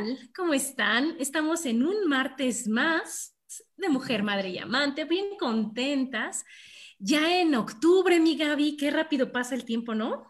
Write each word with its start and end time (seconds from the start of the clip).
Tal? 0.00 0.30
¿Cómo 0.34 0.54
están? 0.54 1.16
Estamos 1.18 1.66
en 1.66 1.84
un 1.84 2.08
martes 2.08 2.68
más 2.68 3.36
de 3.76 3.88
Mujer, 3.88 4.22
Madre 4.22 4.50
y 4.50 4.58
Amante, 4.58 5.04
bien 5.04 5.36
contentas. 5.38 6.44
Ya 6.98 7.40
en 7.40 7.54
octubre, 7.54 8.18
mi 8.20 8.36
Gaby, 8.36 8.76
qué 8.76 8.90
rápido 8.90 9.32
pasa 9.32 9.54
el 9.54 9.64
tiempo, 9.64 9.94
¿no? 9.94 10.26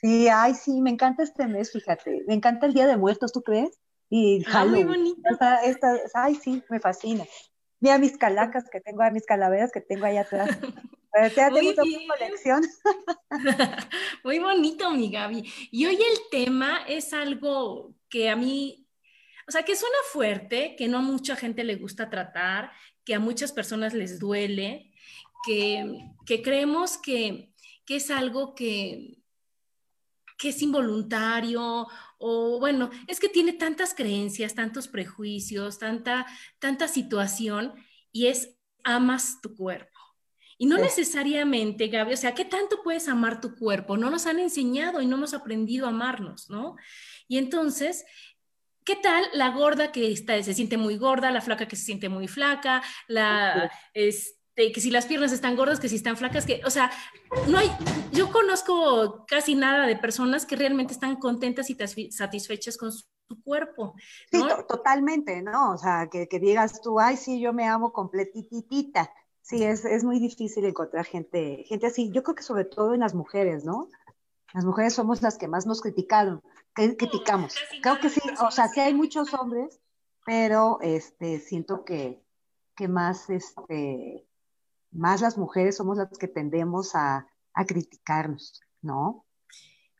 Sí, 0.00 0.28
ay, 0.28 0.54
sí, 0.54 0.80
me 0.80 0.90
encanta 0.90 1.22
este 1.22 1.46
mes, 1.46 1.72
fíjate. 1.72 2.24
Me 2.26 2.34
encanta 2.34 2.66
el 2.66 2.74
Día 2.74 2.86
de 2.86 2.96
Muertos, 2.96 3.32
¿tú 3.32 3.42
crees? 3.42 3.78
Y 4.10 4.42
ah, 4.52 4.64
muy 4.64 4.84
bonito. 4.84 5.20
ay, 6.14 6.34
sí, 6.36 6.62
me 6.70 6.80
fascina. 6.80 7.24
Mira 7.80 7.98
mis 7.98 8.16
calacas 8.16 8.68
que 8.70 8.80
tengo, 8.80 9.02
mis 9.12 9.26
calaveras 9.26 9.72
que 9.72 9.80
tengo 9.80 10.06
ahí 10.06 10.16
atrás. 10.16 10.48
Ya 11.36 11.50
tengo 11.50 11.70
una 11.70 12.16
colección. 12.16 12.62
Muy 14.24 14.38
bonito, 14.38 14.90
mi 14.90 15.10
Gaby. 15.10 15.42
Y 15.72 15.86
hoy 15.86 15.96
el 15.96 16.18
tema 16.30 16.80
es 16.86 17.12
algo 17.12 17.94
que 18.08 18.28
a 18.28 18.36
mí, 18.36 18.87
o 19.48 19.50
sea, 19.50 19.62
que 19.64 19.74
suena 19.74 19.96
fuerte, 20.12 20.76
que 20.76 20.88
no 20.88 20.98
a 20.98 21.02
mucha 21.02 21.34
gente 21.34 21.64
le 21.64 21.76
gusta 21.76 22.10
tratar, 22.10 22.70
que 23.04 23.14
a 23.14 23.18
muchas 23.18 23.50
personas 23.50 23.94
les 23.94 24.18
duele, 24.18 24.92
que, 25.46 26.04
creemos 26.44 26.98
que, 26.98 27.54
es 27.88 28.10
algo 28.10 28.54
que, 28.54 29.16
que 30.36 30.50
es 30.50 30.60
involuntario 30.60 31.86
o 32.18 32.58
bueno, 32.58 32.90
es 33.06 33.18
que 33.20 33.30
tiene 33.30 33.54
tantas 33.54 33.94
creencias, 33.94 34.54
tantos 34.54 34.86
prejuicios, 34.86 35.78
tanta, 35.78 36.26
tanta 36.58 36.86
situación 36.86 37.72
y 38.12 38.26
es 38.26 38.50
amas 38.84 39.40
tu 39.40 39.56
cuerpo. 39.56 39.98
Y 40.58 40.66
no 40.66 40.76
necesariamente, 40.76 41.86
Gaby, 41.86 42.14
o 42.14 42.16
sea, 42.16 42.34
¿qué 42.34 42.44
tanto 42.44 42.82
puedes 42.82 43.08
amar 43.08 43.40
tu 43.40 43.54
cuerpo? 43.54 43.96
No 43.96 44.10
nos 44.10 44.26
han 44.26 44.40
enseñado 44.40 45.00
y 45.00 45.06
no 45.06 45.16
hemos 45.16 45.32
aprendido 45.32 45.86
a 45.86 45.90
amarnos, 45.90 46.50
¿no? 46.50 46.74
Y 47.28 47.38
entonces, 47.38 48.04
¿qué 48.88 48.96
tal 48.96 49.22
la 49.34 49.50
gorda 49.50 49.92
que 49.92 50.10
está, 50.10 50.42
se 50.42 50.54
siente 50.54 50.78
muy 50.78 50.96
gorda, 50.96 51.30
la 51.30 51.42
flaca 51.42 51.68
que 51.68 51.76
se 51.76 51.84
siente 51.84 52.08
muy 52.08 52.26
flaca, 52.26 52.82
la, 53.06 53.70
este, 53.92 54.72
que 54.72 54.80
si 54.80 54.90
las 54.90 55.04
piernas 55.04 55.30
están 55.30 55.56
gordas, 55.56 55.78
que 55.78 55.90
si 55.90 55.96
están 55.96 56.16
flacas, 56.16 56.46
que, 56.46 56.62
o 56.64 56.70
sea, 56.70 56.90
no 57.48 57.58
hay, 57.58 57.70
yo 58.12 58.32
conozco 58.32 59.26
casi 59.28 59.56
nada 59.56 59.86
de 59.86 59.96
personas 59.96 60.46
que 60.46 60.56
realmente 60.56 60.94
están 60.94 61.16
contentas 61.16 61.68
y 61.68 61.76
satisfechas 62.10 62.78
con 62.78 62.90
su, 62.90 63.04
cuerpo. 63.44 63.94
Sí, 64.32 64.42
totalmente, 64.66 65.42
¿no? 65.42 65.72
O 65.72 65.76
sea, 65.76 66.08
que, 66.10 66.26
que, 66.26 66.38
digas 66.38 66.80
tú, 66.80 66.98
ay, 66.98 67.18
sí, 67.18 67.38
yo 67.38 67.52
me 67.52 67.68
amo 67.68 67.92
completitita. 67.92 69.12
Sí, 69.42 69.62
es, 69.62 69.84
es 69.84 70.02
muy 70.02 70.18
difícil 70.18 70.64
encontrar 70.64 71.04
gente, 71.04 71.62
gente 71.68 71.88
así. 71.88 72.10
Yo 72.10 72.22
creo 72.22 72.34
que 72.34 72.42
sobre 72.42 72.64
todo 72.64 72.94
en 72.94 73.00
las 73.00 73.14
mujeres, 73.14 73.66
¿no? 73.66 73.90
Las 74.54 74.64
mujeres 74.64 74.94
somos 74.94 75.22
las 75.22 75.36
que 75.36 75.48
más 75.48 75.66
nos 75.66 75.80
criticaron, 75.80 76.42
criticamos. 76.74 77.54
Creo 77.82 77.98
que 78.00 78.08
sí, 78.08 78.20
o 78.40 78.50
sea, 78.50 78.68
sí 78.68 78.80
hay 78.80 78.94
muchos 78.94 79.34
hombres, 79.34 79.80
pero 80.24 80.78
este 80.80 81.38
siento 81.38 81.84
que, 81.84 82.22
que 82.74 82.88
más 82.88 83.28
este 83.30 84.26
más 84.90 85.20
las 85.20 85.36
mujeres 85.36 85.76
somos 85.76 85.98
las 85.98 86.16
que 86.18 86.28
tendemos 86.28 86.94
a, 86.94 87.26
a 87.52 87.66
criticarnos, 87.66 88.60
¿no? 88.80 89.26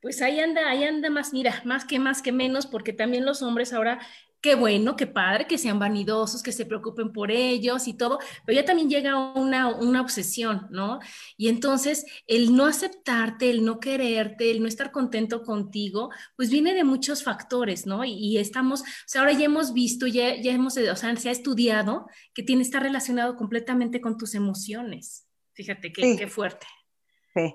Pues 0.00 0.22
ahí 0.22 0.40
anda, 0.40 0.68
ahí 0.70 0.84
anda 0.84 1.10
más, 1.10 1.32
mira, 1.32 1.60
más 1.64 1.84
que 1.84 1.98
más 1.98 2.22
que 2.22 2.32
menos, 2.32 2.66
porque 2.66 2.92
también 2.92 3.26
los 3.26 3.42
hombres 3.42 3.72
ahora 3.72 4.00
qué 4.40 4.54
bueno, 4.54 4.96
qué 4.96 5.06
padre, 5.06 5.46
que 5.46 5.58
sean 5.58 5.78
vanidosos, 5.78 6.42
que 6.42 6.52
se 6.52 6.66
preocupen 6.66 7.12
por 7.12 7.30
ellos 7.30 7.88
y 7.88 7.94
todo, 7.94 8.18
pero 8.46 8.60
ya 8.60 8.64
también 8.64 8.88
llega 8.88 9.32
una, 9.34 9.68
una 9.68 10.00
obsesión, 10.00 10.68
¿no? 10.70 11.00
Y 11.36 11.48
entonces 11.48 12.04
el 12.26 12.54
no 12.54 12.66
aceptarte, 12.66 13.50
el 13.50 13.64
no 13.64 13.80
quererte, 13.80 14.50
el 14.50 14.62
no 14.62 14.68
estar 14.68 14.92
contento 14.92 15.42
contigo, 15.42 16.10
pues 16.36 16.50
viene 16.50 16.74
de 16.74 16.84
muchos 16.84 17.22
factores, 17.22 17.86
¿no? 17.86 18.04
Y, 18.04 18.38
estamos, 18.38 18.82
o 18.82 18.84
sea, 19.06 19.22
ahora 19.22 19.32
ya 19.32 19.46
hemos 19.46 19.72
visto, 19.72 20.06
ya, 20.06 20.36
ya 20.40 20.52
hemos, 20.52 20.76
o 20.76 20.96
sea, 20.96 21.16
se 21.16 21.28
ha 21.28 21.32
estudiado 21.32 22.06
que 22.32 22.42
tiene 22.42 22.62
que 22.62 22.66
estar 22.66 22.82
relacionado 22.82 23.36
completamente 23.36 24.00
con 24.00 24.16
tus 24.16 24.34
emociones. 24.34 25.26
Fíjate 25.54 25.92
qué, 25.92 26.16
qué 26.16 26.28
fuerte. 26.28 26.66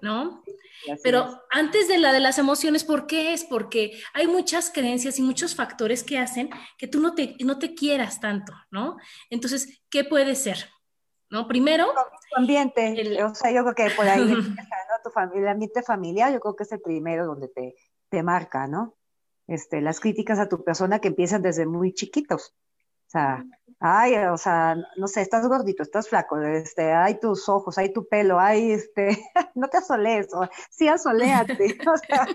¿No? 0.01 0.43
Pero 1.03 1.41
antes 1.49 1.87
de 1.87 1.97
la 1.97 2.11
de 2.11 2.19
las 2.19 2.37
emociones, 2.37 2.83
¿por 2.83 3.07
qué 3.07 3.33
es? 3.33 3.43
Porque 3.43 4.01
hay 4.13 4.27
muchas 4.27 4.71
creencias 4.71 5.17
y 5.19 5.21
muchos 5.21 5.55
factores 5.55 6.03
que 6.03 6.17
hacen 6.17 6.49
que 6.77 6.87
tú 6.87 6.99
no 6.99 7.15
te, 7.15 7.35
no 7.43 7.59
te 7.59 7.73
quieras 7.73 8.19
tanto, 8.19 8.53
¿no? 8.71 8.97
Entonces, 9.29 9.81
¿qué 9.89 10.03
puede 10.03 10.35
ser? 10.35 10.69
¿No? 11.29 11.47
Primero... 11.47 11.87
Tu 12.29 12.39
ambiente, 12.39 13.23
o 13.23 13.33
sea, 13.33 13.51
yo 13.51 13.63
creo 13.63 13.75
que 13.75 13.95
por 13.95 14.07
ahí, 14.07 14.25
¿no? 14.25 14.95
Tu 15.03 15.09
familia, 15.09 15.41
el 15.41 15.47
ambiente 15.47 15.83
familiar, 15.83 16.33
yo 16.33 16.39
creo 16.39 16.55
que 16.55 16.63
es 16.63 16.71
el 16.71 16.81
primero 16.81 17.25
donde 17.25 17.47
te, 17.47 17.75
te 18.09 18.23
marca, 18.23 18.67
¿no? 18.67 18.95
Este, 19.47 19.81
las 19.81 19.99
críticas 19.99 20.39
a 20.39 20.47
tu 20.47 20.63
persona 20.63 20.99
que 20.99 21.09
empiezan 21.09 21.41
desde 21.41 21.65
muy 21.65 21.93
chiquitos. 21.93 22.55
O 23.07 23.09
sea, 23.09 23.45
ay, 23.85 24.15
o 24.15 24.37
sea, 24.37 24.77
no 24.95 25.07
sé, 25.07 25.19
estás 25.19 25.45
gordito, 25.45 25.83
estás 25.83 26.07
flaco, 26.07 26.39
este, 26.39 26.93
hay 26.93 27.19
tus 27.19 27.49
ojos, 27.49 27.77
hay 27.77 27.91
tu 27.91 28.07
pelo, 28.07 28.39
hay 28.39 28.71
este, 28.71 29.21
no 29.55 29.67
te 29.67 29.77
asolees, 29.77 30.33
o, 30.33 30.47
sí 30.69 30.87
asoleate. 30.87 31.77
o 31.87 31.97
sea, 31.97 32.27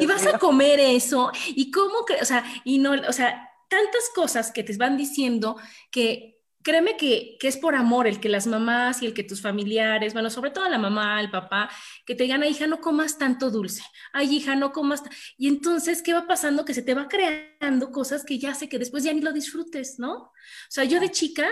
y 0.00 0.04
vas 0.04 0.26
a 0.26 0.40
comer 0.40 0.80
eso, 0.80 1.30
y 1.46 1.70
cómo, 1.70 1.98
o 2.20 2.24
sea, 2.24 2.44
y 2.64 2.80
no, 2.80 2.90
o 3.08 3.12
sea, 3.12 3.52
tantas 3.68 4.10
cosas 4.12 4.50
que 4.50 4.64
te 4.64 4.76
van 4.76 4.96
diciendo 4.96 5.56
que 5.92 6.41
créeme 6.62 6.96
que, 6.96 7.36
es 7.40 7.56
por 7.56 7.74
amor 7.74 8.06
el 8.06 8.20
que 8.20 8.28
las 8.28 8.46
mamás 8.46 9.02
y 9.02 9.06
el 9.06 9.14
que 9.14 9.24
tus 9.24 9.40
familiares, 9.40 10.12
bueno, 10.12 10.30
sobre 10.30 10.50
todo 10.50 10.68
la 10.68 10.78
mamá, 10.78 11.20
el 11.20 11.30
papá, 11.30 11.70
que 12.06 12.14
te 12.14 12.24
digan, 12.24 12.44
hija, 12.44 12.66
no 12.66 12.80
comas 12.80 13.18
tanto 13.18 13.50
dulce, 13.50 13.82
ay, 14.12 14.36
hija, 14.36 14.56
no 14.56 14.72
comas. 14.72 15.02
Y 15.36 15.48
entonces, 15.48 16.02
¿qué 16.02 16.12
va 16.12 16.26
pasando? 16.26 16.64
Que 16.64 16.74
se 16.74 16.82
te 16.82 16.94
va 16.94 17.08
creando 17.08 17.90
cosas 17.90 18.24
que 18.24 18.38
ya 18.38 18.54
sé 18.54 18.68
que 18.68 18.78
después 18.78 19.04
ya 19.04 19.12
ni 19.12 19.20
lo 19.20 19.32
disfrutes, 19.32 19.98
¿no? 19.98 20.14
O 20.14 20.32
sea, 20.68 20.84
yo 20.84 21.00
de 21.00 21.10
chica 21.10 21.48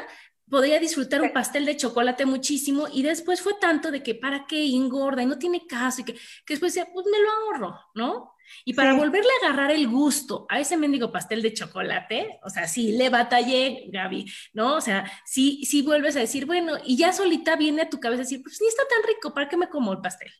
podía 0.48 0.80
disfrutar 0.80 1.22
un 1.22 1.32
pastel 1.32 1.64
de 1.64 1.76
chocolate 1.76 2.26
muchísimo 2.26 2.88
y 2.92 3.02
después 3.02 3.40
fue 3.40 3.54
tanto 3.60 3.90
de 3.90 4.02
que 4.02 4.16
para 4.16 4.46
qué 4.46 4.66
engorda 4.66 5.22
y 5.22 5.26
no 5.26 5.38
tiene 5.38 5.66
caso 5.66 6.00
y 6.00 6.04
que, 6.04 6.14
que 6.14 6.54
después 6.54 6.74
decía, 6.74 6.90
pues 6.92 7.06
me 7.06 7.20
lo 7.20 7.30
ahorro, 7.30 7.80
¿no? 7.94 8.34
Y 8.64 8.74
para 8.74 8.94
volverle 8.94 9.30
a 9.30 9.46
agarrar 9.46 9.70
el 9.70 9.88
gusto 9.88 10.46
a 10.48 10.60
ese 10.60 10.76
mendigo 10.76 11.12
pastel 11.12 11.42
de 11.42 11.52
chocolate, 11.54 12.38
o 12.42 12.50
sea, 12.50 12.68
sí 12.68 12.92
le 12.92 13.08
batallé, 13.08 13.88
Gaby, 13.92 14.30
¿no? 14.52 14.76
O 14.76 14.80
sea, 14.80 15.10
sí, 15.24 15.64
sí 15.64 15.82
vuelves 15.82 16.16
a 16.16 16.20
decir, 16.20 16.46
bueno, 16.46 16.74
y 16.84 16.96
ya 16.96 17.12
solita 17.12 17.56
viene 17.56 17.82
a 17.82 17.90
tu 17.90 18.00
cabeza 18.00 18.22
decir, 18.22 18.42
pues 18.42 18.60
ni 18.60 18.68
está 18.68 18.82
tan 18.88 19.02
rico, 19.08 19.34
¿para 19.34 19.48
qué 19.48 19.56
me 19.56 19.68
como 19.68 19.92
el 19.92 20.00
pastel? 20.00 20.30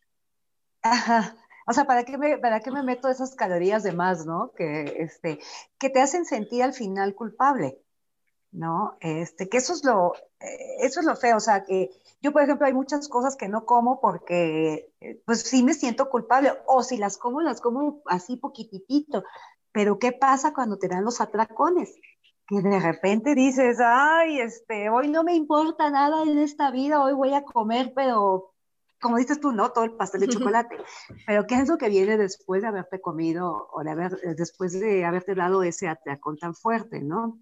Ajá. 0.82 1.36
O 1.66 1.72
sea, 1.72 1.84
¿para 1.84 2.04
qué 2.04 2.18
me, 2.18 2.38
para 2.38 2.60
qué 2.60 2.70
me 2.70 2.82
meto 2.82 3.08
esas 3.08 3.34
calorías 3.34 3.82
de 3.82 3.92
más, 3.92 4.26
no? 4.26 4.52
Que, 4.56 4.96
este, 4.98 5.38
que 5.78 5.90
te 5.90 6.00
hacen 6.00 6.24
sentir 6.24 6.62
al 6.62 6.72
final 6.72 7.14
culpable. 7.14 7.78
¿No? 8.52 8.96
Este, 9.00 9.48
que 9.48 9.58
eso 9.58 9.72
es 9.72 9.84
lo, 9.84 10.14
eh, 10.40 10.76
eso 10.80 11.00
es 11.00 11.06
lo 11.06 11.16
feo, 11.16 11.36
o 11.36 11.40
sea, 11.40 11.62
que 11.64 11.90
yo, 12.20 12.32
por 12.32 12.42
ejemplo, 12.42 12.66
hay 12.66 12.72
muchas 12.72 13.08
cosas 13.08 13.36
que 13.36 13.48
no 13.48 13.64
como 13.64 14.00
porque, 14.00 14.92
eh, 15.00 15.22
pues 15.24 15.42
sí 15.42 15.62
me 15.62 15.74
siento 15.74 16.08
culpable, 16.10 16.52
o 16.66 16.82
si 16.82 16.96
las 16.96 17.16
como, 17.18 17.40
las 17.40 17.60
como 17.60 18.02
así 18.06 18.36
poquitito, 18.36 19.24
Pero 19.72 19.98
¿qué 19.98 20.12
pasa 20.12 20.52
cuando 20.52 20.78
te 20.78 20.88
dan 20.88 21.04
los 21.04 21.20
atracones? 21.20 21.94
Que 22.48 22.60
de 22.60 22.80
repente 22.80 23.34
dices, 23.36 23.78
ay, 23.80 24.40
este, 24.40 24.90
hoy 24.90 25.08
no 25.08 25.22
me 25.24 25.34
importa 25.36 25.90
nada 25.90 26.24
en 26.24 26.38
esta 26.38 26.70
vida, 26.72 27.02
hoy 27.04 27.12
voy 27.14 27.34
a 27.34 27.44
comer, 27.44 27.92
pero 27.94 28.52
como 29.00 29.16
dices 29.16 29.40
tú, 29.40 29.52
no 29.52 29.70
todo 29.72 29.84
el 29.84 29.92
pastel 29.96 30.22
de 30.22 30.28
chocolate, 30.28 30.76
pero 31.26 31.46
¿qué 31.46 31.54
es 31.54 31.68
lo 31.68 31.78
que 31.78 31.88
viene 31.88 32.18
después 32.18 32.62
de 32.62 32.68
haberte 32.68 33.00
comido 33.00 33.68
o 33.72 33.82
de 33.82 33.90
haber, 33.90 34.36
después 34.36 34.78
de 34.78 35.04
haberte 35.04 35.34
dado 35.34 35.62
ese 35.62 35.88
atracón 35.88 36.36
tan 36.36 36.54
fuerte, 36.54 37.00
¿no? 37.00 37.38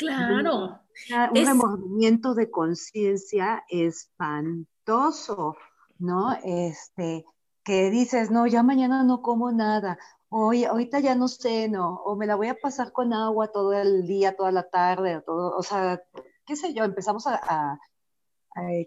Claro. 0.00 0.80
Un, 1.10 1.38
un 1.38 1.46
remordimiento 1.46 2.34
de 2.34 2.50
conciencia 2.50 3.64
espantoso, 3.68 5.56
¿no? 5.98 6.32
Este, 6.42 7.24
que 7.62 7.90
dices, 7.90 8.30
no, 8.30 8.46
ya 8.46 8.62
mañana 8.62 9.02
no 9.02 9.20
como 9.22 9.52
nada, 9.52 9.98
hoy, 10.30 10.64
ahorita 10.64 11.00
ya 11.00 11.14
no 11.14 11.28
ceno, 11.28 12.00
o 12.04 12.16
me 12.16 12.26
la 12.26 12.36
voy 12.36 12.48
a 12.48 12.54
pasar 12.54 12.92
con 12.92 13.12
agua 13.12 13.52
todo 13.52 13.74
el 13.74 14.06
día, 14.06 14.36
toda 14.36 14.52
la 14.52 14.68
tarde, 14.68 15.22
todo, 15.26 15.56
o 15.56 15.62
sea, 15.62 16.02
qué 16.46 16.56
sé 16.56 16.72
yo, 16.72 16.84
empezamos 16.84 17.26
a, 17.26 17.78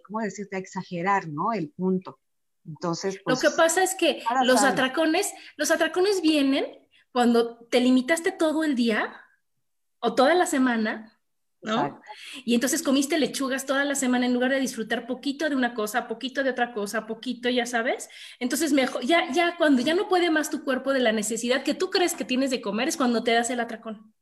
¿cómo 0.06 0.20
decirte?, 0.22 0.56
a 0.56 0.60
exagerar, 0.60 1.28
¿no? 1.28 1.54
El 1.54 1.70
punto. 1.72 2.20
Entonces, 2.66 3.20
pues, 3.24 3.44
Lo 3.44 3.50
que 3.50 3.56
pasa 3.56 3.84
es 3.84 3.94
que 3.94 4.24
los 4.46 4.64
atracones, 4.64 5.32
los 5.58 5.70
atracones 5.70 6.22
vienen 6.22 6.66
cuando 7.12 7.58
te 7.68 7.80
limitaste 7.80 8.32
todo 8.32 8.64
el 8.64 8.76
día 8.76 9.14
o 10.04 10.14
toda 10.14 10.36
la 10.36 10.46
semana 10.46 11.14
¿no? 11.64 12.02
Y 12.44 12.54
entonces 12.56 12.84
comiste 12.84 13.18
lechugas 13.18 13.66
toda 13.66 13.86
la 13.86 13.96
semana 13.96 14.26
en 14.26 14.34
lugar 14.34 14.52
de 14.52 14.60
disfrutar 14.60 15.08
poquito 15.08 15.50
de 15.50 15.56
una 15.56 15.74
cosa, 15.74 16.08
poquito 16.08 16.44
de 16.44 16.50
otra 16.50 16.74
cosa, 16.74 17.08
poquito, 17.08 17.50
ya 17.50 17.66
sabes. 17.66 18.10
Entonces, 18.40 18.74
mejor, 18.74 19.04
ya, 19.06 19.32
ya 19.32 19.56
cuando 19.58 19.82
ya 19.82 19.96
no 19.96 20.10
puede 20.10 20.30
más 20.30 20.50
tu 20.50 20.64
cuerpo 20.64 20.92
de 20.94 21.00
la 21.00 21.14
necesidad 21.14 21.64
que 21.64 21.74
tú 21.74 21.90
crees 21.90 22.16
que 22.16 22.26
tienes 22.26 22.52
de 22.52 22.62
comer 22.62 22.90
es 22.90 22.98
cuando 22.98 23.24
te 23.24 23.32
das 23.32 23.50
el 23.50 23.62
atracón. 23.62 24.14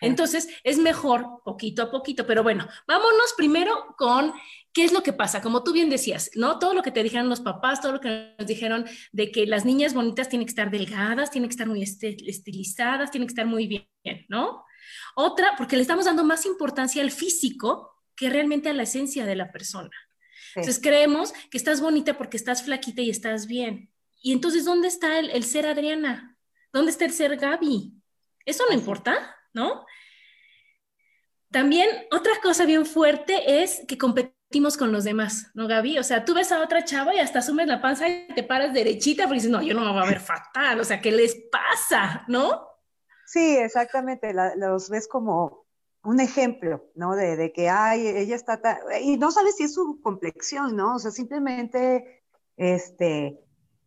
Entonces, 0.00 0.48
es 0.64 0.78
mejor 0.78 1.42
poquito 1.44 1.82
a 1.82 1.90
poquito, 1.90 2.26
pero 2.26 2.42
bueno, 2.42 2.66
vámonos 2.88 3.34
primero 3.36 3.94
con 3.96 4.32
qué 4.72 4.84
es 4.84 4.92
lo 4.92 5.02
que 5.02 5.12
pasa. 5.12 5.40
Como 5.40 5.62
tú 5.62 5.72
bien 5.72 5.90
decías, 5.90 6.30
¿no? 6.34 6.58
Todo 6.58 6.74
lo 6.74 6.82
que 6.82 6.90
te 6.90 7.02
dijeron 7.02 7.28
los 7.28 7.40
papás, 7.40 7.80
todo 7.80 7.92
lo 7.92 8.00
que 8.00 8.34
nos 8.38 8.46
dijeron 8.46 8.84
de 9.12 9.30
que 9.30 9.46
las 9.46 9.64
niñas 9.64 9.94
bonitas 9.94 10.28
tienen 10.28 10.46
que 10.46 10.50
estar 10.50 10.70
delgadas, 10.70 11.30
tienen 11.30 11.48
que 11.48 11.54
estar 11.54 11.68
muy 11.68 11.82
estilizadas, 11.82 13.10
tienen 13.10 13.28
que 13.28 13.32
estar 13.32 13.46
muy 13.46 13.66
bien, 13.66 14.26
¿no? 14.28 14.64
Otra, 15.14 15.54
porque 15.56 15.76
le 15.76 15.82
estamos 15.82 16.06
dando 16.06 16.24
más 16.24 16.46
importancia 16.46 17.02
al 17.02 17.10
físico 17.10 18.02
que 18.16 18.28
realmente 18.28 18.68
a 18.68 18.72
la 18.72 18.82
esencia 18.82 19.24
de 19.24 19.36
la 19.36 19.52
persona. 19.52 19.90
Entonces 20.54 20.82
creemos 20.82 21.32
que 21.50 21.56
estás 21.56 21.80
bonita 21.80 22.18
porque 22.18 22.36
estás 22.36 22.62
flaquita 22.62 23.02
y 23.02 23.10
estás 23.10 23.46
bien. 23.46 23.90
Y 24.22 24.32
entonces, 24.32 24.64
¿dónde 24.64 24.88
está 24.88 25.18
el, 25.18 25.44
ser 25.44 25.66
Adriana? 25.66 26.36
¿Dónde 26.72 26.90
está 26.90 27.04
el 27.04 27.12
ser 27.12 27.36
Gaby? 27.36 27.94
Eso 28.44 28.64
no 28.68 28.74
importa, 28.74 29.36
¿no? 29.52 29.86
También 31.50 31.88
otra 32.10 32.32
cosa 32.42 32.64
bien 32.64 32.86
fuerte 32.86 33.62
es 33.62 33.82
que 33.86 33.98
competimos 33.98 34.76
con 34.76 34.90
los 34.92 35.04
demás, 35.04 35.50
¿no, 35.54 35.68
Gaby? 35.68 35.98
O 35.98 36.02
sea, 36.02 36.24
tú 36.24 36.34
ves 36.34 36.50
a 36.50 36.62
otra 36.62 36.84
chava 36.84 37.14
y 37.14 37.18
hasta 37.18 37.40
asumes 37.40 37.66
la 37.66 37.80
panza 37.80 38.08
y 38.08 38.26
te 38.34 38.42
paras 38.42 38.72
derechita 38.72 39.24
porque 39.24 39.36
dices, 39.36 39.50
no, 39.50 39.62
yo 39.62 39.74
no 39.74 39.84
me 39.84 39.92
voy 39.92 40.02
a 40.02 40.10
ver 40.10 40.20
fatal, 40.20 40.80
o 40.80 40.84
sea, 40.84 41.00
¿qué 41.00 41.10
les 41.12 41.34
pasa, 41.50 42.24
no? 42.28 42.68
Sí, 43.26 43.56
exactamente, 43.56 44.34
los 44.56 44.90
ves 44.90 45.08
como 45.08 45.66
un 46.04 46.20
ejemplo, 46.20 46.90
¿no? 46.94 47.14
De, 47.14 47.36
de 47.36 47.52
que, 47.52 47.68
ay, 47.68 48.06
ella 48.06 48.36
está, 48.36 48.60
y 49.00 49.16
no 49.16 49.30
sabes 49.30 49.56
si 49.56 49.64
es 49.64 49.74
su 49.74 50.00
complexión, 50.02 50.76
¿no? 50.76 50.96
O 50.96 50.98
sea, 50.98 51.10
simplemente, 51.10 52.22
este, 52.56 53.40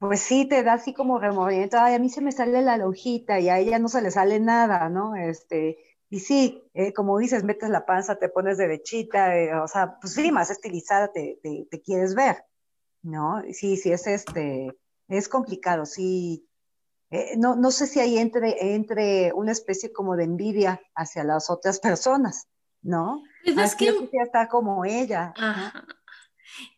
pues 0.08 0.22
sí, 0.22 0.46
te 0.46 0.64
da 0.64 0.74
así 0.74 0.94
como 0.94 1.20
remordimiento, 1.20 1.78
ay, 1.80 1.96
a 1.96 2.00
mí 2.00 2.10
se 2.10 2.22
me 2.22 2.32
sale 2.32 2.62
la 2.62 2.78
lojita 2.78 3.40
y 3.40 3.50
a 3.50 3.60
ella 3.60 3.80
no 3.80 3.88
se 3.88 4.02
le 4.02 4.12
sale 4.12 4.40
nada, 4.40 4.90
¿no? 4.90 5.16
Este, 5.16 5.78
y 6.10 6.20
sí, 6.20 6.64
eh, 6.74 6.94
como 6.94 7.18
dices, 7.18 7.44
metes 7.44 7.70
la 7.70 7.86
panza, 7.86 8.18
te 8.18 8.30
pones 8.30 8.58
derechita, 8.58 9.38
eh, 9.38 9.54
o 9.56 9.68
sea, 9.68 9.98
pues 10.00 10.14
sí, 10.14 10.32
más 10.32 10.50
estilizada 10.50 11.12
te, 11.12 11.40
te, 11.42 11.68
te, 11.70 11.82
quieres 11.82 12.16
ver, 12.16 12.44
¿no? 13.02 13.42
Sí, 13.52 13.78
sí, 13.78 13.92
es 13.92 14.08
este, 14.08 14.76
es 15.08 15.30
complicado, 15.30 15.86
sí, 15.86 16.48
eh, 17.12 17.36
no, 17.38 17.56
no 17.56 17.72
sé 17.72 17.88
si 17.88 18.00
ahí 18.00 18.18
entre, 18.18 18.76
entre 18.76 19.32
una 19.34 19.52
especie 19.52 19.92
como 19.92 20.16
de 20.16 20.24
envidia 20.24 20.82
hacia 20.96 21.24
las 21.24 21.50
otras 21.50 21.80
personas, 21.80 22.48
¿no? 22.82 23.24
Pues 23.44 23.58
es 23.58 23.76
que 23.76 24.10
está 24.24 24.48
como 24.48 24.86
ella. 24.86 25.34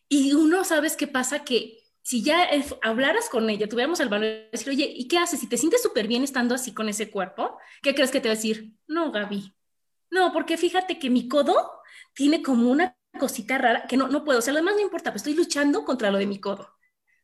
Y 0.08 0.32
uno, 0.34 0.64
¿sabes 0.64 0.96
qué 0.96 1.06
pasa? 1.06 1.44
Que 1.44 1.78
si 2.08 2.22
ya 2.22 2.48
hablaras 2.80 3.28
con 3.28 3.50
ella, 3.50 3.68
tuviéramos 3.68 4.00
el 4.00 4.08
valor 4.08 4.28
de 4.28 4.48
decir, 4.50 4.70
oye, 4.70 4.90
¿y 4.96 5.08
qué 5.08 5.18
haces? 5.18 5.40
Si 5.40 5.46
te 5.46 5.58
sientes 5.58 5.82
súper 5.82 6.08
bien 6.08 6.24
estando 6.24 6.54
así 6.54 6.72
con 6.72 6.88
ese 6.88 7.10
cuerpo, 7.10 7.58
¿qué 7.82 7.94
crees 7.94 8.10
que 8.10 8.18
te 8.18 8.30
va 8.30 8.32
a 8.32 8.36
decir? 8.36 8.74
No, 8.86 9.12
Gaby. 9.12 9.54
No, 10.10 10.32
porque 10.32 10.56
fíjate 10.56 10.98
que 10.98 11.10
mi 11.10 11.28
codo 11.28 11.70
tiene 12.14 12.42
como 12.42 12.70
una 12.70 12.96
cosita 13.20 13.58
rara 13.58 13.86
que 13.86 13.98
no, 13.98 14.08
no 14.08 14.24
puedo. 14.24 14.38
O 14.38 14.42
sea, 14.42 14.54
lo 14.54 14.60
demás 14.60 14.76
no 14.76 14.80
importa, 14.80 15.10
pero 15.10 15.18
estoy 15.18 15.34
luchando 15.34 15.84
contra 15.84 16.10
lo 16.10 16.16
de 16.16 16.26
mi 16.26 16.40
codo. 16.40 16.66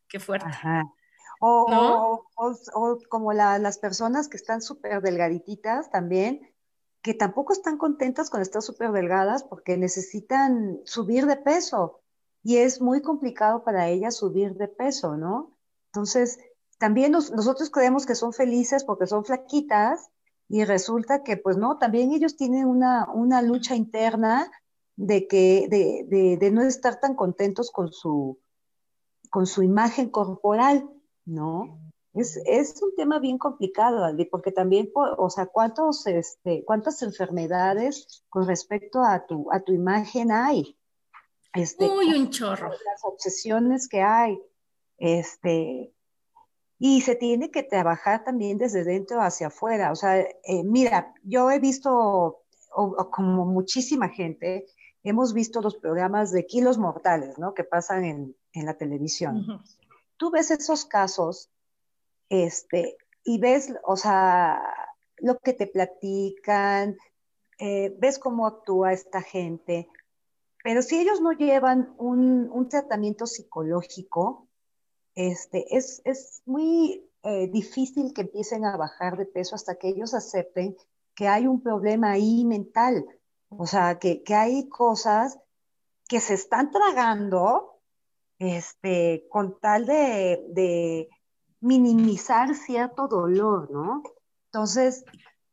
Qué 0.06 0.20
fuerte. 0.20 0.48
Ajá. 0.50 0.84
O, 1.40 2.26
o, 2.36 2.98
como 3.08 3.32
las 3.32 3.78
personas 3.78 4.28
que 4.28 4.36
están 4.36 4.60
súper 4.60 5.00
delgadititas 5.00 5.90
también, 5.90 6.52
que 7.00 7.14
tampoco 7.14 7.54
están 7.54 7.78
contentas 7.78 8.28
con 8.28 8.42
estar 8.42 8.60
súper 8.60 8.92
delgadas 8.92 9.44
porque 9.44 9.78
necesitan 9.78 10.82
subir 10.84 11.24
de 11.24 11.38
peso 11.38 12.03
y 12.44 12.58
es 12.58 12.80
muy 12.80 13.02
complicado 13.02 13.64
para 13.64 13.88
ellas 13.88 14.16
subir 14.16 14.54
de 14.54 14.68
peso, 14.68 15.16
¿no? 15.16 15.56
Entonces, 15.86 16.38
también 16.78 17.10
nosotros 17.12 17.70
creemos 17.70 18.06
que 18.06 18.14
son 18.14 18.32
felices 18.32 18.84
porque 18.84 19.06
son 19.06 19.24
flaquitas 19.24 20.10
y 20.48 20.64
resulta 20.64 21.24
que 21.24 21.36
pues 21.36 21.56
no, 21.56 21.78
también 21.78 22.12
ellos 22.12 22.36
tienen 22.36 22.66
una, 22.66 23.10
una 23.12 23.42
lucha 23.42 23.74
interna 23.74 24.50
de, 24.94 25.26
que, 25.26 25.66
de, 25.68 26.04
de, 26.06 26.36
de 26.36 26.50
no 26.50 26.62
estar 26.62 27.00
tan 27.00 27.16
contentos 27.16 27.70
con 27.70 27.90
su, 27.90 28.38
con 29.30 29.46
su 29.46 29.62
imagen 29.62 30.10
corporal. 30.10 30.88
¿no? 31.24 31.80
Es, 32.12 32.40
es, 32.46 32.80
un 32.82 32.94
tema 32.94 33.18
bien 33.18 33.38
complicado, 33.38 34.04
Aldi, 34.04 34.26
porque 34.26 34.52
también, 34.52 34.90
o 34.94 35.30
sea, 35.30 35.46
¿cuántos, 35.46 36.06
este, 36.06 36.64
¿cuántas 36.64 37.02
enfermedades 37.02 38.24
con 38.28 38.46
respecto 38.46 39.02
a 39.02 39.26
tu, 39.26 39.50
a 39.50 39.60
tu 39.60 39.72
imagen 39.72 40.30
hay? 40.30 40.76
Este, 41.54 41.84
Uy, 41.84 42.14
un 42.14 42.30
chorro. 42.30 42.70
Las 42.70 43.04
obsesiones 43.04 43.88
que 43.88 44.02
hay, 44.02 44.40
este, 44.98 45.92
y 46.78 47.00
se 47.00 47.14
tiene 47.14 47.50
que 47.50 47.62
trabajar 47.62 48.24
también 48.24 48.58
desde 48.58 48.84
dentro 48.84 49.20
hacia 49.20 49.46
afuera. 49.46 49.92
O 49.92 49.94
sea, 49.96 50.20
eh, 50.20 50.64
mira, 50.64 51.14
yo 51.22 51.50
he 51.50 51.60
visto, 51.60 52.42
como 53.10 53.46
muchísima 53.46 54.08
gente, 54.08 54.66
hemos 55.04 55.32
visto 55.32 55.60
los 55.60 55.76
programas 55.76 56.32
de 56.32 56.46
kilos 56.46 56.78
mortales, 56.78 57.38
¿no? 57.38 57.54
Que 57.54 57.64
pasan 57.64 58.04
en, 58.04 58.36
en 58.52 58.66
la 58.66 58.76
televisión 58.76 59.62
tú 60.16 60.30
ves 60.30 60.50
esos 60.50 60.84
casos, 60.84 61.50
este, 62.28 62.96
y 63.24 63.38
ves, 63.38 63.72
o 63.84 63.96
sea, 63.96 64.62
lo 65.18 65.38
que 65.38 65.52
te 65.52 65.66
platican, 65.66 66.96
eh, 67.58 67.94
ves 67.98 68.18
cómo 68.18 68.46
actúa 68.46 68.92
esta 68.92 69.22
gente, 69.22 69.88
pero 70.64 70.80
si 70.80 70.98
ellos 70.98 71.20
no 71.20 71.32
llevan 71.32 71.94
un, 71.98 72.68
tratamiento 72.70 73.26
psicológico, 73.26 74.48
este, 75.14 75.76
es, 75.76 76.00
muy 76.46 77.06
eh, 77.22 77.48
difícil 77.48 78.14
que 78.14 78.22
empiecen 78.22 78.64
a 78.64 78.78
bajar 78.78 79.18
de 79.18 79.26
peso 79.26 79.56
hasta 79.56 79.74
que 79.74 79.88
ellos 79.88 80.14
acepten 80.14 80.74
que 81.14 81.28
hay 81.28 81.46
un 81.46 81.60
problema 81.60 82.12
ahí 82.12 82.46
mental, 82.46 83.04
o 83.50 83.66
sea, 83.66 83.98
que, 83.98 84.22
que 84.22 84.34
hay 84.34 84.66
cosas 84.70 85.38
que 86.08 86.18
se 86.20 86.32
están 86.32 86.70
tragando 86.70 87.82
este, 88.38 89.26
con 89.28 89.60
tal 89.60 89.84
de, 89.84 91.10
minimizar 91.60 92.54
cierto 92.54 93.06
dolor, 93.06 93.70
¿no? 93.70 94.02
Entonces, 94.46 95.04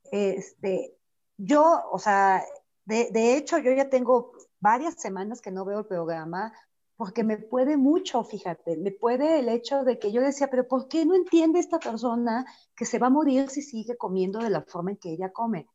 este, 0.10 0.96
yo, 1.36 1.84
o 1.92 2.00
sea, 2.00 2.46
de, 2.86 3.36
hecho, 3.36 3.58
yo 3.58 3.74
ya 3.74 3.90
tengo 3.90 4.32
varias 4.62 4.96
semanas 4.96 5.42
que 5.42 5.52
no 5.52 5.66
veo 5.66 5.80
el 5.80 5.86
programa 5.86 6.54
porque 6.96 7.24
me 7.24 7.38
puede 7.38 7.78
mucho, 7.78 8.24
fíjate, 8.24 8.78
me 8.78 8.92
puede 8.92 9.40
el 9.40 9.50
hecho 9.50 9.84
de 9.84 9.98
que 9.98 10.12
yo 10.12 10.22
decía, 10.22 10.50
pero 10.52 10.68
¿por 10.68 10.88
qué 10.88 11.04
no 11.04 11.16
entiende 11.16 11.60
esta 11.60 11.80
persona 11.80 12.46
que 12.76 12.86
se 12.86 13.00
va 13.00 13.08
a 13.08 13.10
morir 13.10 13.50
si 13.50 13.64
sigue 13.64 13.98
comiendo 13.98 14.40
de 14.40 14.52
la 14.52 14.62
forma 14.62 14.92
en 14.92 14.98
que 14.98 15.10
ella 15.10 15.34
come? 15.34 15.68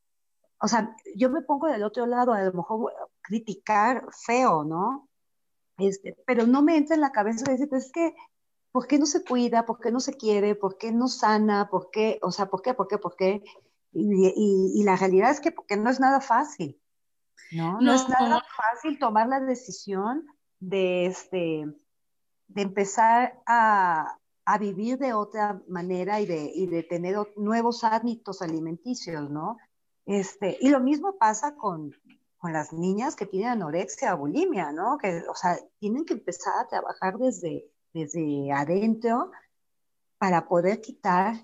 O 0.61 0.69
sea, 0.69 0.97
yo 1.16 1.28
me 1.28 1.43
pongo 1.43 1.66
del 1.66 1.83
otro 1.83 2.07
lado, 2.07 2.33
a 2.33 2.43
lo 2.43 2.52
mejor 2.52 2.93
criticar 3.21 4.07
feo, 4.12 4.64
¿no? 4.64 5.09
Este, 5.78 6.16
pero 6.26 6.47
no 6.47 6.62
me 6.62 6.76
entra 6.76 6.95
en 6.95 7.02
la 7.02 7.12
cabeza 7.12 7.45
de 7.45 7.59
decir, 7.59 7.69
es 7.73 7.90
que, 7.93 8.14
¿por 8.71 8.87
qué 8.87 8.99
no 8.99 9.07
se 9.07 9.25
cuida? 9.25 9.66
¿Por 9.66 9.81
qué 9.81 9.90
no 9.90 10.00
se 10.00 10.14
quiere? 10.14 10.55
¿Por 10.55 10.78
qué 10.78 10.93
no 10.93 11.09
sana? 11.09 11.69
¿Por 11.69 11.90
qué? 11.90 12.19
O 12.23 12.31
sea, 12.31 12.47
¿por 12.47 12.62
qué? 12.62 12.73
¿Por 12.73 12.88
qué? 12.88 12.99
¿Por 12.99 13.16
qué? 13.16 13.43
Y, 13.93 14.83
la 14.85 14.97
realidad 14.97 15.31
es 15.31 15.40
que 15.40 15.52
porque 15.52 15.76
no 15.76 15.90
es 15.90 16.00
nada 16.00 16.21
fácil, 16.21 16.81
¿no? 17.52 17.81
No, 17.81 17.95
es 17.95 18.09
nada 18.09 18.43
fácil 18.57 18.99
tomar 18.99 19.28
la 19.28 19.40
decisión 19.40 20.26
de, 20.61 21.07
este, 21.07 21.66
de 22.49 22.62
empezar 22.62 23.40
a, 23.47 24.19
a 24.45 24.59
vivir 24.59 24.99
de 24.99 25.12
otra 25.12 25.61
manera 25.69 26.21
y 26.21 26.26
de, 26.26 26.50
y 26.55 26.66
de 26.66 26.83
tener 26.83 27.16
nuevos 27.37 27.85
hábitos 27.85 28.43
alimenticios, 28.43 29.28
¿no? 29.31 29.59
Este, 30.07 30.57
y 30.61 30.71
lo 30.71 30.81
mismo 30.81 31.19
pasa 31.19 31.57
con, 31.57 31.93
con 32.38 32.52
las 32.52 32.73
niñas 32.73 33.16
que 33.16 33.26
tienen 33.26 33.50
anorexia 33.50 34.14
o 34.14 34.19
bulimia, 34.19 34.73
¿no? 34.73 34.99
Que, 34.99 35.23
o 35.28 35.35
sea, 35.35 35.59
tienen 35.78 36.05
que 36.05 36.14
empezar 36.14 36.55
a 36.61 36.69
trabajar 36.69 37.19
desde, 37.19 37.69
desde 37.93 38.52
adentro 38.52 39.33
para 40.19 40.47
poder 40.47 40.81
quitar 40.81 41.35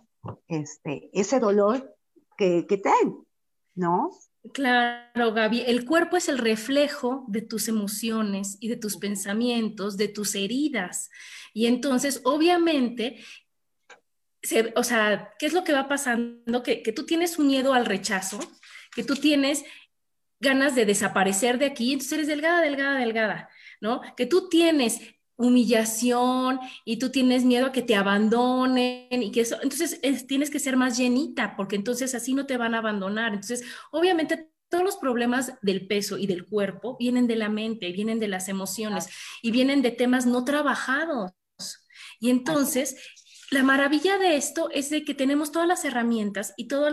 este, 0.47 1.11
ese 1.13 1.41
dolor 1.41 1.97
que, 2.37 2.67
que 2.67 2.79
traen, 2.79 3.27
¿no? 3.75 4.11
Claro, 4.53 5.33
Gaby, 5.33 5.63
el 5.67 5.85
cuerpo 5.85 6.17
es 6.17 6.29
el 6.29 6.39
reflejo 6.39 7.25
de 7.29 7.43
tus 7.43 7.69
emociones 7.69 8.57
y 8.61 8.69
de 8.69 8.77
tus 8.77 8.97
pensamientos, 8.97 9.97
de 9.97 10.09
tus 10.09 10.35
heridas. 10.35 11.11
Y 11.55 11.67
entonces, 11.67 12.21
obviamente, 12.25 13.25
o 14.75 14.83
sea, 14.83 15.33
¿qué 15.39 15.47
es 15.47 15.53
lo 15.53 15.63
que 15.63 15.73
va 15.73 15.89
pasando? 15.89 16.63
Que, 16.65 16.83
que, 16.83 16.93
tú 16.93 17.07
tienes 17.07 17.39
un 17.39 17.47
miedo 17.47 17.73
al 17.73 17.87
rechazo, 17.87 18.41
que 18.95 19.05
tú 19.05 19.15
tienes 19.15 19.65
ganas 20.41 20.75
de 20.75 20.87
desaparecer 20.87 21.59
de 21.59 21.67
aquí, 21.67 21.93
entonces 21.93 22.13
eres 22.15 22.27
delgada, 22.27 22.61
delgada, 22.61 22.99
delgada, 22.99 23.49
¿no? 23.81 24.03
Que 24.17 24.27
tú 24.27 24.49
tienes 24.49 25.01
humillación 25.43 26.61
y 26.85 26.99
tú 26.99 27.11
tienes 27.11 27.45
miedo 27.45 27.67
a 27.67 27.73
que 27.73 27.83
te 27.83 27.95
abandonen 27.97 29.07
y 29.11 29.31
que 29.31 29.43
eso, 29.43 29.57
entonces 29.63 30.01
tienes 30.27 30.51
que 30.51 30.59
ser 30.59 30.77
más 30.77 30.97
llenita 30.97 31.57
porque 31.57 31.77
entonces 31.77 32.15
así 32.15 32.35
no 32.35 32.47
te 32.47 32.57
van 32.57 32.75
a 32.75 32.79
abandonar. 32.79 33.35
Entonces, 33.35 33.63
obviamente 33.91 34.49
todos 34.69 34.85
los 34.85 34.97
problemas 34.97 35.53
del 35.61 35.87
peso 35.87 36.17
y 36.17 36.27
del 36.27 36.47
cuerpo 36.47 36.97
vienen 36.99 37.27
de 37.27 37.37
la 37.37 37.51
mente, 37.51 37.93
vienen 37.93 38.19
de 38.21 38.29
las 38.29 38.49
emociones 38.49 39.09
y 39.43 39.51
vienen 39.51 39.83
de 39.83 39.91
temas 39.91 40.25
no 40.25 40.45
trabajados. 40.45 41.33
Y 42.21 42.31
entonces 42.31 42.97
la 43.53 43.63
maravilla 43.63 44.17
de 44.17 44.37
esto 44.37 44.71
es 44.73 44.89
de 44.89 45.05
que 45.05 45.13
tenemos 45.13 45.53
todas 45.53 45.69
las 45.69 45.85
herramientas 45.85 46.55
y 46.57 46.69
toda 46.69 46.91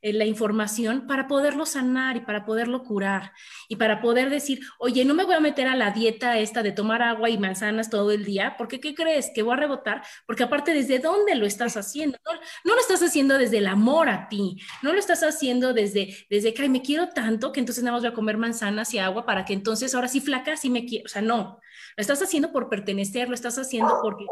eh, 0.00 0.12
la, 0.14 0.24
información 0.24 1.06
para 1.06 1.28
poderlo 1.28 1.66
sanar 1.66 2.16
y 2.16 2.20
para 2.20 2.46
poderlo 2.46 2.82
curar 2.82 3.32
y 3.68 3.76
para 3.76 4.00
poder 4.00 4.30
decir, 4.30 4.60
oye, 4.78 5.04
no 5.04 5.12
me 5.12 5.24
voy 5.24 5.34
a 5.34 5.40
meter 5.40 5.68
a 5.68 5.76
la 5.76 5.90
dieta 5.90 6.38
esta 6.38 6.62
de 6.62 6.72
tomar 6.72 7.02
agua 7.02 7.28
y 7.28 7.36
manzanas 7.36 7.90
todo 7.90 8.10
el 8.10 8.24
día, 8.24 8.54
porque 8.56 8.80
¿qué 8.80 8.94
crees? 8.94 9.30
Que 9.34 9.42
voy 9.42 9.52
a 9.52 9.56
rebotar, 9.56 10.02
porque 10.26 10.44
aparte, 10.44 10.72
¿desde 10.72 10.98
dónde 10.98 11.34
lo 11.34 11.44
estás 11.44 11.76
haciendo? 11.76 12.18
No, 12.64 12.74
lo 12.74 12.80
estás 12.80 13.02
haciendo 13.02 13.36
desde 13.36 13.58
el 13.58 13.66
amor 13.66 14.08
a 14.08 14.30
ti, 14.30 14.56
no 14.80 14.94
lo 14.94 14.98
estás 14.98 15.22
haciendo 15.24 15.74
desde, 15.74 16.26
desde 16.30 16.54
que, 16.54 16.66
me 16.70 16.80
quiero 16.80 17.10
tanto 17.10 17.52
que 17.52 17.60
entonces 17.60 17.84
nada 17.84 17.96
más 17.96 18.02
voy 18.02 18.12
a 18.12 18.14
comer 18.14 18.38
manzanas 18.38 18.94
y 18.94 18.98
agua 18.98 19.26
para 19.26 19.44
que 19.44 19.52
entonces 19.52 19.94
ahora 19.94 20.08
sí 20.08 20.20
flaca, 20.20 20.56
sí 20.56 20.70
me 20.70 20.86
quiero, 20.86 21.04
o 21.04 21.08
sea, 21.08 21.20
no, 21.20 21.60
lo 21.96 22.00
estás 22.00 22.22
haciendo 22.22 22.50
por 22.50 22.70
pertenecer, 22.70 23.28
lo 23.28 23.34
estás 23.34 23.58
haciendo 23.58 24.00
porque 24.02 24.24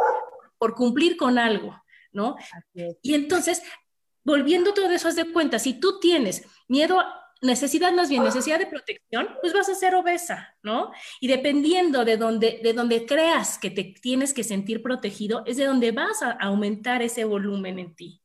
por 0.64 0.75
cumplir 0.75 1.18
con 1.18 1.38
algo, 1.38 1.78
¿no? 2.11 2.37
Y 3.02 3.12
entonces, 3.12 3.62
volviendo 4.25 4.73
todo 4.73 4.88
eso, 4.88 5.09
haz 5.09 5.16
de 5.16 5.30
cuenta, 5.30 5.59
si 5.59 5.75
tú 5.75 6.00
tienes 6.00 6.42
miedo, 6.68 7.04
necesidad 7.42 7.92
más 7.92 8.09
bien, 8.09 8.25
necesidad 8.25 8.59
de 8.59 8.64
protección, 8.64 9.28
pues 9.42 9.52
vas 9.52 9.68
a 9.68 9.75
ser 9.75 9.94
obesa, 9.94 10.56
¿no? 10.62 10.90
Y 11.21 11.28
dependiendo 11.28 12.06
de 12.06 12.16
donde, 12.16 12.61
de 12.64 12.73
donde 12.73 13.04
creas 13.04 13.59
que 13.59 13.68
te 13.68 13.85
tienes 14.00 14.33
que 14.33 14.42
sentir 14.42 14.83
protegido, 14.83 15.42
es 15.44 15.59
de 15.59 15.66
donde 15.66 15.92
vas 15.92 16.23
a 16.23 16.30
aumentar 16.30 17.02
ese 17.02 17.26
volumen 17.26 17.78
en 17.78 17.94
ti. 17.94 18.23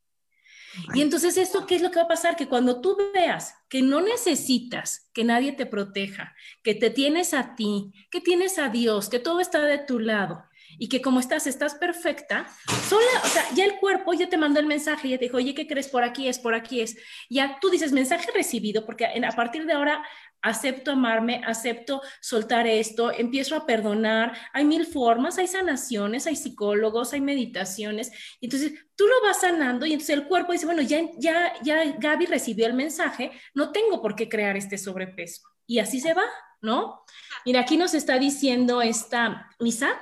Y 0.93 1.01
entonces 1.01 1.35
esto, 1.35 1.67
¿qué 1.67 1.75
es 1.75 1.81
lo 1.81 1.91
que 1.91 1.97
va 1.97 2.05
a 2.05 2.07
pasar? 2.07 2.37
Que 2.37 2.47
cuando 2.47 2.79
tú 2.79 2.95
veas 3.13 3.53
que 3.67 3.81
no 3.81 3.99
necesitas 3.99 5.09
que 5.11 5.25
nadie 5.25 5.51
te 5.51 5.65
proteja, 5.65 6.33
que 6.63 6.73
te 6.73 6.89
tienes 6.89 7.33
a 7.33 7.55
ti, 7.55 7.91
que 8.09 8.21
tienes 8.21 8.57
a 8.59 8.69
Dios, 8.69 9.09
que 9.09 9.19
todo 9.19 9.41
está 9.41 9.65
de 9.65 9.79
tu 9.79 9.99
lado, 9.99 10.45
y 10.79 10.87
que 10.87 11.01
como 11.01 11.19
estás, 11.19 11.45
estás 11.45 11.75
perfecta, 11.75 12.47
sola, 12.87 13.05
o 13.23 13.27
sea, 13.27 13.43
ya 13.53 13.65
el 13.65 13.75
cuerpo 13.75 14.13
ya 14.13 14.29
te 14.29 14.37
mandó 14.37 14.59
el 14.59 14.65
mensaje, 14.65 15.09
ya 15.09 15.17
te 15.17 15.25
dijo, 15.25 15.37
oye, 15.37 15.53
¿qué 15.53 15.67
crees? 15.67 15.89
Por 15.89 16.03
aquí 16.03 16.27
es, 16.27 16.39
por 16.39 16.55
aquí 16.55 16.81
es. 16.81 16.97
Ya 17.29 17.57
tú 17.61 17.69
dices, 17.69 17.91
mensaje 17.91 18.31
recibido, 18.33 18.85
porque 18.85 19.05
a 19.05 19.31
partir 19.33 19.65
de 19.65 19.73
ahora 19.73 20.03
acepto 20.41 20.91
amarme, 20.91 21.41
acepto 21.45 22.01
soltar 22.21 22.65
esto, 22.65 23.11
empiezo 23.11 23.55
a 23.55 23.65
perdonar. 23.65 24.37
Hay 24.53 24.63
mil 24.65 24.85
formas, 24.85 25.37
hay 25.37 25.47
sanaciones, 25.47 26.27
hay 26.27 26.35
psicólogos, 26.35 27.13
hay 27.13 27.21
meditaciones. 27.21 28.11
Entonces 28.41 28.73
tú 28.95 29.05
lo 29.05 29.21
vas 29.21 29.41
sanando 29.41 29.85
y 29.85 29.93
entonces 29.93 30.15
el 30.15 30.27
cuerpo 30.27 30.53
dice, 30.53 30.65
bueno, 30.65 30.81
ya, 30.81 31.01
ya, 31.17 31.53
ya 31.61 31.83
Gaby 31.97 32.25
recibió 32.25 32.65
el 32.67 32.73
mensaje, 32.73 33.31
no 33.53 33.71
tengo 33.71 34.01
por 34.01 34.15
qué 34.15 34.29
crear 34.29 34.55
este 34.55 34.77
sobrepeso. 34.77 35.41
Y 35.67 35.79
así 35.79 35.99
se 35.99 36.13
va, 36.13 36.25
¿no? 36.61 37.03
Mira, 37.45 37.61
aquí 37.61 37.77
nos 37.77 37.93
está 37.93 38.17
diciendo 38.17 38.81
esta 38.81 39.49
Misa, 39.59 39.99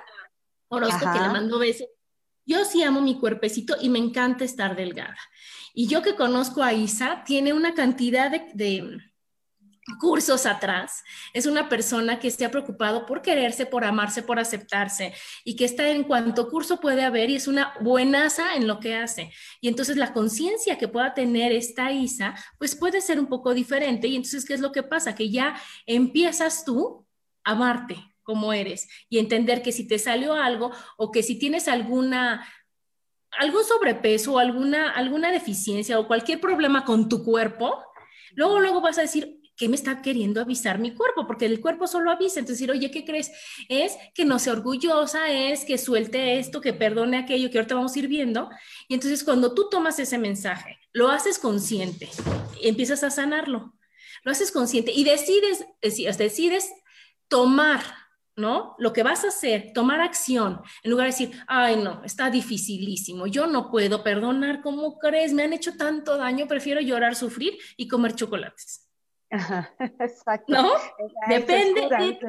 Orozco, 0.69 1.11
que 1.13 1.19
le 1.19 1.29
mando 1.29 1.59
besos. 1.59 1.87
Yo 2.45 2.63
sí 2.63 2.81
amo 2.81 3.01
mi 3.01 3.19
cuerpecito 3.19 3.75
y 3.81 3.89
me 3.89 3.99
encanta 3.99 4.45
estar 4.45 4.75
delgada. 4.75 5.17
Y 5.73 5.87
yo 5.87 6.01
que 6.01 6.15
conozco 6.15 6.63
a 6.63 6.73
Isa, 6.73 7.23
tiene 7.25 7.53
una 7.53 7.73
cantidad 7.73 8.31
de, 8.31 8.97
cursos 9.99 10.45
atrás. 10.45 11.03
Es 11.33 11.45
una 11.45 11.69
persona 11.69 12.19
que 12.19 12.31
se 12.31 12.45
ha 12.45 12.51
preocupado 12.51 13.05
por 13.05 13.21
quererse, 13.21 13.65
por 13.65 13.85
amarse, 13.85 14.23
por 14.23 14.39
aceptarse 14.39 15.13
y 15.45 15.55
que 15.55 15.65
está 15.65 15.89
en 15.89 16.03
cuanto 16.03 16.49
curso 16.49 16.79
puede 16.79 17.03
haber 17.03 17.29
y 17.29 17.35
es 17.35 17.47
una 17.47 17.73
buenaza 17.79 18.55
en 18.55 18.67
lo 18.67 18.79
que 18.79 18.95
hace. 18.95 19.31
Y 19.61 19.67
entonces 19.67 19.95
la 19.95 20.13
conciencia 20.13 20.77
que 20.77 20.87
pueda 20.87 21.13
tener 21.13 21.51
esta 21.51 21.91
Isa, 21.91 22.33
pues 22.57 22.75
puede 22.75 22.99
ser 22.99 23.19
un 23.19 23.27
poco 23.27 23.53
diferente. 23.53 24.07
Y 24.07 24.15
entonces, 24.15 24.45
¿qué 24.45 24.53
es 24.55 24.61
lo 24.61 24.71
que 24.71 24.83
pasa? 24.83 25.15
Que 25.15 25.29
ya 25.29 25.55
empiezas 25.85 26.65
tú 26.65 27.05
a 27.43 27.51
amarte, 27.51 27.97
como 28.27 28.51
eres 28.51 28.89
y 29.07 29.19
entender 29.19 29.61
que 29.61 29.71
si 29.71 29.87
te 29.87 29.97
salió 29.97 30.33
algo 30.33 30.71
o 30.97 31.11
que 31.13 31.23
si 31.23 31.39
tienes 31.39 31.69
alguna 31.69 32.45
algún 33.39 33.63
sobrepeso 33.63 34.33
o 34.33 34.39
alguna, 34.39 34.91
alguna 34.91 35.31
deficiencia 35.31 35.97
o 35.97 36.07
cualquier 36.07 36.41
problema 36.41 36.83
con 36.83 37.07
tu 37.07 37.23
cuerpo, 37.23 37.81
luego, 38.33 38.59
luego 38.59 38.81
vas 38.81 38.97
a 38.97 39.03
decir, 39.03 39.39
¿qué 39.55 39.69
me 39.69 39.75
está 39.75 40.01
queriendo 40.01 40.41
avisar 40.41 40.77
mi 40.79 40.93
cuerpo? 40.93 41.25
Porque 41.25 41.45
el 41.45 41.61
cuerpo 41.61 41.87
solo 41.87 42.11
avisa. 42.11 42.39
Entonces, 42.39 42.67
decir, 42.67 42.71
oye, 42.71 42.91
¿qué 42.91 43.05
crees? 43.05 43.31
Es 43.69 43.95
que 44.13 44.25
no 44.25 44.39
sea 44.39 44.53
orgullosa, 44.53 45.31
es 45.31 45.65
que 45.65 45.77
suelte 45.77 46.39
esto, 46.39 46.59
que 46.59 46.73
perdone 46.73 47.17
aquello 47.17 47.49
que 47.49 47.59
ahorita 47.59 47.75
vamos 47.75 47.95
a 47.95 47.99
ir 47.99 48.07
viendo. 48.07 48.49
Y 48.89 48.95
entonces, 48.95 49.23
cuando 49.23 49.53
tú 49.53 49.69
tomas 49.69 49.99
ese 49.99 50.17
mensaje, 50.17 50.79
lo 50.91 51.09
haces 51.09 51.39
consciente, 51.39 52.09
empiezas 52.61 53.03
a 53.03 53.11
sanarlo, 53.11 53.75
lo 54.23 54.31
haces 54.31 54.51
consciente 54.51 54.91
y 54.91 55.03
decides, 55.03 55.65
decides 56.17 56.71
tomar 57.27 58.06
¿no? 58.37 58.75
Lo 58.77 58.93
que 58.93 59.03
vas 59.03 59.25
a 59.25 59.29
hacer, 59.29 59.71
tomar 59.73 59.99
acción, 59.99 60.61
en 60.83 60.91
lugar 60.91 61.07
de 61.07 61.11
decir, 61.11 61.43
ay, 61.47 61.75
no, 61.75 62.03
está 62.03 62.29
dificilísimo, 62.29 63.27
yo 63.27 63.47
no 63.47 63.69
puedo 63.69 64.03
perdonar, 64.03 64.61
¿cómo 64.61 64.97
crees? 64.99 65.33
Me 65.33 65.43
han 65.43 65.53
hecho 65.53 65.75
tanto 65.75 66.17
daño, 66.17 66.47
prefiero 66.47 66.79
llorar, 66.79 67.15
sufrir 67.15 67.57
y 67.75 67.87
comer 67.87 68.13
chocolates. 68.13 68.87
Ajá, 69.29 69.73
exacto. 69.99 70.53
¿No? 70.53 70.71
Depende 71.27 71.81
de 71.81 72.19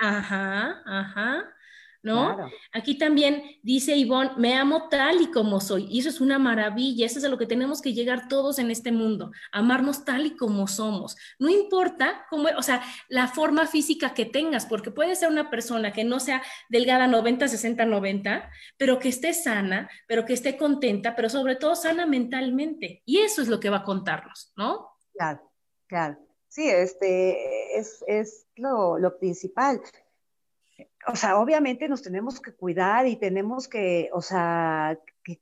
Ajá, 0.00 0.82
ajá. 0.84 1.54
¿No? 2.02 2.36
Aquí 2.72 2.96
también 2.96 3.42
dice 3.62 3.96
Ivonne, 3.96 4.32
me 4.36 4.54
amo 4.54 4.88
tal 4.88 5.20
y 5.20 5.30
como 5.30 5.60
soy. 5.60 5.86
Y 5.90 6.00
eso 6.00 6.08
es 6.08 6.20
una 6.20 6.38
maravilla, 6.38 7.06
eso 7.06 7.18
es 7.18 7.24
a 7.24 7.28
lo 7.28 7.38
que 7.38 7.46
tenemos 7.46 7.82
que 7.82 7.92
llegar 7.92 8.28
todos 8.28 8.58
en 8.58 8.70
este 8.70 8.92
mundo, 8.92 9.32
amarnos 9.52 10.04
tal 10.04 10.26
y 10.26 10.36
como 10.36 10.66
somos. 10.68 11.16
No 11.38 11.48
importa 11.48 12.26
cómo, 12.30 12.48
o 12.56 12.62
sea, 12.62 12.82
la 13.08 13.28
forma 13.28 13.66
física 13.66 14.14
que 14.14 14.24
tengas, 14.24 14.66
porque 14.66 14.90
puede 14.90 15.16
ser 15.16 15.28
una 15.28 15.50
persona 15.50 15.92
que 15.92 16.04
no 16.04 16.20
sea 16.20 16.42
delgada 16.68 17.06
90, 17.06 17.48
60, 17.48 17.84
90, 17.84 18.50
pero 18.76 18.98
que 18.98 19.08
esté 19.08 19.34
sana, 19.34 19.90
pero 20.06 20.24
que 20.24 20.34
esté 20.34 20.56
contenta, 20.56 21.16
pero 21.16 21.28
sobre 21.28 21.56
todo 21.56 21.74
sana 21.74 22.06
mentalmente. 22.06 23.02
Y 23.04 23.18
eso 23.18 23.42
es 23.42 23.48
lo 23.48 23.60
que 23.60 23.70
va 23.70 23.78
a 23.78 23.84
contarnos, 23.84 24.52
¿no? 24.56 24.90
Claro, 25.14 25.50
claro. 25.86 26.18
Sí, 26.48 26.68
este 26.68 27.78
es, 27.78 28.02
es 28.06 28.46
lo, 28.56 28.98
lo 28.98 29.18
principal 29.18 29.82
o 31.06 31.16
sea, 31.16 31.38
obviamente 31.38 31.88
nos 31.88 32.02
tenemos 32.02 32.40
que 32.40 32.54
cuidar 32.54 33.06
y 33.06 33.16
tenemos 33.16 33.68
que, 33.68 34.10
o 34.12 34.20
sea, 34.20 34.98
que, 35.24 35.40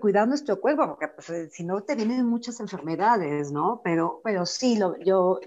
cuidar 0.00 0.26
nuestro 0.26 0.60
cuerpo, 0.60 0.86
porque 0.86 1.08
pues, 1.08 1.30
eh, 1.30 1.50
si 1.50 1.62
no 1.62 1.82
te 1.82 1.94
vienen 1.94 2.26
muchas 2.26 2.58
enfermedades, 2.60 3.52
¿no? 3.52 3.80
Pero, 3.84 4.20
pero 4.24 4.46
sí, 4.46 4.76
lo, 4.76 4.98
yo, 4.98 5.40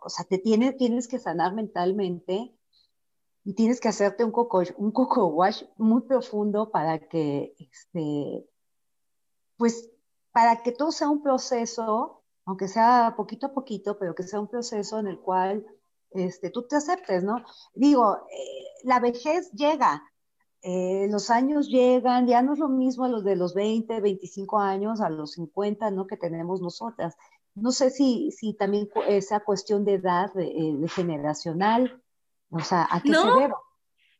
o 0.00 0.08
sea, 0.08 0.24
te 0.26 0.38
tienes, 0.38 0.76
tienes 0.76 1.08
que 1.08 1.18
sanar 1.18 1.54
mentalmente 1.54 2.54
y 3.44 3.54
tienes 3.54 3.80
que 3.80 3.88
hacerte 3.88 4.22
un 4.24 4.32
coco, 4.32 4.62
un 4.76 4.92
coco 4.92 5.26
wash 5.28 5.64
muy 5.76 6.02
profundo 6.02 6.70
para 6.70 6.98
que, 6.98 7.54
este, 7.58 8.46
pues, 9.56 9.90
para 10.32 10.62
que 10.62 10.72
todo 10.72 10.92
sea 10.92 11.08
un 11.08 11.22
proceso, 11.22 12.22
aunque 12.44 12.68
sea 12.68 13.14
poquito 13.16 13.46
a 13.46 13.54
poquito, 13.54 13.98
pero 13.98 14.14
que 14.14 14.22
sea 14.22 14.40
un 14.40 14.48
proceso 14.48 14.98
en 14.98 15.06
el 15.06 15.18
cual 15.18 15.66
este, 16.10 16.50
tú 16.50 16.66
te 16.66 16.76
aceptes, 16.76 17.22
¿no? 17.22 17.44
Digo, 17.74 18.18
eh, 18.30 18.64
la 18.84 19.00
vejez 19.00 19.50
llega, 19.52 20.02
eh, 20.62 21.06
los 21.10 21.30
años 21.30 21.68
llegan, 21.68 22.26
ya 22.26 22.42
no 22.42 22.52
es 22.52 22.58
lo 22.58 22.68
mismo 22.68 23.04
a 23.04 23.08
los 23.08 23.24
de 23.24 23.36
los 23.36 23.54
20, 23.54 24.00
25 24.00 24.58
años, 24.58 25.00
a 25.00 25.08
los 25.08 25.32
50, 25.32 25.90
¿no? 25.90 26.06
Que 26.06 26.16
tenemos 26.16 26.60
nosotras. 26.60 27.16
No 27.54 27.72
sé 27.72 27.90
si, 27.90 28.30
si 28.30 28.54
también 28.54 28.88
esa 29.08 29.40
cuestión 29.40 29.84
de 29.84 29.94
edad, 29.94 30.32
de, 30.34 30.46
eh, 30.46 30.88
generacional, 30.88 32.02
o 32.50 32.60
sea, 32.60 32.86
¿a 32.90 33.00
qué 33.00 33.12
se 33.14 33.26
debe? 33.26 33.54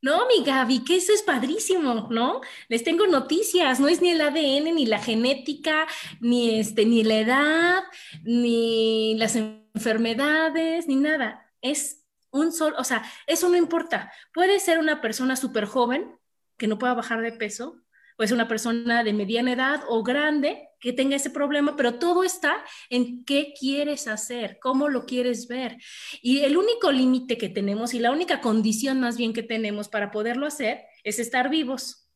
No, 0.03 0.27
mi 0.27 0.43
Gaby, 0.43 0.83
que 0.83 0.97
eso 0.97 1.13
es 1.13 1.23
padrísimo, 1.23 2.09
¿no? 2.11 2.41
Les 2.69 2.83
tengo 2.83 3.07
noticias, 3.07 3.81
no 3.81 3.89
es 3.89 4.01
ni 4.01 4.09
el 4.11 4.21
ADN, 4.23 4.75
ni 4.75 4.87
la 4.87 4.99
genética, 4.99 5.87
ni 6.21 6.59
este, 6.59 6.87
ni 6.87 7.05
la 7.05 7.19
edad, 7.19 7.83
ni 8.23 9.15
las 9.19 9.37
enfermedades, 9.37 10.89
ni 10.89 10.97
nada. 10.97 11.40
Es 11.63 12.05
un 12.31 12.53
solo, 12.53 12.77
o 12.79 12.85
sea, 12.85 13.05
eso 13.27 13.49
no 13.49 13.57
importa. 13.57 14.13
Puede 14.33 14.61
ser 14.61 14.79
una 14.79 15.01
persona 15.01 15.37
súper 15.37 15.65
joven 15.67 16.17
que 16.57 16.67
no 16.67 16.79
pueda 16.79 16.95
bajar 16.95 17.23
de 17.23 17.33
peso, 17.33 17.83
pues 18.17 18.33
una 18.33 18.49
persona 18.49 19.03
de 19.03 19.15
mediana 19.15 19.53
edad 19.53 19.83
o 19.89 20.03
grande 20.03 20.69
que 20.79 20.93
tenga 20.93 21.17
ese 21.17 21.31
problema, 21.31 21.77
pero 21.77 21.99
todo 21.99 22.23
está 22.23 22.63
en 22.89 23.25
qué 23.25 23.55
quieres 23.59 24.09
hacer, 24.09 24.59
cómo 24.61 24.89
lo 24.89 25.07
quieres 25.07 25.49
ver. 25.49 25.79
Y 26.21 26.41
el 26.41 26.57
único 26.57 26.93
límite 26.93 27.39
que 27.39 27.49
tenemos 27.49 27.95
y 27.95 27.99
la 27.99 28.11
única 28.11 28.41
condición 28.41 29.01
más 29.01 29.17
bien 29.17 29.33
que 29.33 29.43
tenemos 29.43 29.89
para 29.89 30.11
poderlo 30.11 30.47
hacer 30.47 30.83
es 31.03 31.19
estar 31.19 31.49
vivos, 31.49 32.10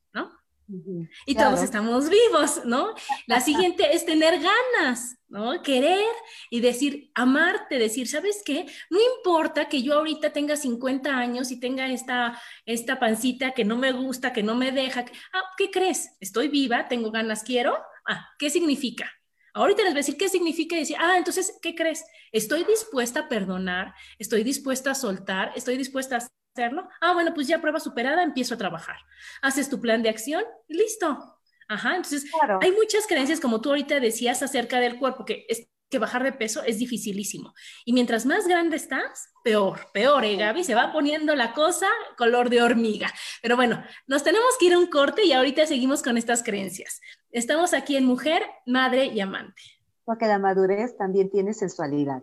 Y 1.27 1.35
todos 1.35 1.63
estamos 1.63 2.09
vivos, 2.09 2.65
¿no? 2.65 2.95
La 3.27 3.41
siguiente 3.41 3.95
es 3.95 4.07
tener 4.07 4.41
ganas, 4.41 5.19
¿no? 5.29 5.63
Querer 5.63 6.05
y 6.51 6.61
decir, 6.61 7.11
amarte, 7.15 7.79
decir, 7.79 8.09
¿sabes 8.09 8.43
qué? 8.45 8.67
No 8.89 8.99
importa 9.17 9.69
que 9.69 9.83
yo 9.83 9.95
ahorita 9.95 10.33
tenga 10.33 10.57
50 10.57 11.17
años 11.17 11.51
y 11.51 11.61
tenga 11.61 11.89
esta, 11.89 12.41
esta 12.65 12.99
pancita 12.99 13.53
que 13.53 13.65
no 13.65 13.77
me 13.77 13.93
gusta, 13.93 14.33
que 14.33 14.43
no 14.43 14.55
me 14.55 14.73
deja. 14.73 15.05
Ah, 15.33 15.43
¿qué 15.59 15.71
crees? 15.71 16.17
Estoy 16.21 16.49
viva, 16.49 16.89
tengo 16.89 17.11
ganas, 17.11 17.43
quiero. 17.43 17.77
Ah, 18.07 18.27
¿qué 18.39 18.49
significa? 18.49 19.11
Ahorita 19.53 19.83
les 19.83 19.93
voy 19.93 19.99
a 19.99 20.01
decir 20.01 20.17
qué 20.17 20.29
significa 20.29 20.77
y 20.77 20.81
decir, 20.81 20.97
ah, 20.99 21.17
entonces, 21.17 21.59
¿qué 21.63 21.75
crees? 21.75 22.05
Estoy 22.33 22.65
dispuesta 22.65 23.21
a 23.21 23.29
perdonar, 23.29 23.95
estoy 24.19 24.43
dispuesta 24.43 24.91
a 24.93 24.95
soltar, 24.95 25.53
estoy 25.55 25.77
dispuesta 25.77 26.17
a 26.17 26.29
hacerlo. 26.55 26.89
Ah, 27.01 27.13
bueno, 27.13 27.35
pues 27.35 27.49
ya 27.49 27.61
prueba 27.61 27.81
superada, 27.81 28.23
empiezo 28.23 28.55
a 28.55 28.59
trabajar. 28.59 28.97
Haces 29.43 29.69
tu 29.69 29.81
plan 29.81 30.03
de 30.03 30.09
acción 30.09 30.43
y 30.69 30.75
listo. 30.75 31.41
Ajá, 31.69 31.97
entonces 31.97 32.25
hay 32.61 32.73
muchas 32.73 33.07
creencias, 33.07 33.41
como 33.41 33.61
tú 33.61 33.71
ahorita 33.71 33.99
decías, 33.99 34.43
acerca 34.43 34.81
del 34.81 34.99
cuerpo, 34.99 35.25
que 35.25 35.47
es 35.49 35.67
que 35.91 35.99
bajar 35.99 36.23
de 36.23 36.33
peso 36.33 36.63
es 36.65 36.79
dificilísimo. 36.79 37.55
Y 37.85 37.93
mientras 37.93 38.27
más 38.27 38.47
grande 38.47 38.77
estás, 38.77 39.31
peor, 39.43 39.81
peor, 39.93 40.25
¿eh, 40.25 40.37
Gaby? 40.37 40.65
Se 40.65 40.75
va 40.75 40.93
poniendo 40.93 41.35
la 41.35 41.53
cosa 41.53 41.89
color 42.17 42.51
de 42.51 42.63
hormiga. 42.63 43.09
Pero 43.43 43.57
bueno, 43.57 43.83
nos 44.07 44.23
tenemos 44.23 44.51
que 44.59 44.67
ir 44.67 44.75
a 44.75 44.79
un 44.79 44.87
corte 44.87 45.25
y 45.25 45.33
ahorita 45.33 45.67
seguimos 45.67 46.03
con 46.03 46.17
estas 46.17 46.43
creencias. 46.43 47.01
Estamos 47.31 47.75
aquí 47.75 47.97
en 47.97 48.05
Mujer, 48.05 48.43
Madre 48.67 49.07
y 49.07 49.21
Amante. 49.21 49.63
Porque 50.05 50.27
la 50.27 50.39
madurez 50.39 50.97
también 50.97 51.31
tiene 51.31 51.55
sensualidad. 51.55 52.23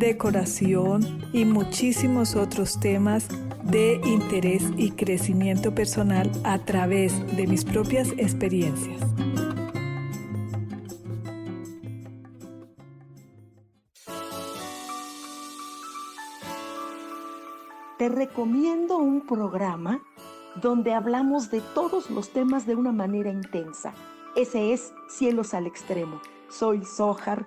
decoración 0.00 1.02
y 1.32 1.44
muchísimos 1.44 2.34
otros 2.34 2.80
temas 2.80 3.28
de 3.62 4.00
interés 4.02 4.64
y 4.76 4.92
crecimiento 4.92 5.74
personal 5.74 6.32
a 6.42 6.58
través 6.58 7.14
de 7.36 7.46
mis 7.46 7.64
propias 7.66 8.08
experiencias. 8.16 8.98
Te 17.98 18.08
recomiendo 18.08 18.96
un 18.96 19.26
programa 19.26 20.02
donde 20.62 20.94
hablamos 20.94 21.50
de 21.50 21.60
todos 21.74 22.10
los 22.10 22.30
temas 22.30 22.66
de 22.66 22.74
una 22.74 22.90
manera 22.90 23.30
intensa. 23.30 23.92
Ese 24.34 24.72
es 24.72 24.94
Cielos 25.10 25.52
al 25.52 25.66
Extremo. 25.66 26.22
Soy 26.48 26.82
Sojar 26.86 27.46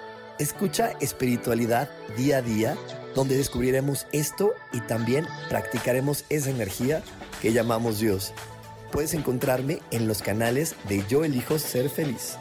Escucha 0.39 0.91
espiritualidad 0.99 1.89
día 2.17 2.37
a 2.37 2.41
día, 2.41 2.77
donde 3.15 3.37
descubriremos 3.37 4.07
esto 4.11 4.53
y 4.73 4.81
también 4.81 5.27
practicaremos 5.49 6.25
esa 6.29 6.49
energía 6.49 7.03
que 7.41 7.53
llamamos 7.53 7.99
Dios. 7.99 8.33
Puedes 8.91 9.13
encontrarme 9.13 9.79
en 9.91 10.07
los 10.07 10.21
canales 10.21 10.75
de 10.89 11.05
Yo 11.07 11.23
elijo 11.23 11.59
ser 11.59 11.89
feliz. 11.89 12.37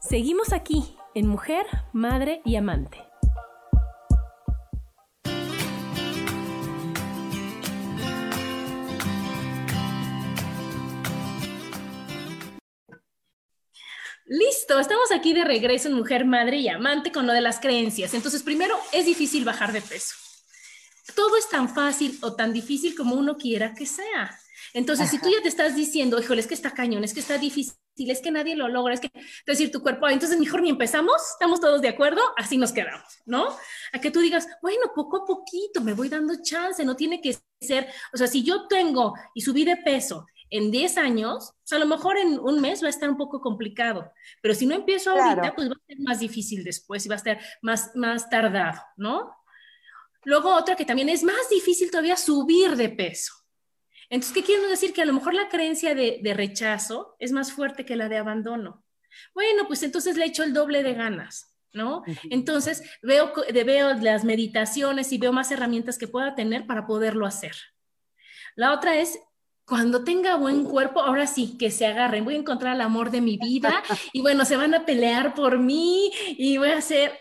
Seguimos 0.00 0.52
aquí 0.52 0.96
en 1.14 1.26
Mujer, 1.26 1.64
Madre 1.92 2.42
y 2.44 2.56
Amante. 2.56 3.11
Listo, 14.32 14.80
estamos 14.80 15.12
aquí 15.12 15.34
de 15.34 15.44
regreso 15.44 15.88
en 15.88 15.94
Mujer, 15.94 16.24
Madre 16.24 16.56
y 16.56 16.66
Amante 16.66 17.12
con 17.12 17.26
lo 17.26 17.34
de 17.34 17.42
las 17.42 17.60
creencias. 17.60 18.14
Entonces, 18.14 18.42
primero, 18.42 18.74
es 18.90 19.04
difícil 19.04 19.44
bajar 19.44 19.74
de 19.74 19.82
peso. 19.82 20.14
Todo 21.14 21.36
es 21.36 21.50
tan 21.50 21.68
fácil 21.68 22.18
o 22.22 22.34
tan 22.34 22.50
difícil 22.50 22.96
como 22.96 23.14
uno 23.14 23.36
quiera 23.36 23.74
que 23.74 23.84
sea. 23.84 24.34
Entonces, 24.72 25.10
si 25.10 25.18
tú 25.18 25.28
ya 25.28 25.42
te 25.42 25.48
estás 25.48 25.76
diciendo, 25.76 26.18
híjole, 26.18 26.40
es 26.40 26.46
que 26.46 26.54
está 26.54 26.70
cañón, 26.70 27.04
es 27.04 27.12
que 27.12 27.20
está 27.20 27.36
difícil, 27.36 27.74
es 27.98 28.22
que 28.22 28.30
nadie 28.30 28.56
lo 28.56 28.68
logra, 28.68 28.94
es 28.94 29.00
que 29.00 29.10
decir 29.46 29.70
tu 29.70 29.82
cuerpo, 29.82 30.08
entonces 30.08 30.40
mejor 30.40 30.62
ni 30.62 30.70
empezamos, 30.70 31.12
estamos 31.32 31.60
todos 31.60 31.82
de 31.82 31.90
acuerdo, 31.90 32.22
así 32.38 32.56
nos 32.56 32.72
quedamos, 32.72 33.20
¿no? 33.26 33.54
A 33.92 34.00
que 34.00 34.10
tú 34.10 34.20
digas, 34.20 34.48
bueno, 34.62 34.92
poco 34.94 35.18
a 35.18 35.26
poquito 35.26 35.82
me 35.82 35.92
voy 35.92 36.08
dando 36.08 36.42
chance, 36.42 36.82
no 36.86 36.96
tiene 36.96 37.20
que 37.20 37.36
ser, 37.60 37.86
o 38.14 38.16
sea, 38.16 38.28
si 38.28 38.42
yo 38.42 38.66
tengo 38.66 39.12
y 39.34 39.42
subí 39.42 39.66
de 39.66 39.76
peso 39.76 40.24
en 40.52 40.70
10 40.70 40.98
años, 40.98 41.54
a 41.70 41.78
lo 41.78 41.86
mejor 41.86 42.18
en 42.18 42.38
un 42.38 42.60
mes 42.60 42.82
va 42.82 42.88
a 42.88 42.90
estar 42.90 43.08
un 43.08 43.16
poco 43.16 43.40
complicado, 43.40 44.12
pero 44.42 44.54
si 44.54 44.66
no 44.66 44.74
empiezo 44.74 45.10
ahorita, 45.10 45.54
pues 45.54 45.70
va 45.70 45.72
a 45.72 45.86
ser 45.86 45.98
más 46.00 46.20
difícil 46.20 46.62
después 46.62 47.04
y 47.06 47.08
va 47.08 47.14
a 47.14 47.18
estar 47.18 47.40
más, 47.62 47.96
más 47.96 48.28
tardado, 48.28 48.78
¿no? 48.98 49.34
Luego 50.24 50.54
otra 50.54 50.76
que 50.76 50.84
también 50.84 51.08
es 51.08 51.22
más 51.22 51.48
difícil 51.50 51.90
todavía 51.90 52.16
subir 52.18 52.76
de 52.76 52.90
peso. 52.90 53.32
Entonces, 54.10 54.34
¿qué 54.34 54.44
quiero 54.44 54.68
decir? 54.68 54.92
Que 54.92 55.00
a 55.00 55.06
lo 55.06 55.14
mejor 55.14 55.32
la 55.32 55.48
creencia 55.48 55.94
de, 55.94 56.20
de 56.22 56.34
rechazo 56.34 57.16
es 57.18 57.32
más 57.32 57.50
fuerte 57.50 57.86
que 57.86 57.96
la 57.96 58.10
de 58.10 58.18
abandono. 58.18 58.84
Bueno, 59.34 59.66
pues 59.66 59.82
entonces 59.82 60.18
le 60.18 60.26
echo 60.26 60.42
el 60.42 60.52
doble 60.52 60.82
de 60.82 60.92
ganas, 60.92 61.56
¿no? 61.72 62.02
Entonces 62.28 62.82
veo, 63.02 63.32
veo 63.52 63.94
las 63.94 64.24
meditaciones 64.24 65.12
y 65.12 65.18
veo 65.18 65.32
más 65.32 65.50
herramientas 65.50 65.96
que 65.96 66.08
pueda 66.08 66.34
tener 66.34 66.66
para 66.66 66.86
poderlo 66.86 67.24
hacer. 67.24 67.56
La 68.54 68.74
otra 68.74 68.96
es 68.96 69.18
cuando 69.72 70.04
tenga 70.04 70.36
buen 70.36 70.64
cuerpo, 70.64 71.00
ahora 71.00 71.26
sí, 71.26 71.56
que 71.56 71.70
se 71.70 71.86
agarren, 71.86 72.26
voy 72.26 72.34
a 72.34 72.40
encontrar 72.40 72.74
el 72.74 72.82
amor 72.82 73.10
de 73.10 73.22
mi 73.22 73.38
vida 73.38 73.82
y 74.12 74.20
bueno, 74.20 74.44
se 74.44 74.58
van 74.58 74.74
a 74.74 74.84
pelear 74.84 75.34
por 75.34 75.58
mí 75.58 76.12
y 76.36 76.58
voy 76.58 76.68
a 76.68 76.76
hacer... 76.76 77.12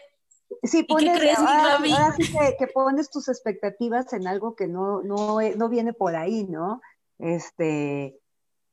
Sí, 0.61 0.83
pones, 0.83 1.17
crees, 1.17 1.39
ahora, 1.39 1.79
sí 2.17 2.29
que, 2.59 2.67
pones 2.67 3.09
tus 3.09 3.29
expectativas 3.29 4.11
en 4.11 4.27
algo 4.27 4.53
que 4.53 4.67
no, 4.67 5.01
no, 5.01 5.37
no 5.39 5.69
viene 5.69 5.93
por 5.93 6.17
ahí, 6.17 6.43
¿no? 6.43 6.81
Este, 7.19 8.19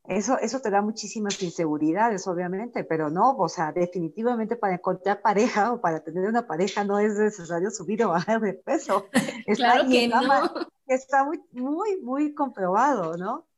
eso, 0.09 0.37
eso 0.41 0.59
te 0.59 0.71
da 0.71 0.83
muchísimas 0.83 1.41
inseguridades, 1.41 2.27
obviamente, 2.27 2.83
pero 2.83 3.11
no, 3.11 3.37
o 3.37 3.49
sea, 3.49 3.71
definitivamente 3.71 4.57
para 4.57 4.75
encontrar 4.75 5.23
pareja 5.23 5.73
o 5.73 5.81
para 5.81 6.01
tener 6.01 6.29
una 6.29 6.49
pareja 6.49 6.83
no 6.83 6.99
es 6.99 7.14
necesario 7.14 7.71
subir 7.71 8.03
o 8.03 8.09
bajar 8.09 8.41
de 8.41 8.55
peso. 8.55 9.07
claro 9.57 9.88
que 9.88 10.09
no. 10.09 10.69
Está 10.94 11.24
muy, 11.24 11.40
muy, 11.53 11.96
muy 11.98 12.35
comprobado, 12.35 13.16
¿no? 13.16 13.48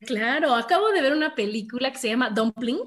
Claro, 0.00 0.54
acabo 0.54 0.90
de 0.90 1.00
ver 1.00 1.12
una 1.12 1.34
película 1.34 1.92
que 1.92 1.98
se 1.98 2.08
llama 2.08 2.30
Dumpling. 2.30 2.80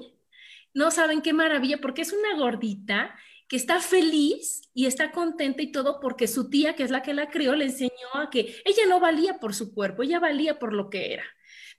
No 0.74 0.90
saben 0.90 1.22
qué 1.22 1.32
maravilla, 1.32 1.78
porque 1.80 2.02
es 2.02 2.12
una 2.12 2.36
gordita 2.36 3.14
que 3.48 3.56
está 3.56 3.80
feliz 3.80 4.62
y 4.74 4.86
está 4.86 5.10
contenta 5.10 5.62
y 5.62 5.72
todo 5.72 6.00
porque 6.00 6.28
su 6.28 6.50
tía, 6.50 6.76
que 6.76 6.82
es 6.82 6.90
la 6.90 7.02
que 7.02 7.14
la 7.14 7.30
crió, 7.30 7.54
le 7.54 7.64
enseñó 7.64 8.14
a 8.14 8.30
que 8.30 8.62
ella 8.64 8.86
no 8.88 9.00
valía 9.00 9.40
por 9.40 9.54
su 9.54 9.74
cuerpo, 9.74 10.02
ella 10.02 10.20
valía 10.20 10.58
por 10.58 10.72
lo 10.72 10.90
que 10.90 11.14
era. 11.14 11.24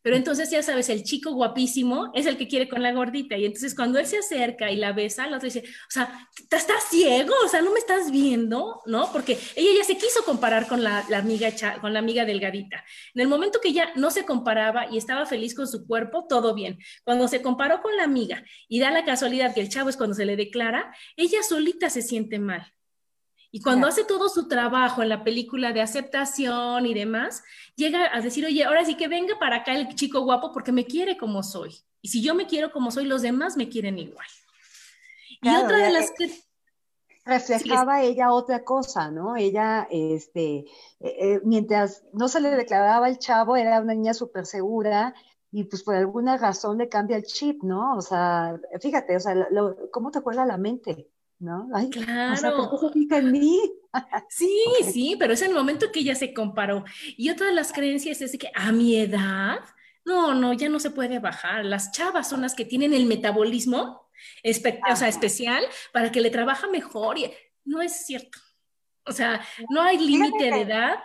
Pero 0.01 0.15
entonces 0.15 0.49
ya 0.49 0.63
sabes, 0.63 0.89
el 0.89 1.03
chico 1.03 1.33
guapísimo 1.33 2.11
es 2.13 2.25
el 2.25 2.37
que 2.37 2.47
quiere 2.47 2.69
con 2.69 2.81
la 2.81 2.93
gordita. 2.93 3.37
Y 3.37 3.45
entonces 3.45 3.75
cuando 3.75 3.99
él 3.99 4.05
se 4.05 4.19
acerca 4.19 4.71
y 4.71 4.77
la 4.77 4.93
besa, 4.93 5.27
la 5.27 5.37
otra 5.37 5.47
dice, 5.47 5.63
o 5.65 5.91
sea, 5.91 6.27
estás 6.51 6.83
ciego, 6.89 7.33
o 7.43 7.47
sea, 7.47 7.61
no 7.61 7.71
me 7.71 7.79
estás 7.79 8.11
viendo, 8.11 8.81
¿no? 8.85 9.11
Porque 9.11 9.37
ella 9.55 9.69
ya 9.77 9.83
se 9.83 9.97
quiso 9.97 10.23
comparar 10.23 10.67
con 10.67 10.83
la, 10.83 11.05
amiga, 11.13 11.49
con 11.81 11.93
la 11.93 11.99
amiga 11.99 12.25
delgadita. 12.25 12.83
En 13.13 13.21
el 13.21 13.27
momento 13.27 13.59
que 13.61 13.69
ella 13.69 13.91
no 13.95 14.11
se 14.11 14.25
comparaba 14.25 14.87
y 14.91 14.97
estaba 14.97 15.25
feliz 15.25 15.53
con 15.53 15.67
su 15.67 15.85
cuerpo, 15.85 16.25
todo 16.27 16.53
bien. 16.53 16.79
Cuando 17.03 17.27
se 17.27 17.41
comparó 17.41 17.81
con 17.81 17.95
la 17.97 18.03
amiga 18.03 18.43
y 18.67 18.79
da 18.79 18.91
la 18.91 19.05
casualidad 19.05 19.53
que 19.53 19.61
el 19.61 19.69
chavo 19.69 19.89
es 19.89 19.97
cuando 19.97 20.15
se 20.15 20.25
le 20.25 20.35
declara, 20.35 20.95
ella 21.17 21.43
solita 21.43 21.89
se 21.89 22.01
siente 22.01 22.39
mal. 22.39 22.73
Y 23.51 23.61
cuando 23.61 23.87
hace 23.87 24.03
todo 24.03 24.29
su 24.29 24.47
trabajo 24.47 25.01
en 25.01 25.09
la 25.09 25.23
película 25.23 25.73
de 25.73 25.81
aceptación 25.81 26.85
y 26.85 26.93
demás, 26.93 27.43
llega 27.75 28.15
a 28.15 28.21
decir, 28.21 28.45
oye, 28.45 28.63
ahora 28.63 28.85
sí 28.85 28.95
que 28.95 29.07
venga 29.07 29.39
para 29.39 29.57
acá 29.57 29.73
el 29.73 29.95
chico 29.95 30.21
guapo 30.21 30.51
porque 30.51 30.71
me 30.71 30.85
quiere 30.85 31.17
como 31.17 31.41
soy. 31.41 31.75
Y 32.01 32.09
si 32.09 32.21
yo 32.21 32.35
me 32.35 32.45
quiero 32.45 32.71
como 32.71 32.91
soy, 32.91 33.05
los 33.05 33.23
demás 33.23 33.57
me 33.57 33.67
quieren 33.67 33.97
igual. 33.97 34.27
y 35.41 35.49
otra 35.49 35.77
de 35.77 35.91
las 35.91 36.11
que... 36.11 36.31
Reflejaba 37.25 38.01
ella 38.01 38.33
otra 38.33 38.63
cosa, 38.63 39.11
¿no? 39.11 39.35
Ella, 39.35 39.87
este, 39.91 40.59
eh, 40.59 40.65
eh, 40.99 41.41
mientras 41.43 42.03
no 42.11 42.27
se 42.27 42.41
le 42.41 42.49
declaraba 42.49 43.05
al 43.05 43.19
chavo, 43.19 43.55
era 43.55 43.81
una 43.81 43.93
niña 43.93 44.15
súper 44.15 44.47
segura, 44.47 45.13
y 45.51 45.65
pues 45.65 45.83
por 45.83 45.95
alguna 45.95 46.37
razón 46.37 46.79
le 46.79 46.89
cambia 46.89 47.17
el 47.17 47.25
chip, 47.25 47.61
¿no? 47.61 47.95
O 47.95 48.01
sea, 48.01 48.59
fíjate, 48.81 49.15
o 49.15 49.19
sea, 49.19 49.35
¿cómo 49.91 50.09
te 50.09 50.19
acuerda 50.19 50.45
la 50.45 50.57
mente? 50.57 51.07
¿No? 51.39 51.69
claro. 51.89 52.33
O 52.33 52.35
sea, 52.37 53.17
en 53.17 53.31
mí? 53.31 53.59
sí, 54.29 54.65
sí, 54.91 55.15
pero 55.17 55.33
es 55.33 55.41
el 55.41 55.53
momento 55.53 55.91
que 55.91 56.01
ella 56.01 56.15
se 56.15 56.33
comparó. 56.33 56.83
Y 57.17 57.29
otra 57.29 57.47
de 57.47 57.53
las 57.53 57.71
creencias 57.71 58.21
es 58.21 58.37
que 58.37 58.51
a 58.53 58.71
mi 58.71 58.97
edad, 58.97 59.59
no, 60.05 60.33
no, 60.33 60.53
ya 60.53 60.69
no 60.69 60.79
se 60.79 60.91
puede 60.91 61.19
bajar. 61.19 61.65
Las 61.65 61.91
chavas 61.91 62.29
son 62.29 62.41
las 62.41 62.55
que 62.55 62.65
tienen 62.65 62.93
el 62.93 63.05
metabolismo 63.05 64.09
o 64.91 64.95
sea, 64.95 65.07
especial 65.07 65.63
para 65.93 66.11
que 66.11 66.21
le 66.21 66.29
trabaja 66.29 66.67
mejor. 66.67 67.17
Y 67.17 67.33
no 67.65 67.81
es 67.81 68.05
cierto. 68.05 68.37
O 69.05 69.11
sea, 69.11 69.41
no 69.69 69.81
hay 69.81 69.97
límite 69.97 70.51
de 70.51 70.61
edad. 70.61 70.99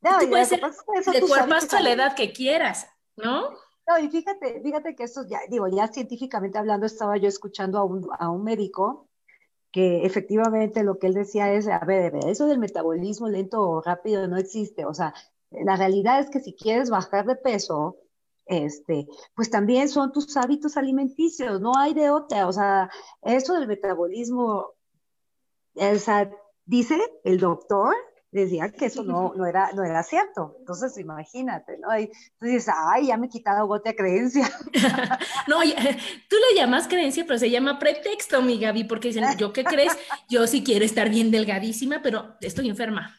No, 0.00 0.18
tú 0.20 0.30
puedes 0.30 0.48
ser 0.48 0.60
de 0.60 1.20
cuerpazo 1.20 1.76
a 1.76 1.80
la 1.80 1.90
edad 1.90 2.14
que 2.14 2.32
quieras, 2.32 2.88
¿no? 3.16 3.50
No, 3.86 3.98
y 3.98 4.08
fíjate, 4.08 4.62
fíjate 4.62 4.94
que 4.94 5.02
esto 5.02 5.26
ya, 5.28 5.40
digo, 5.50 5.66
ya 5.68 5.88
científicamente 5.88 6.56
hablando, 6.56 6.86
estaba 6.86 7.18
yo 7.18 7.28
escuchando 7.28 7.78
a 7.78 7.84
un, 7.84 8.08
a 8.18 8.30
un 8.30 8.42
médico 8.44 9.09
que 9.72 10.04
efectivamente 10.04 10.82
lo 10.82 10.98
que 10.98 11.06
él 11.06 11.14
decía 11.14 11.52
es, 11.52 11.68
a 11.68 11.78
ver, 11.80 12.16
eso 12.26 12.46
del 12.46 12.58
metabolismo 12.58 13.28
lento 13.28 13.60
o 13.62 13.80
rápido 13.80 14.26
no 14.26 14.36
existe, 14.36 14.84
o 14.84 14.94
sea, 14.94 15.14
la 15.50 15.76
realidad 15.76 16.20
es 16.20 16.30
que 16.30 16.40
si 16.40 16.54
quieres 16.54 16.90
bajar 16.90 17.26
de 17.26 17.36
peso, 17.36 17.98
este, 18.46 19.06
pues 19.34 19.50
también 19.50 19.88
son 19.88 20.12
tus 20.12 20.36
hábitos 20.36 20.76
alimenticios, 20.76 21.60
no 21.60 21.72
hay 21.76 21.94
de 21.94 22.10
otra, 22.10 22.48
o 22.48 22.52
sea, 22.52 22.90
eso 23.22 23.54
del 23.54 23.68
metabolismo, 23.68 24.74
o 25.74 25.94
dice 26.64 26.98
el 27.24 27.38
doctor 27.38 27.94
decía 28.32 28.70
que 28.70 28.86
eso 28.86 29.02
no, 29.02 29.32
no, 29.34 29.46
era, 29.46 29.72
no 29.72 29.84
era 29.84 30.02
cierto. 30.02 30.56
Entonces, 30.60 30.96
imagínate, 30.98 31.78
¿no? 31.78 31.98
Y 31.98 32.10
dices, 32.40 32.72
ay, 32.74 33.08
ya 33.08 33.16
me 33.16 33.26
he 33.26 33.30
quitado 33.30 33.66
bote 33.66 33.94
creencia. 33.94 34.48
no, 35.48 35.60
tú 36.28 36.36
le 36.36 36.56
llamas 36.56 36.88
creencia, 36.88 37.24
pero 37.26 37.38
se 37.38 37.50
llama 37.50 37.78
pretexto, 37.78 38.40
mi 38.42 38.58
Gaby, 38.58 38.84
porque 38.84 39.08
dicen, 39.08 39.24
¿yo 39.36 39.52
qué 39.52 39.64
crees? 39.64 39.96
Yo 40.28 40.46
sí 40.46 40.62
quiero 40.62 40.84
estar 40.84 41.10
bien 41.10 41.30
delgadísima, 41.30 42.02
pero 42.02 42.36
estoy 42.40 42.68
enferma. 42.68 43.16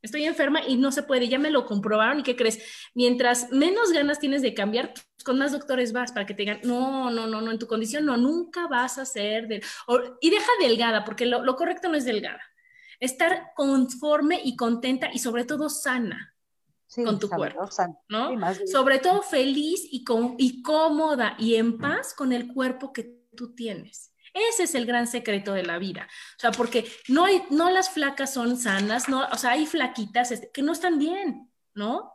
Estoy 0.00 0.24
enferma 0.24 0.60
y 0.64 0.76
no 0.76 0.92
se 0.92 1.02
puede, 1.02 1.28
ya 1.28 1.40
me 1.40 1.50
lo 1.50 1.66
comprobaron 1.66 2.20
y 2.20 2.22
¿qué 2.22 2.36
crees? 2.36 2.60
Mientras 2.94 3.50
menos 3.50 3.90
ganas 3.90 4.20
tienes 4.20 4.42
de 4.42 4.54
cambiar, 4.54 4.92
pues, 4.92 5.24
con 5.24 5.38
más 5.38 5.50
doctores 5.50 5.92
vas 5.92 6.12
para 6.12 6.24
que 6.24 6.34
te 6.34 6.42
digan, 6.42 6.60
no, 6.62 7.10
no, 7.10 7.26
no, 7.26 7.40
no, 7.40 7.50
en 7.50 7.58
tu 7.58 7.66
condición 7.66 8.06
no, 8.06 8.16
nunca 8.16 8.68
vas 8.68 8.98
a 8.98 9.04
ser 9.04 9.48
de... 9.48 9.60
y 10.20 10.30
deja 10.30 10.50
delgada, 10.60 11.04
porque 11.04 11.26
lo, 11.26 11.42
lo 11.42 11.56
correcto 11.56 11.88
no 11.88 11.96
es 11.96 12.04
delgada 12.04 12.40
estar 13.00 13.52
conforme 13.54 14.40
y 14.42 14.56
contenta 14.56 15.10
y 15.12 15.18
sobre 15.18 15.44
todo 15.44 15.68
sana 15.68 16.34
con 17.04 17.18
tu 17.18 17.28
cuerpo, 17.28 17.68
¿no? 18.08 18.30
sobre 18.66 18.98
todo 18.98 19.22
feliz 19.22 19.86
y, 19.90 20.04
y 20.38 20.62
cómoda 20.62 21.36
y 21.38 21.56
en 21.56 21.78
paz 21.78 22.14
con 22.14 22.32
el 22.32 22.52
cuerpo 22.52 22.92
que 22.92 23.18
tú 23.36 23.54
tienes. 23.54 24.12
Ese 24.32 24.64
es 24.64 24.74
el 24.74 24.86
gran 24.86 25.06
secreto 25.06 25.52
de 25.52 25.64
la 25.64 25.78
vida. 25.78 26.08
O 26.36 26.40
sea, 26.40 26.50
porque 26.50 26.90
no, 27.08 27.24
hay, 27.24 27.42
no 27.50 27.70
las 27.70 27.90
flacas 27.90 28.32
son 28.32 28.56
sanas, 28.56 29.08
no, 29.08 29.26
o 29.26 29.36
sea, 29.36 29.52
hay 29.52 29.66
flaquitas 29.66 30.30
este, 30.30 30.50
que 30.50 30.62
no 30.62 30.72
están 30.72 30.98
bien, 30.98 31.50
¿no? 31.74 32.12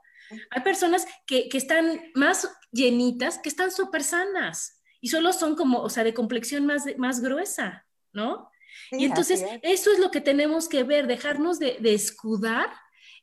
Hay 0.50 0.62
personas 0.62 1.06
que, 1.28 1.50
que 1.50 1.58
están 1.58 2.02
más 2.16 2.50
llenitas, 2.72 3.38
que 3.38 3.50
están 3.50 3.72
súper 3.72 4.04
sanas 4.04 4.82
y 5.00 5.10
solo 5.10 5.34
son 5.34 5.56
como, 5.56 5.80
o 5.82 5.90
sea, 5.90 6.04
de 6.04 6.14
complexión 6.14 6.66
más, 6.66 6.86
más 6.98 7.22
gruesa, 7.22 7.86
¿no? 8.14 8.50
Y 8.92 9.06
entonces 9.06 9.44
eso 9.62 9.92
es 9.92 10.00
lo 10.00 10.12
que 10.12 10.22
tenemos 10.22 10.68
que 10.70 10.84
ver, 10.84 11.08
dejarnos 11.08 11.60
de, 11.60 11.78
escudar 11.84 12.70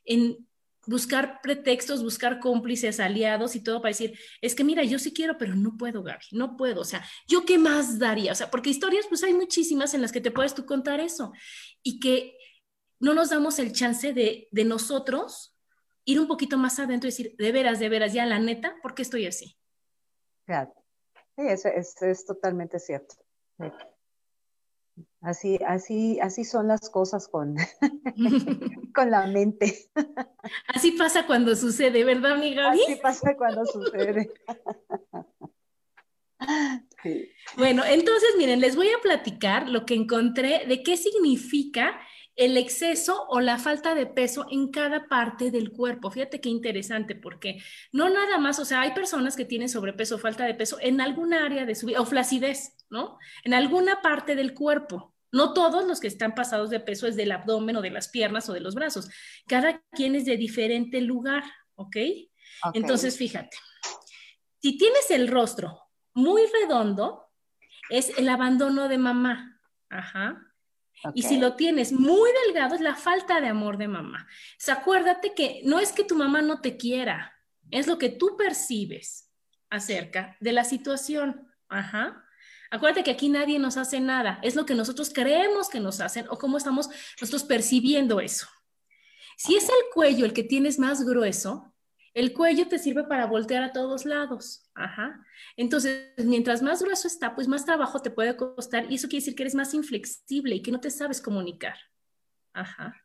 en 0.05 0.47
buscar 0.87 1.41
pretextos, 1.41 2.03
buscar 2.03 2.39
cómplices, 2.39 2.99
aliados 2.99 3.55
y 3.55 3.63
todo 3.63 3.81
para 3.81 3.91
decir, 3.91 4.17
es 4.41 4.55
que 4.55 4.63
mira, 4.63 4.83
yo 4.83 4.97
sí 4.99 5.13
quiero, 5.13 5.37
pero 5.37 5.55
no 5.55 5.77
puedo, 5.77 6.01
Gaby, 6.03 6.25
no 6.31 6.57
puedo. 6.57 6.81
O 6.81 6.85
sea, 6.85 7.05
¿yo 7.27 7.45
qué 7.45 7.57
más 7.57 7.99
daría? 7.99 8.31
O 8.31 8.35
sea, 8.35 8.49
porque 8.49 8.69
historias, 8.69 9.05
pues 9.07 9.23
hay 9.23 9.33
muchísimas 9.33 9.93
en 9.93 10.01
las 10.01 10.11
que 10.11 10.21
te 10.21 10.31
puedes 10.31 10.55
tú 10.55 10.65
contar 10.65 10.99
eso 10.99 11.33
y 11.83 11.99
que 11.99 12.35
no 12.99 13.13
nos 13.13 13.29
damos 13.29 13.59
el 13.59 13.73
chance 13.73 14.13
de, 14.13 14.47
nosotros 14.65 15.55
ir 16.05 16.19
un 16.19 16.27
poquito 16.27 16.57
más 16.57 16.79
adentro 16.79 17.07
y 17.07 17.11
decir, 17.11 17.35
de 17.37 17.51
veras, 17.51 17.79
de 17.79 17.89
veras, 17.89 18.13
ya 18.13 18.25
la 18.25 18.39
neta, 18.39 18.75
¿por 18.81 18.95
qué 18.95 19.03
estoy 19.03 19.27
así? 19.27 19.57
Claro. 20.45 20.73
Sí, 21.35 21.43
eso 21.47 21.69
es, 21.69 22.01
es 22.01 22.25
totalmente 22.25 22.79
cierto. 22.79 23.15
Así, 25.21 25.59
así, 25.67 26.19
así 26.19 26.43
son 26.43 26.67
las 26.67 26.89
cosas 26.89 27.27
con, 27.27 27.55
con 28.95 29.11
la 29.11 29.27
mente. 29.27 29.91
Así 30.67 30.91
pasa 30.93 31.27
cuando 31.27 31.55
sucede, 31.55 32.03
¿verdad, 32.03 32.33
amiga? 32.33 32.71
Así 32.71 32.95
pasa 32.95 33.37
cuando 33.37 33.63
sucede. 33.65 34.31
Bueno, 37.55 37.85
entonces 37.85 38.29
miren, 38.37 38.59
les 38.59 38.75
voy 38.75 38.89
a 38.89 39.01
platicar 39.01 39.69
lo 39.69 39.85
que 39.85 39.93
encontré 39.93 40.65
de 40.67 40.81
qué 40.81 40.97
significa 40.97 41.99
el 42.35 42.57
exceso 42.57 43.25
o 43.29 43.41
la 43.41 43.59
falta 43.59 43.93
de 43.93 44.07
peso 44.07 44.47
en 44.49 44.71
cada 44.71 45.07
parte 45.07 45.51
del 45.51 45.71
cuerpo. 45.71 46.09
Fíjate 46.09 46.41
qué 46.41 46.49
interesante, 46.49 47.15
porque 47.15 47.61
no 47.91 48.09
nada 48.09 48.39
más, 48.39 48.57
o 48.57 48.65
sea, 48.65 48.81
hay 48.81 48.93
personas 48.93 49.35
que 49.35 49.45
tienen 49.45 49.69
sobrepeso 49.69 50.15
o 50.15 50.19
falta 50.19 50.45
de 50.45 50.55
peso 50.55 50.77
en 50.81 51.01
alguna 51.01 51.45
área 51.45 51.65
de 51.65 51.75
su 51.75 51.85
vida, 51.85 52.01
o 52.01 52.05
flacidez, 52.05 52.80
¿no? 52.91 53.17
En 53.43 53.53
alguna 53.53 54.01
parte 54.01 54.35
del 54.35 54.53
cuerpo. 54.53 55.15
No 55.31 55.53
todos 55.53 55.85
los 55.87 56.01
que 56.01 56.07
están 56.07 56.35
pasados 56.35 56.69
de 56.69 56.81
peso 56.81 57.07
es 57.07 57.15
del 57.15 57.31
abdomen 57.31 57.77
o 57.77 57.81
de 57.81 57.89
las 57.89 58.09
piernas 58.09 58.49
o 58.49 58.53
de 58.53 58.59
los 58.59 58.75
brazos. 58.75 59.09
Cada 59.47 59.81
quien 59.93 60.15
es 60.15 60.25
de 60.25 60.35
diferente 60.35 60.99
lugar, 60.99 61.43
¿ok? 61.75 61.95
Entonces, 62.73 63.17
fíjate, 63.17 63.57
si 64.61 64.77
tienes 64.77 65.09
el 65.09 65.29
rostro 65.29 65.79
muy 66.13 66.43
redondo, 66.61 67.29
es 67.89 68.17
el 68.17 68.27
abandono 68.27 68.89
de 68.89 68.97
mamá. 68.97 69.61
Ajá. 69.89 70.51
Y 71.15 71.23
si 71.23 71.37
lo 71.37 71.55
tienes 71.55 71.93
muy 71.93 72.29
delgado, 72.45 72.75
es 72.75 72.81
la 72.81 72.95
falta 72.95 73.41
de 73.41 73.47
amor 73.47 73.77
de 73.77 73.87
mamá. 73.87 74.27
O 74.29 74.55
sea, 74.59 74.75
acuérdate 74.75 75.33
que 75.33 75.61
no 75.63 75.79
es 75.79 75.93
que 75.93 76.03
tu 76.03 76.15
mamá 76.15 76.41
no 76.41 76.61
te 76.61 76.77
quiera, 76.77 77.33
es 77.71 77.87
lo 77.87 77.97
que 77.97 78.09
tú 78.09 78.37
percibes 78.37 79.31
acerca 79.69 80.37
de 80.39 80.51
la 80.51 80.63
situación. 80.63 81.47
Ajá. 81.69 82.23
Acuérdate 82.71 83.03
que 83.03 83.11
aquí 83.11 83.27
nadie 83.27 83.59
nos 83.59 83.75
hace 83.75 83.99
nada, 83.99 84.39
es 84.41 84.55
lo 84.55 84.65
que 84.65 84.75
nosotros 84.75 85.11
creemos 85.13 85.69
que 85.69 85.81
nos 85.81 85.99
hacen 85.99 86.25
o 86.29 86.37
cómo 86.37 86.57
estamos 86.57 86.89
nosotros 87.19 87.43
percibiendo 87.43 88.21
eso. 88.21 88.47
Si 89.35 89.55
es 89.55 89.65
el 89.65 89.91
cuello 89.93 90.25
el 90.25 90.33
que 90.33 90.43
tienes 90.43 90.79
más 90.79 91.03
grueso, 91.03 91.73
el 92.13 92.33
cuello 92.33 92.67
te 92.67 92.79
sirve 92.79 93.03
para 93.03 93.25
voltear 93.25 93.63
a 93.63 93.73
todos 93.73 94.05
lados. 94.05 94.69
Ajá. 94.73 95.21
Entonces, 95.57 96.13
mientras 96.17 96.61
más 96.61 96.81
grueso 96.81 97.07
está, 97.07 97.35
pues 97.35 97.47
más 97.47 97.65
trabajo 97.65 98.01
te 98.01 98.09
puede 98.09 98.35
costar 98.37 98.89
y 98.89 98.95
eso 98.95 99.07
quiere 99.07 99.21
decir 99.21 99.35
que 99.35 99.43
eres 99.43 99.55
más 99.55 99.73
inflexible 99.73 100.55
y 100.55 100.61
que 100.61 100.71
no 100.71 100.79
te 100.79 100.91
sabes 100.91 101.21
comunicar. 101.21 101.75
Ajá. 102.53 102.95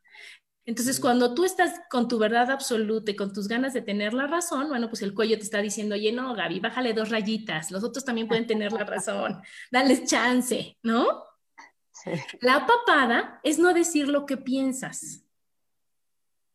Entonces, 0.66 0.98
cuando 0.98 1.32
tú 1.32 1.44
estás 1.44 1.80
con 1.88 2.08
tu 2.08 2.18
verdad 2.18 2.50
absoluta 2.50 3.12
y 3.12 3.16
con 3.16 3.32
tus 3.32 3.46
ganas 3.46 3.72
de 3.72 3.82
tener 3.82 4.12
la 4.12 4.26
razón, 4.26 4.68
bueno, 4.68 4.88
pues 4.88 5.00
el 5.02 5.14
cuello 5.14 5.38
te 5.38 5.44
está 5.44 5.62
diciendo, 5.62 5.94
oye, 5.94 6.10
no, 6.10 6.34
Gaby, 6.34 6.58
bájale 6.58 6.92
dos 6.92 7.10
rayitas, 7.10 7.70
los 7.70 7.84
otros 7.84 8.04
también 8.04 8.26
pueden 8.26 8.48
tener 8.48 8.72
la 8.72 8.84
razón, 8.84 9.40
dales 9.70 10.04
chance, 10.04 10.76
¿no? 10.82 11.22
La 12.40 12.66
papada 12.66 13.40
es 13.42 13.58
no 13.58 13.72
decir 13.72 14.08
lo 14.08 14.26
que 14.26 14.36
piensas. 14.36 15.24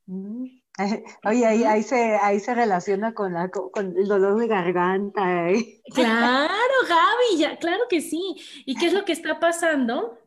Mm. 0.05 0.61
Oye, 1.25 1.45
ahí, 1.45 1.63
ahí, 1.63 1.83
se, 1.83 2.15
ahí 2.15 2.39
se 2.39 2.55
relaciona 2.55 3.13
con, 3.13 3.33
la, 3.33 3.49
con 3.49 3.97
el 3.97 4.07
dolor 4.07 4.39
de 4.39 4.47
garganta. 4.47 5.49
¿eh? 5.49 5.81
Claro, 5.93 6.73
Gaby, 6.87 7.37
ya, 7.39 7.57
claro 7.57 7.83
que 7.89 8.01
sí. 8.01 8.35
¿Y 8.65 8.75
qué 8.75 8.87
es 8.87 8.93
lo 8.93 9.05
que 9.05 9.11
está 9.11 9.39
pasando? 9.39 10.17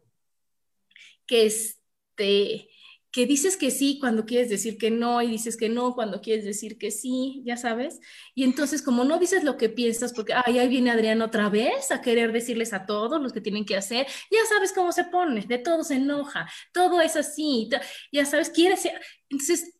Que 1.26 1.46
este, 1.46 2.68
que 3.14 3.26
dices 3.26 3.56
que 3.56 3.70
sí 3.70 4.00
cuando 4.00 4.26
quieres 4.26 4.48
decir 4.48 4.76
que 4.76 4.90
no 4.90 5.22
y 5.22 5.28
dices 5.28 5.56
que 5.56 5.68
no 5.68 5.94
cuando 5.94 6.20
quieres 6.20 6.44
decir 6.44 6.78
que 6.78 6.90
sí, 6.90 7.42
ya 7.46 7.56
sabes. 7.56 8.00
Y 8.34 8.42
entonces 8.42 8.82
como 8.82 9.04
no 9.04 9.20
dices 9.20 9.44
lo 9.44 9.56
que 9.56 9.68
piensas, 9.68 10.12
porque 10.12 10.34
ahí 10.34 10.66
viene 10.66 10.90
Adrián 10.90 11.22
otra 11.22 11.48
vez 11.48 11.92
a 11.92 12.00
querer 12.00 12.32
decirles 12.32 12.72
a 12.72 12.86
todos 12.86 13.22
los 13.22 13.32
que 13.32 13.40
tienen 13.40 13.64
que 13.64 13.76
hacer, 13.76 14.08
ya 14.32 14.44
sabes 14.48 14.72
cómo 14.72 14.90
se 14.90 15.04
pone, 15.04 15.42
de 15.42 15.58
todo 15.58 15.84
se 15.84 15.94
enoja, 15.94 16.50
todo 16.72 17.00
es 17.00 17.14
así, 17.14 17.70
ya 18.10 18.26
sabes, 18.26 18.50
quieres... 18.50 18.82
Entonces, 19.28 19.78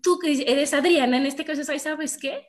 tú 0.00 0.20
eres 0.24 0.72
Adriana, 0.72 1.16
en 1.16 1.26
este 1.26 1.44
caso, 1.44 1.64
¿sabes 1.64 2.16
qué? 2.16 2.46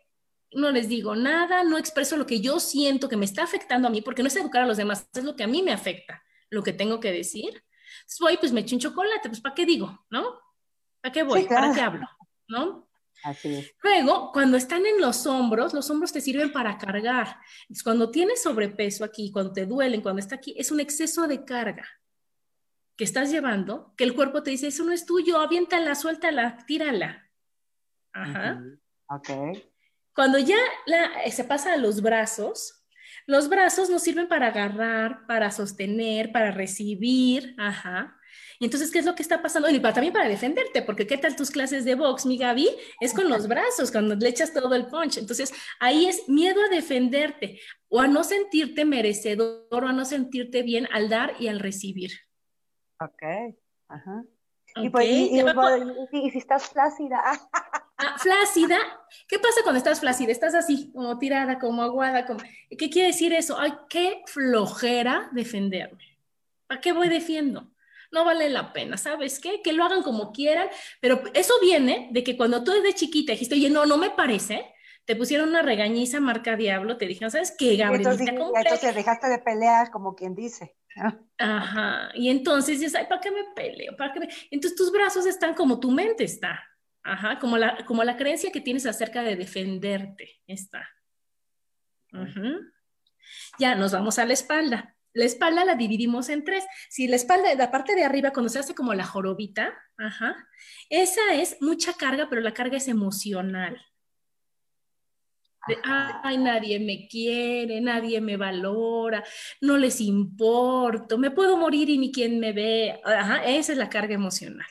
No 0.52 0.70
les 0.70 0.88
digo 0.88 1.16
nada, 1.16 1.64
no 1.64 1.80
expreso 1.80 2.16
lo 2.16 2.28
que 2.28 2.42
yo 2.42 2.60
siento 2.60 3.10
que 3.10 3.18
me 3.18 3.26
está 3.26 3.42
afectando 3.42 3.88
a 3.88 3.92
mí, 3.92 4.04
porque 4.04 4.22
no 4.22 4.28
es 4.28 4.36
educar 4.36 4.62
a 4.62 4.68
los 4.68 4.78
demás, 4.78 5.10
es 5.16 5.24
lo 5.24 5.36
que 5.36 5.46
a 5.46 5.48
mí 5.48 5.64
me 5.64 5.74
afecta, 5.74 6.22
lo 6.52 6.62
que 6.62 6.74
tengo 6.74 7.00
que 7.00 7.12
decir 7.12 7.64
voy, 8.20 8.38
pues 8.38 8.52
me 8.52 8.62
echo 8.62 8.76
un 8.76 8.82
chocolate, 8.82 9.30
pues 9.30 9.42
¿para 9.42 9.56
qué 9.56 9.66
digo? 9.66 10.06
¿No? 10.10 10.40
¿Para 11.02 11.12
qué 11.12 11.24
voy? 11.24 11.44
¿Para 11.46 11.74
qué 11.74 11.82
hablo? 11.82 12.08
¿No? 12.48 12.88
Así 13.24 13.56
es. 13.56 13.74
Luego, 13.82 14.32
cuando 14.32 14.58
están 14.58 14.86
en 14.86 15.02
los 15.02 15.26
hombros, 15.26 15.74
los 15.74 15.90
hombros 15.90 16.12
te 16.12 16.22
sirven 16.22 16.52
para 16.52 16.78
cargar. 16.78 17.38
cuando 17.84 18.12
tienes 18.12 18.44
sobrepeso 18.44 19.04
aquí, 19.04 19.32
cuando 19.32 19.54
te 19.54 19.66
duelen, 19.66 20.02
cuando 20.02 20.20
está 20.20 20.36
aquí, 20.36 20.56
es 20.58 20.72
un 20.72 20.80
exceso 20.80 21.28
de 21.28 21.44
carga 21.44 21.86
que 22.96 23.04
estás 23.04 23.30
llevando, 23.30 23.94
que 23.96 24.04
el 24.04 24.16
cuerpo 24.16 24.42
te 24.42 24.52
dice, 24.52 24.68
eso 24.68 24.84
no 24.84 24.92
es 24.92 25.06
tuyo, 25.06 25.40
aviéntala, 25.40 25.94
suéltala, 25.94 26.66
tírala. 26.66 27.30
Ajá. 28.12 28.64
Ok. 29.10 29.30
Cuando 30.14 30.40
ya 30.40 30.58
se 31.30 31.44
pasa 31.44 31.74
a 31.74 31.78
los 31.78 32.02
brazos, 32.02 32.77
los 33.28 33.50
brazos 33.50 33.90
nos 33.90 34.02
sirven 34.02 34.28
para 34.28 34.48
agarrar, 34.48 35.28
para 35.28 35.52
sostener, 35.52 36.32
para 36.32 36.52
recibir, 36.52 37.54
ajá. 37.58 38.18
Y 38.60 38.66
entonces, 38.66 38.90
¿qué 38.90 39.00
es 39.00 39.06
lo 39.06 39.14
que 39.14 39.22
está 39.22 39.42
pasando? 39.42 39.70
Y 39.70 39.80
también 39.80 40.14
para 40.14 40.28
defenderte, 40.28 40.82
porque 40.82 41.06
¿qué 41.06 41.18
tal 41.18 41.36
tus 41.36 41.52
clases 41.52 41.86
de 41.86 41.96
box, 41.96 42.26
mi 42.26 42.38
Gaby? 42.38 42.70
Es 43.00 43.14
con 43.14 43.30
los 43.30 43.48
brazos, 43.48 43.92
cuando 43.92 44.16
le 44.16 44.30
echas 44.30 44.54
todo 44.54 44.74
el 44.74 44.88
punch. 44.88 45.18
Entonces, 45.18 45.54
ahí 45.80 46.08
es 46.08 46.28
miedo 46.28 46.60
a 46.64 46.70
defenderte 46.70 47.60
o 47.90 48.00
a 48.00 48.08
no 48.08 48.24
sentirte 48.24 48.86
merecedor 48.86 49.68
o 49.70 49.88
a 49.88 49.94
no 49.94 50.06
sentirte 50.06 50.64
bien 50.64 50.88
al 50.92 51.10
dar 51.10 51.36
y 51.40 51.50
al 51.50 51.60
recibir. 51.60 52.12
Ok, 53.00 53.56
ajá. 53.90 54.24
Pues, 54.92 55.08
y, 55.08 56.32
si 56.32 56.38
estás 56.38 56.70
flácida. 56.70 57.22
Ah, 58.00 58.16
flácida, 58.20 58.78
¿qué 59.28 59.40
pasa 59.40 59.62
cuando 59.64 59.80
estás 59.80 60.00
flácida? 60.02 60.32
Estás 60.32 60.54
así, 60.54 60.92
como 60.94 61.18
tirada, 61.18 61.58
como 61.58 61.82
aguada, 61.82 62.28
como... 62.28 62.40
¿qué 62.70 62.90
quiere 62.92 63.08
decir 63.08 63.34
eso? 63.34 63.58
Ay, 63.60 63.74
qué 63.90 64.22
flojera 64.28 65.30
defenderme. 65.32 66.20
¿Para 66.68 66.80
qué 66.80 66.92
voy 66.92 67.10
defiendo? 67.10 67.72
No 68.12 68.24
vale 68.24 68.50
la 68.50 68.72
pena, 68.72 68.98
¿sabes 68.98 69.40
qué? 69.40 69.62
Que 69.64 69.74
lo 69.74 69.84
hagan 69.84 70.04
como 70.04 70.32
quieran, 70.32 70.68
pero 71.02 71.24
eso 71.34 71.56
viene 71.60 72.10
de 72.12 72.24
que 72.24 72.38
cuando 72.38 72.64
tú 72.64 72.72
desde 72.72 72.94
chiquita 72.94 73.32
dijiste, 73.32 73.56
oye, 73.56 73.70
no, 73.70 73.86
no 73.86 73.98
me 73.98 74.12
parece, 74.12 74.66
te 75.06 75.16
pusieron 75.16 75.50
una 75.50 75.64
regañiza 75.64 76.20
marca 76.20 76.56
diablo, 76.56 76.98
te 76.98 77.08
dijeron, 77.08 77.32
¿sabes 77.32 77.56
qué, 77.58 77.78
Gabrielita? 77.78 78.12
Entonces, 78.12 78.52
entonces 78.64 78.96
dejaste 78.96 79.28
de 79.28 79.40
pelear, 79.40 79.90
como 79.90 80.16
quien 80.16 80.36
dice. 80.36 80.76
Ajá, 81.38 82.12
y 82.14 82.30
entonces 82.30 82.80
dices, 82.80 82.96
ay, 82.96 83.06
¿para 83.10 83.22
qué 83.22 83.32
me 83.32 83.44
peleo? 83.56 83.96
¿Para 83.98 84.14
qué 84.14 84.28
Entonces 84.52 84.78
tus 84.78 84.92
brazos 84.92 85.26
están 85.26 85.54
como 85.54 85.80
tu 85.80 85.92
mente 85.92 86.24
está, 86.24 86.64
ajá, 87.08 87.40
como 87.40 87.58
la, 87.58 87.86
como 87.86 88.04
la 88.04 88.18
creencia 88.18 88.52
que 88.52 88.62
tienes 88.62 88.86
acerca 88.86 89.24
de 89.24 89.36
defenderte 89.36 90.42
está. 90.48 90.88
Ya 93.60 93.76
nos 93.76 93.92
vamos 93.92 94.20
a 94.20 94.26
la 94.26 94.34
espalda. 94.34 94.96
La 95.14 95.26
espalda 95.26 95.66
la 95.66 95.76
dividimos 95.76 96.30
en 96.30 96.44
tres. 96.44 96.64
Si 96.90 97.08
la 97.08 97.16
espalda, 97.16 97.54
la 97.56 97.72
parte 97.72 97.96
de 97.96 98.04
arriba, 98.04 98.32
cuando 98.32 98.50
se 98.50 98.60
hace 98.60 98.76
como 98.76 98.94
la 98.94 99.06
jorobita, 99.06 99.74
ajá, 99.98 100.48
esa 100.90 101.34
es 101.34 101.58
mucha 101.62 101.94
carga, 101.94 102.28
pero 102.30 102.42
la 102.42 102.54
carga 102.54 102.78
es 102.78 102.88
emocional 102.88 103.82
ay, 106.24 106.38
nadie 106.38 106.80
me 106.80 107.08
quiere, 107.08 107.82
nadie 107.82 108.22
me 108.22 108.38
valora, 108.38 109.24
no 109.62 109.78
les 109.78 110.02
importo, 110.02 111.18
me 111.18 111.32
puedo 111.32 111.58
morir 111.58 111.90
y 111.90 111.98
ni 111.98 112.12
quien 112.12 112.40
me 112.40 112.54
ve. 112.54 113.00
Ajá, 113.04 113.44
esa 113.46 113.72
es 113.72 113.78
la 113.78 113.90
carga 113.90 114.16
emocional. 114.16 114.68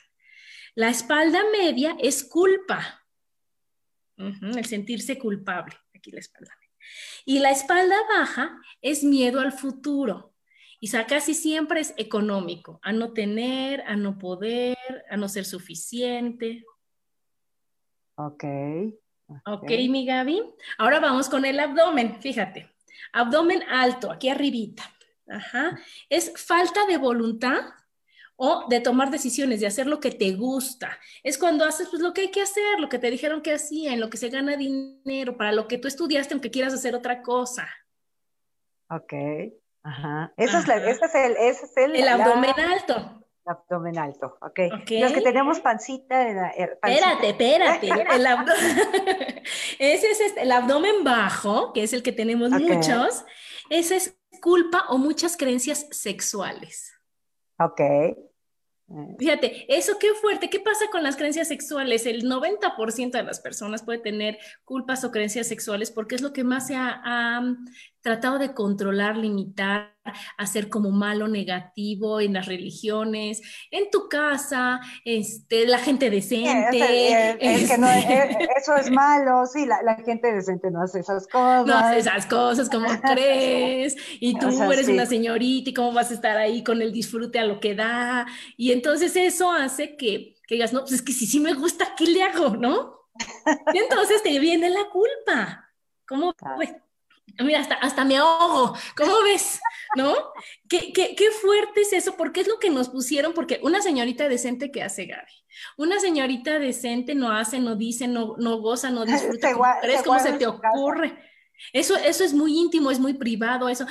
La 0.77 0.89
espalda 0.89 1.41
media 1.51 1.97
es 1.99 2.23
culpa, 2.23 3.03
el 4.15 4.63
sentirse 4.63 5.17
culpable, 5.17 5.75
aquí 5.95 6.11
la 6.11 6.19
espalda 6.19 6.53
media. 6.61 6.75
Y 7.25 7.39
la 7.39 7.49
espalda 7.49 7.95
baja 8.07 8.61
es 8.79 9.03
miedo 9.03 9.39
al 9.39 9.53
futuro. 9.53 10.35
Y 10.79 10.91
casi 10.91 11.33
siempre 11.33 11.79
es 11.79 11.95
económico, 11.97 12.79
a 12.83 12.93
no 12.93 13.11
tener, 13.13 13.81
a 13.87 13.95
no 13.95 14.19
poder, 14.19 14.77
a 15.09 15.17
no 15.17 15.27
ser 15.27 15.45
suficiente. 15.45 16.63
Ok. 18.13 18.43
Ok, 19.47 19.71
mi 19.89 20.05
Gaby. 20.05 20.43
Ahora 20.77 20.99
vamos 20.99 21.27
con 21.27 21.43
el 21.45 21.59
abdomen, 21.59 22.21
fíjate. 22.21 22.69
Abdomen 23.13 23.63
alto, 23.63 24.11
aquí 24.11 24.29
arribita. 24.29 24.83
Ajá. 25.27 25.79
Es 26.07 26.31
falta 26.35 26.85
de 26.85 26.97
voluntad 26.97 27.65
o 28.37 28.67
de 28.69 28.79
tomar 28.79 29.11
decisiones, 29.11 29.59
de 29.59 29.67
hacer 29.67 29.87
lo 29.87 29.99
que 29.99 30.11
te 30.11 30.31
gusta. 30.33 30.97
Es 31.23 31.37
cuando 31.37 31.65
haces 31.65 31.89
pues, 31.89 32.01
lo 32.01 32.13
que 32.13 32.21
hay 32.21 32.31
que 32.31 32.41
hacer, 32.41 32.79
lo 32.79 32.87
que 32.87 32.99
te 32.99 33.11
dijeron 33.11 33.41
que 33.41 33.53
hacía, 33.53 33.91
en 33.91 33.99
lo 33.99 34.09
que 34.09 34.17
se 34.17 34.29
gana 34.29 34.55
dinero, 34.55 35.35
para 35.35 35.51
lo 35.51 35.67
que 35.67 35.77
tú 35.77 35.87
estudiaste, 35.87 36.33
aunque 36.33 36.51
quieras 36.51 36.73
hacer 36.73 36.95
otra 36.95 37.21
cosa. 37.21 37.67
Ok. 38.89 39.13
Ajá. 39.83 40.33
Eso 40.37 40.59
Es, 40.59 40.69
ese 40.69 41.05
es 41.05 41.15
el, 41.15 41.31
ese 41.37 41.65
es 41.65 41.77
el, 41.77 41.95
el 41.95 42.07
abdomen 42.07 42.59
alto 42.59 43.17
abdomen 43.47 43.97
alto, 43.97 44.37
ok. 44.41 44.59
Los 44.89 45.13
que 45.13 45.21
tenemos 45.21 45.59
pancita. 45.59 46.51
Er, 46.51 46.77
espérate, 46.83 47.29
espérate. 47.29 47.87
el 48.15 48.27
ese 49.79 50.11
es 50.11 50.19
este, 50.19 50.41
el 50.41 50.51
abdomen 50.51 51.03
bajo, 51.03 51.73
que 51.73 51.83
es 51.83 51.93
el 51.93 52.03
que 52.03 52.11
tenemos 52.11 52.49
muchos. 52.51 53.25
Ese 53.69 53.95
es 53.95 54.17
culpa 54.41 54.85
o 54.89 54.97
muchas 54.97 55.37
creencias 55.37 55.87
sexuales. 55.91 56.93
Ok. 57.59 57.81
Fíjate, 59.19 59.65
eso 59.67 59.97
qué 59.99 60.13
fuerte. 60.21 60.49
¿Qué 60.49 60.61
pasa 60.61 60.85
con 60.89 61.03
las 61.03 61.17
creencias 61.17 61.49
sexuales? 61.49 62.05
El 62.05 62.23
90% 62.23 63.11
de 63.11 63.23
las 63.23 63.41
personas 63.41 63.83
puede 63.83 63.99
tener 63.99 64.37
culpas 64.63 65.03
o 65.03 65.11
creencias 65.11 65.47
sexuales 65.47 65.91
porque 65.91 66.15
es 66.15 66.21
lo 66.21 66.31
que 66.31 66.45
más 66.45 66.67
se 66.67 66.75
ha, 66.77 67.41
tratado 68.01 68.39
de 68.39 68.53
controlar, 68.53 69.17
limitar, 69.17 69.95
hacer 70.37 70.69
como 70.69 70.91
malo, 70.91 71.27
negativo 71.27 72.21
en 72.21 72.33
las 72.33 72.45
religiones, 72.45 73.41
en 73.71 73.89
tu 73.89 74.07
casa, 74.07 74.79
este, 75.03 75.67
la 75.67 75.79
gente 75.79 76.09
decente. 76.09 77.35
Es, 77.39 77.69
que 77.69 77.77
no, 77.77 77.87
eso 77.87 78.75
es 78.75 78.89
malo, 78.89 79.45
sí, 79.45 79.65
la, 79.65 79.95
gente 80.05 80.31
decente 80.31 80.71
no 80.71 80.81
hace 80.81 80.99
esas 80.99 81.27
cosas. 81.27 81.65
No 81.65 81.75
hace 81.75 81.99
esas 81.99 82.25
cosas, 82.25 82.69
como 82.69 82.87
crees? 83.01 83.95
Y 84.19 84.37
tú 84.39 84.47
eres 84.71 84.87
una 84.87 85.05
señorita 85.05 85.69
y 85.69 85.73
cómo 85.73 85.93
vas 85.93 86.11
a 86.11 86.13
estar 86.13 86.37
ahí 86.37 86.63
con 86.63 86.81
el 86.81 86.93
disfrute 86.93 87.39
a 87.39 87.45
lo 87.45 87.59
que 87.59 87.75
da. 87.75 88.25
Y 88.55 88.71
entonces 88.71 89.15
eso 89.15 89.51
hace 89.51 89.97
que, 89.97 90.35
que 90.47 90.55
digas, 90.55 90.73
no, 90.73 90.81
pues 90.81 90.93
es 90.93 91.01
que 91.01 91.11
si 91.11 91.25
sí 91.25 91.39
me 91.39 91.53
gusta, 91.53 91.93
¿qué 91.97 92.05
le 92.05 92.23
hago? 92.23 92.55
¿No? 92.55 92.97
Y 93.73 93.77
entonces 93.77 94.23
te 94.23 94.37
viene 94.39 94.69
la 94.69 94.85
culpa. 94.91 95.71
¿Cómo? 96.07 96.33
Pues, 96.55 96.73
Mira, 97.39 97.59
hasta, 97.59 97.75
hasta 97.75 98.05
me 98.05 98.17
ahogo. 98.17 98.75
¿Cómo 98.95 99.21
ves? 99.23 99.59
¿No? 99.95 100.13
¿Qué, 100.67 100.91
¿Qué, 100.93 101.15
qué, 101.15 101.31
fuerte 101.31 101.81
es 101.81 101.93
eso, 101.93 102.15
porque 102.17 102.41
es 102.41 102.47
lo 102.47 102.59
que 102.59 102.69
nos 102.69 102.89
pusieron, 102.89 103.33
porque 103.33 103.59
una 103.63 103.81
señorita 103.81 104.27
decente 104.27 104.71
que 104.71 104.83
hace 104.83 105.05
Gaby, 105.05 105.31
una 105.77 105.99
señorita 105.99 106.59
decente 106.59 107.15
no 107.15 107.31
hace, 107.31 107.59
no 107.59 107.75
dice, 107.75 108.07
no, 108.07 108.35
no 108.37 108.59
goza, 108.59 108.89
no 108.89 109.05
disfruta. 109.05 109.49
¿Crees 109.81 110.03
cómo 110.03 110.19
se 110.19 110.33
te 110.33 110.47
ocurre? 110.47 111.17
Eso, 111.73 111.95
eso 111.95 112.23
es 112.23 112.33
muy 112.33 112.57
íntimo, 112.57 112.91
es 112.91 112.99
muy 112.99 113.13
privado, 113.13 113.69
eso. 113.69 113.85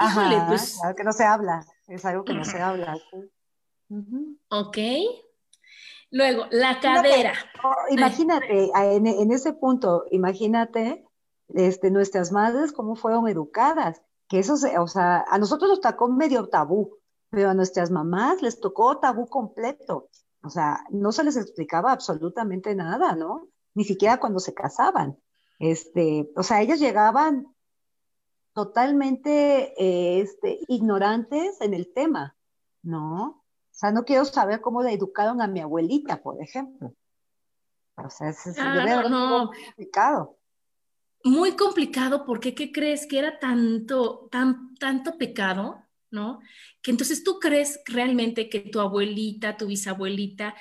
Híjole, 0.00 0.36
pues. 0.46 0.78
que 0.96 1.04
no 1.04 1.12
se 1.12 1.24
habla, 1.24 1.64
es 1.88 2.04
algo 2.04 2.24
que 2.24 2.34
no 2.34 2.44
se 2.44 2.60
habla. 2.60 2.96
Ok. 4.50 4.76
Luego, 6.10 6.46
la 6.50 6.78
cadera. 6.78 7.32
imagínate, 7.88 8.70
en, 8.74 9.06
en 9.06 9.32
ese 9.32 9.54
punto, 9.54 10.04
imagínate 10.10 11.07
este, 11.54 11.90
nuestras 11.90 12.32
madres 12.32 12.72
cómo 12.72 12.96
fueron 12.96 13.28
educadas, 13.28 14.02
que 14.28 14.38
eso, 14.38 14.54
o 14.54 14.86
sea, 14.86 15.24
a 15.28 15.38
nosotros 15.38 15.70
nos 15.70 15.80
tocó 15.80 16.08
medio 16.08 16.48
tabú, 16.48 16.98
pero 17.30 17.50
a 17.50 17.54
nuestras 17.54 17.90
mamás 17.90 18.42
les 18.42 18.60
tocó 18.60 18.98
tabú 18.98 19.26
completo. 19.26 20.08
O 20.42 20.50
sea, 20.50 20.84
no 20.90 21.12
se 21.12 21.24
les 21.24 21.36
explicaba 21.36 21.92
absolutamente 21.92 22.74
nada, 22.74 23.14
¿no? 23.16 23.48
Ni 23.74 23.84
siquiera 23.84 24.20
cuando 24.20 24.38
se 24.38 24.54
casaban. 24.54 25.18
Este, 25.58 26.30
o 26.36 26.42
sea, 26.42 26.60
ellas 26.60 26.78
llegaban 26.78 27.54
totalmente 28.54 29.74
eh, 29.82 30.20
este, 30.20 30.58
ignorantes 30.68 31.60
en 31.60 31.74
el 31.74 31.92
tema, 31.92 32.36
¿no? 32.82 33.24
O 33.24 33.44
sea, 33.70 33.92
no 33.92 34.04
quiero 34.04 34.24
saber 34.24 34.60
cómo 34.60 34.82
le 34.82 34.92
educaron 34.92 35.40
a 35.40 35.46
mi 35.46 35.60
abuelita, 35.60 36.22
por 36.22 36.42
ejemplo. 36.42 36.92
O 37.96 38.10
sea, 38.10 38.30
es, 38.30 38.56
no. 38.56 39.50
complicado. 39.50 40.37
Muy 41.28 41.56
complicado 41.56 42.24
porque 42.24 42.54
¿qué 42.54 42.72
crees? 42.72 43.06
Que 43.06 43.18
era 43.18 43.38
tanto, 43.38 44.28
tan, 44.30 44.74
tanto 44.76 45.18
pecado, 45.18 45.84
¿no? 46.10 46.40
Que 46.80 46.90
entonces 46.90 47.22
tú 47.22 47.38
crees 47.38 47.80
realmente 47.84 48.48
que 48.48 48.60
tu 48.60 48.80
abuelita, 48.80 49.56
tu 49.56 49.66
bisabuelita, 49.66 50.54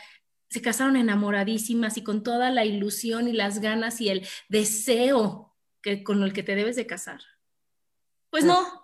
se 0.50 0.62
casaron 0.62 0.98
enamoradísimas 0.98 1.98
y 1.98 2.04
con 2.04 2.24
toda 2.24 2.52
la 2.52 2.66
ilusión 2.66 3.28
y 3.28 3.34
las 3.34 3.60
ganas 3.60 4.02
y 4.02 4.10
el 4.10 4.28
deseo 4.50 5.56
que, 5.82 6.04
con 6.04 6.24
el 6.24 6.34
que 6.34 6.44
te 6.44 6.56
debes 6.56 6.76
de 6.76 6.86
casar. 6.86 7.22
Pues, 8.30 8.44
pues 8.44 8.46
no. 8.46 8.84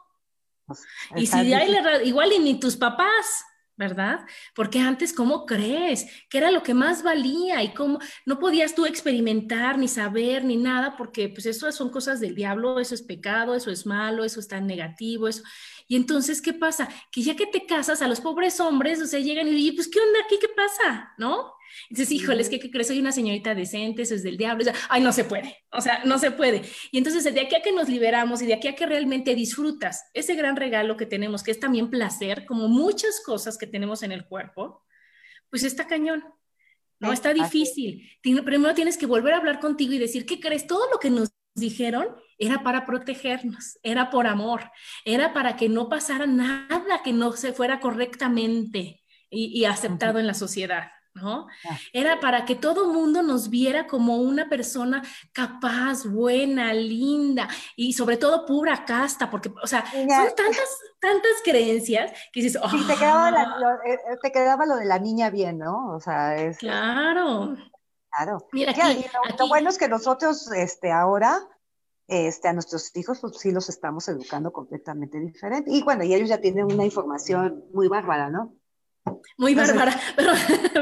Pues, 0.66 0.86
y 1.18 1.28
si 1.28 1.54
hay, 1.54 1.76
igual 2.06 2.32
y 2.32 2.40
ni 2.40 2.60
tus 2.60 2.78
papás, 2.78 3.44
¿verdad? 3.76 4.26
Porque 4.56 4.80
antes, 4.80 5.14
¿cómo 5.14 5.46
crees? 5.46 6.06
Que 6.30 6.38
era 6.38 6.52
lo 6.52 6.64
que 6.64 6.74
más 6.74 7.04
valía 7.04 7.64
y 7.64 7.74
cómo 7.74 8.00
no 8.26 8.40
podías 8.40 8.76
tú 8.76 8.86
experimentar 8.86 9.78
ni 9.78 9.88
saber 9.88 10.46
ni 10.46 10.58
nada, 10.58 10.96
porque 10.98 11.30
pues 11.30 11.46
eso 11.46 11.72
son 11.72 11.90
cosas 11.90 12.20
del 12.20 12.36
diablo, 12.36 12.80
eso 12.80 12.94
es 12.94 13.02
pecado, 13.02 13.56
eso 13.56 13.72
es 13.72 13.86
malo, 13.86 14.24
eso 14.24 14.40
está 14.40 14.60
negativo, 14.62 15.28
eso. 15.28 15.44
Y 15.88 15.96
entonces, 15.96 16.42
¿qué 16.42 16.54
pasa? 16.54 16.88
Que 17.12 17.22
ya 17.22 17.36
que 17.36 17.48
te 17.48 17.66
casas 17.66 18.02
a 18.02 18.08
los 18.08 18.22
pobres 18.22 18.60
hombres, 18.60 19.02
o 19.02 19.08
sea, 19.08 19.20
llegan 19.20 19.48
y 19.48 19.52
dicen, 19.52 19.76
pues, 19.76 19.88
¿qué 19.88 20.00
onda 20.00 20.20
aquí? 20.24 20.38
¿Qué 20.40 20.50
pasa? 20.50 21.14
¿No? 21.18 21.54
Entonces, 21.90 22.12
híjole, 22.12 22.42
es 22.42 22.50
que 22.50 22.60
¿qué 22.60 22.72
crees? 22.72 22.88
Soy 22.88 23.00
una 23.00 23.12
señorita 23.12 23.56
decente, 23.56 24.04
eso 24.04 24.16
es 24.16 24.24
del 24.24 24.38
diablo. 24.38 24.66
ay, 24.90 25.02
no 25.02 25.12
se 25.12 25.24
puede. 25.24 25.58
O 25.72 25.82
sea, 25.82 26.04
no 26.06 26.18
se 26.20 26.32
puede. 26.32 26.62
Y 26.92 26.98
entonces, 26.98 27.24
de 27.24 27.42
aquí 27.42 27.56
a 27.56 27.62
que 27.62 27.72
nos 27.72 27.90
liberamos 27.90 28.42
y 28.42 28.46
de 28.46 28.54
aquí 28.54 28.68
a 28.68 28.76
que 28.76 28.86
realmente 28.86 29.36
disfrutas 29.36 30.06
ese 30.14 30.36
gran 30.36 30.56
regalo 30.56 30.98
que 30.98 31.06
tenemos, 31.06 31.44
que 31.44 31.52
es 31.52 31.60
también 31.60 31.90
placer, 31.90 32.46
como 32.46 32.68
muchas 32.68 33.22
cosas 33.26 33.58
que 33.58 33.68
tenemos 33.68 34.04
en 34.04 34.12
el 34.12 34.26
cuerpo, 34.26 34.84
pues 35.50 35.64
está 35.64 35.88
cañón. 35.88 36.24
No, 37.00 37.12
está 37.12 37.34
difícil. 37.34 38.10
Primero 38.22 38.74
tienes 38.74 38.98
que 38.98 39.06
volver 39.06 39.34
a 39.34 39.38
hablar 39.38 39.60
contigo 39.60 39.92
y 39.92 39.98
decir, 39.98 40.26
¿qué 40.26 40.40
crees? 40.40 40.68
Todo 40.68 40.90
lo 40.90 41.00
que 41.00 41.10
nos 41.10 41.34
dijeron 41.54 42.08
era 42.38 42.64
para 42.64 42.86
protegernos, 42.86 43.78
era 43.84 44.10
por 44.10 44.28
amor, 44.28 44.72
era 45.06 45.34
para 45.34 45.56
que 45.56 45.70
no 45.70 45.90
pasara 45.90 46.26
nada 46.26 47.02
que 47.04 47.14
no 47.14 47.34
se 47.34 47.54
fuera 47.54 47.80
correctamente 47.80 49.02
y, 49.30 49.66
aceptado 49.66 50.20
en 50.20 50.28
la 50.28 50.34
sociedad. 50.34 50.92
¿No? 51.16 51.48
Era 51.92 52.20
para 52.20 52.46
que 52.46 52.56
todo 52.56 52.92
mundo 52.92 53.22
nos 53.22 53.50
viera 53.50 53.88
como 53.88 54.18
una 54.18 54.50
persona 54.50 55.04
capaz, 55.32 56.06
buena, 56.06 56.74
linda 56.74 57.48
y 57.76 57.94
sobre 57.94 58.18
todo 58.18 58.46
pura 58.46 58.86
casta, 58.86 59.30
porque, 59.30 59.52
o 59.62 59.68
sea, 59.68 59.86
son 59.92 60.08
tantas, 60.08 60.80
tantas 61.00 61.32
creencias 61.44 62.12
que 62.32 62.42
dices, 62.42 62.62
te, 62.88 62.96
quedaba 62.96 63.32
lo, 63.32 63.72
eh, 63.84 63.94
eh, 63.94 64.18
te, 64.22 64.32
quedaba 64.32 64.66
lo, 64.66 64.76
de 64.78 64.86
la 64.86 65.00
niña 65.00 65.30
bien, 65.30 65.60
¿no? 65.60 65.96
O 65.96 66.00
sea, 66.00 66.36
es... 66.38 66.58
Claro. 66.58 67.56
Claro. 68.16 68.48
Mira, 68.52 68.72
aquí, 68.72 69.06
lo, 69.40 69.48
bueno 69.48 69.70
es 69.70 69.78
que 69.78 69.88
nosotros, 69.88 70.52
este, 70.52 70.92
ahora, 70.92 71.40
este, 72.08 72.48
a 72.48 72.54
nuestros 72.54 72.96
hijos, 72.96 73.20
pues 73.20 73.38
sí 73.38 73.52
los 73.52 73.70
estamos 73.70 74.08
educando 74.08 74.52
completamente 74.52 75.20
diferente. 75.20 75.72
Y 75.72 75.82
bueno, 75.82 76.04
y 76.04 76.14
ellos 76.14 76.30
ya 76.30 76.40
tienen 76.40 76.66
una 76.66 76.86
información 76.86 77.64
muy 77.74 77.88
bárbara, 77.88 78.30
¿no? 78.30 78.54
Muy 79.38 79.56
bárbara, 79.56 80.00
pero 80.16 80.34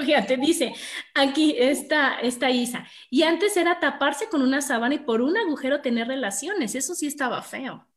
fíjate, 0.02 0.38
dice 0.38 0.74
aquí 1.16 1.56
está, 1.58 2.20
esta 2.20 2.50
Isa, 2.50 2.86
y 3.10 3.24
antes 3.24 3.58
era 3.58 3.80
taparse 3.80 4.28
con 4.30 4.42
una 4.42 4.62
sábana 4.62 4.96
y 4.96 5.00
por 5.00 5.22
un 5.22 5.38
agujero 5.38 5.82
tener 5.82 6.08
relaciones, 6.08 6.76
eso 6.76 6.94
sí 6.94 7.08
estaba 7.08 7.42
feo. 7.42 7.88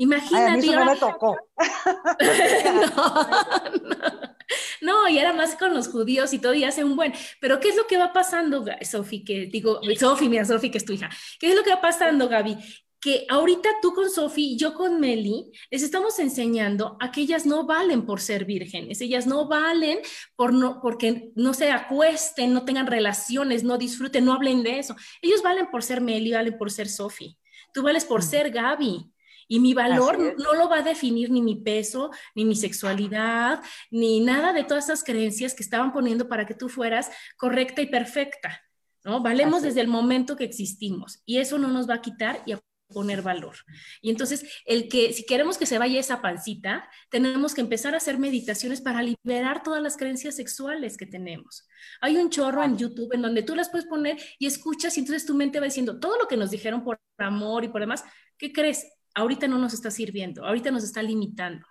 Imagínate. 0.00 0.66
no 0.66 0.84
me 0.86 0.96
tocó. 0.96 1.36
no, 4.80 5.08
y 5.08 5.18
era 5.18 5.34
más 5.34 5.56
con 5.56 5.74
los 5.74 5.88
judíos 5.88 6.32
y 6.32 6.38
todo, 6.38 6.54
y 6.54 6.64
hace 6.64 6.84
un 6.84 6.96
buen. 6.96 7.12
Pero, 7.38 7.60
¿qué 7.60 7.68
es 7.68 7.76
lo 7.76 7.86
que 7.86 7.98
va 7.98 8.10
pasando, 8.10 8.64
Sofi? 8.80 9.22
Que 9.22 9.44
digo, 9.44 9.78
Sofi, 9.98 10.30
mira, 10.30 10.46
Sofi, 10.46 10.70
que 10.70 10.78
es 10.78 10.86
tu 10.86 10.94
hija. 10.94 11.10
¿Qué 11.38 11.50
es 11.50 11.54
lo 11.54 11.62
que 11.62 11.74
va 11.74 11.82
pasando, 11.82 12.30
Gaby? 12.30 12.56
Que 13.00 13.24
ahorita 13.28 13.68
tú 13.80 13.94
con 13.94 14.10
Sofi, 14.10 14.56
yo 14.56 14.74
con 14.74 15.00
Meli, 15.00 15.50
les 15.70 15.82
estamos 15.82 16.18
enseñando 16.18 16.96
a 17.00 17.10
que 17.10 17.22
ellas 17.22 17.46
no 17.46 17.66
valen 17.66 18.04
por 18.04 18.20
ser 18.20 18.44
vírgenes, 18.44 19.00
ellas 19.00 19.26
no 19.26 19.48
valen 19.48 20.00
por 20.36 20.52
no, 20.52 20.80
porque 20.82 21.32
no 21.34 21.54
se 21.54 21.70
acuesten, 21.70 22.52
no 22.52 22.64
tengan 22.64 22.86
relaciones, 22.86 23.64
no 23.64 23.78
disfruten, 23.78 24.24
no 24.24 24.34
hablen 24.34 24.62
de 24.62 24.78
eso. 24.78 24.96
Ellos 25.22 25.42
valen 25.42 25.70
por 25.70 25.82
ser 25.82 26.00
Meli, 26.00 26.32
valen 26.32 26.58
por 26.58 26.70
ser 26.70 26.88
Sofi. 26.88 27.38
Tú 27.72 27.82
vales 27.82 28.04
por 28.04 28.22
ser 28.22 28.50
Gaby. 28.50 29.10
Y 29.48 29.58
mi 29.58 29.74
valor 29.74 30.36
no 30.38 30.54
lo 30.54 30.68
va 30.68 30.78
a 30.78 30.82
definir 30.82 31.28
ni 31.30 31.42
mi 31.42 31.56
peso, 31.56 32.12
ni 32.36 32.44
mi 32.44 32.54
sexualidad, 32.54 33.60
ni 33.90 34.20
nada 34.20 34.52
de 34.52 34.62
todas 34.62 34.84
esas 34.84 35.02
creencias 35.02 35.54
que 35.54 35.64
estaban 35.64 35.92
poniendo 35.92 36.28
para 36.28 36.46
que 36.46 36.54
tú 36.54 36.68
fueras 36.68 37.10
correcta 37.36 37.82
y 37.82 37.86
perfecta. 37.86 38.62
¿no? 39.04 39.20
Valemos 39.20 39.62
desde 39.62 39.80
el 39.80 39.88
momento 39.88 40.36
que 40.36 40.44
existimos 40.44 41.20
y 41.26 41.38
eso 41.38 41.58
no 41.58 41.66
nos 41.66 41.88
va 41.88 41.94
a 41.94 42.00
quitar 42.00 42.42
y 42.46 42.52
a 42.52 42.60
poner 42.90 43.22
valor. 43.22 43.56
Y 44.00 44.10
entonces, 44.10 44.44
el 44.66 44.88
que 44.88 45.12
si 45.12 45.24
queremos 45.24 45.58
que 45.58 45.66
se 45.66 45.78
vaya 45.78 45.98
esa 45.98 46.20
pancita, 46.20 46.88
tenemos 47.10 47.54
que 47.54 47.62
empezar 47.62 47.94
a 47.94 47.98
hacer 47.98 48.18
meditaciones 48.18 48.80
para 48.80 49.02
liberar 49.02 49.62
todas 49.62 49.82
las 49.82 49.96
creencias 49.96 50.36
sexuales 50.36 50.96
que 50.96 51.06
tenemos. 51.06 51.66
Hay 52.00 52.16
un 52.16 52.30
chorro 52.30 52.62
en 52.62 52.76
YouTube 52.76 53.14
en 53.14 53.22
donde 53.22 53.42
tú 53.42 53.54
las 53.54 53.70
puedes 53.70 53.86
poner 53.86 54.18
y 54.38 54.46
escuchas 54.46 54.96
y 54.96 55.00
entonces 55.00 55.26
tu 55.26 55.34
mente 55.34 55.60
va 55.60 55.66
diciendo 55.66 55.98
todo 55.98 56.18
lo 56.18 56.28
que 56.28 56.36
nos 56.36 56.50
dijeron 56.50 56.84
por 56.84 57.00
amor 57.18 57.64
y 57.64 57.68
por 57.68 57.80
demás, 57.80 58.04
¿qué 58.36 58.52
crees? 58.52 58.86
ahorita 59.14 59.48
no 59.48 59.58
nos 59.58 59.74
está 59.74 59.90
sirviendo, 59.90 60.44
ahorita 60.44 60.70
nos 60.70 60.84
está 60.84 61.02
limitando. 61.02 61.66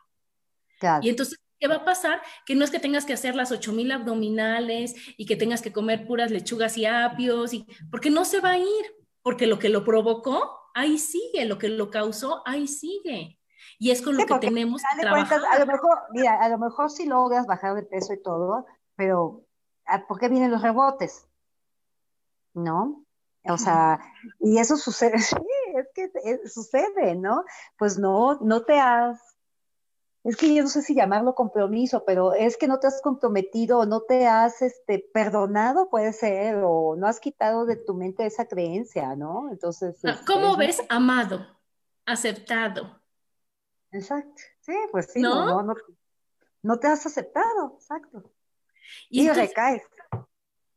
Y 1.02 1.10
entonces, 1.10 1.38
¿qué 1.60 1.68
va 1.68 1.76
a 1.76 1.86
pasar? 1.86 2.22
Que 2.46 2.56
no 2.56 2.64
es 2.64 2.72
que 2.72 2.80
tengas 2.80 3.06
que 3.06 3.14
hacer 3.14 3.36
las 3.36 3.52
8000 3.52 3.92
abdominales 3.92 4.96
y 5.18 5.26
que 5.26 5.36
tengas 5.36 5.62
que 5.62 5.74
comer 5.74 6.08
puras 6.08 6.32
lechugas 6.32 6.78
y 6.78 6.86
apios, 6.86 7.54
y, 7.54 7.66
porque 7.92 8.10
no 8.10 8.24
se 8.24 8.40
va 8.40 8.52
a 8.52 8.58
ir, 8.58 8.86
porque 9.22 9.46
lo 9.46 9.60
que 9.60 9.70
lo 9.70 9.84
provocó, 9.84 10.58
ahí 10.74 10.98
sigue, 10.98 11.46
lo 11.46 11.58
que 11.58 11.70
lo 11.70 11.90
causó, 11.90 12.42
ahí 12.46 12.68
sigue. 12.68 13.40
Y 13.78 13.92
es 13.92 14.02
con 14.02 14.18
lo 14.18 14.26
que 14.26 14.40
tenemos 14.40 14.82
que 14.82 15.02
trabajar. 15.02 15.42
a 15.52 15.60
lo 15.60 15.66
mejor, 15.66 15.98
mira, 16.12 16.42
a 16.42 16.50
lo 16.50 16.58
mejor 16.58 16.90
sí 16.90 17.06
logras 17.06 17.46
bajar 17.46 17.76
de 17.76 17.84
peso 17.84 18.14
y 18.14 18.22
todo, 18.22 18.66
pero 18.96 19.46
ah, 19.86 20.06
¿por 20.08 20.20
qué 20.20 20.28
vienen 20.28 20.52
los 20.52 20.62
rebotes? 20.62 21.28
¿No? 22.54 23.06
O 23.46 23.58
sea, 23.58 24.00
y 24.40 24.58
eso 24.58 24.78
sucede, 24.78 25.18
sí, 25.20 25.36
es 25.76 25.88
que 25.94 26.12
eh, 26.24 26.48
sucede, 26.48 27.16
¿no? 27.16 27.44
Pues 27.78 27.98
no, 27.98 28.38
no 28.42 28.64
te 28.64 28.80
has, 28.80 29.29
es 30.24 30.36
que 30.36 30.54
yo 30.54 30.64
no 30.64 30.70
sé 30.70 30.82
si 30.82 30.96
llamarlo 30.96 31.34
compromiso, 31.34 32.04
pero 32.06 32.34
es 32.34 32.58
que 32.58 32.68
no 32.68 32.80
te 32.80 32.88
has 32.88 33.02
comprometido, 33.02 33.86
no 33.86 34.02
te 34.02 34.28
has 34.28 34.62
este, 34.62 35.00
perdonado, 35.14 35.90
puede 35.90 36.12
ser, 36.12 36.62
o 36.64 36.96
no 36.98 37.08
has 37.08 37.20
quitado 37.20 37.66
de 37.66 37.78
tu 37.78 37.94
mente 37.94 38.26
esa 38.26 38.46
creencia, 38.46 39.16
¿no? 39.16 39.50
Entonces. 39.50 39.98
Ah, 40.04 40.12
este, 40.12 40.26
¿Cómo 40.26 40.58
ves 40.58 40.84
amado, 40.90 41.46
aceptado? 42.06 43.00
Exacto, 43.92 44.42
sí, 44.60 44.74
pues 44.92 45.12
sí, 45.14 45.22
¿No? 45.22 45.64
No, 46.62 46.78
te 46.78 46.88
has 46.88 47.06
aceptado, 47.06 47.78
exacto. 47.78 48.32
Y, 49.10 49.22
y 49.22 49.30
recaes. 49.30 49.84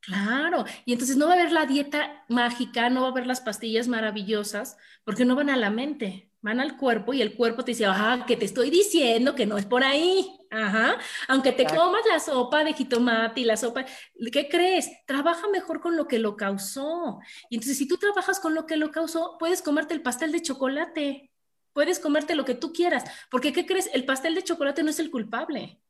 Claro, 0.01 0.65
y 0.85 0.93
entonces 0.93 1.17
no 1.17 1.27
va 1.27 1.33
a 1.33 1.35
haber 1.37 1.53
la 1.53 1.67
dieta 1.67 2.25
mágica, 2.29 2.91
no 2.91 3.03
va 3.03 3.09
a 3.09 3.11
haber 3.11 3.27
las 3.27 3.41
pastillas 3.41 3.89
maravillosas, 3.89 4.77
porque 5.05 5.25
no 5.25 5.37
van 5.37 5.51
a 5.51 5.57
la 5.57 5.71
mente, 5.71 6.32
van 6.43 6.61
al 6.61 6.77
cuerpo 6.77 7.15
y 7.15 7.23
el 7.23 7.35
cuerpo 7.35 7.65
te 7.65 7.71
dice, 7.71 7.87
ajá, 7.87 8.27
que 8.27 8.37
te 8.37 8.45
estoy 8.45 8.69
diciendo 8.69 9.35
que 9.35 9.47
no 9.47 9.57
es 9.57 9.65
por 9.65 9.85
ahí, 9.85 10.29
ajá, 10.51 10.99
aunque 11.29 11.53
te 11.53 11.65
comas 11.65 12.03
la 12.09 12.19
sopa 12.19 12.65
de 12.65 12.75
jitomate 12.75 13.41
y 13.41 13.45
la 13.45 13.57
sopa, 13.57 13.85
¿qué 14.33 14.49
crees? 14.49 14.91
Trabaja 15.07 15.49
mejor 15.49 15.81
con 15.81 15.97
lo 15.97 16.07
que 16.09 16.19
lo 16.19 16.37
causó. 16.37 17.21
Y 17.49 17.55
entonces 17.57 17.79
si 17.79 17.87
tú 17.89 17.97
trabajas 17.97 18.41
con 18.41 18.55
lo 18.55 18.67
que 18.67 18.77
lo 18.77 18.91
causó, 18.91 19.37
puedes 19.39 19.63
comerte 19.63 19.95
el 19.95 20.03
pastel 20.03 20.33
de 20.33 20.43
chocolate, 20.43 21.31
puedes 21.73 21.99
comerte 22.01 22.35
lo 22.35 22.45
que 22.45 22.55
tú 22.55 22.73
quieras, 22.73 23.05
porque 23.31 23.53
¿qué 23.53 23.65
crees? 23.65 23.89
El 23.95 24.05
pastel 24.05 24.35
de 24.35 24.43
chocolate 24.43 24.83
no 24.83 24.91
es 24.91 24.99
el 24.99 25.11
culpable. 25.11 25.82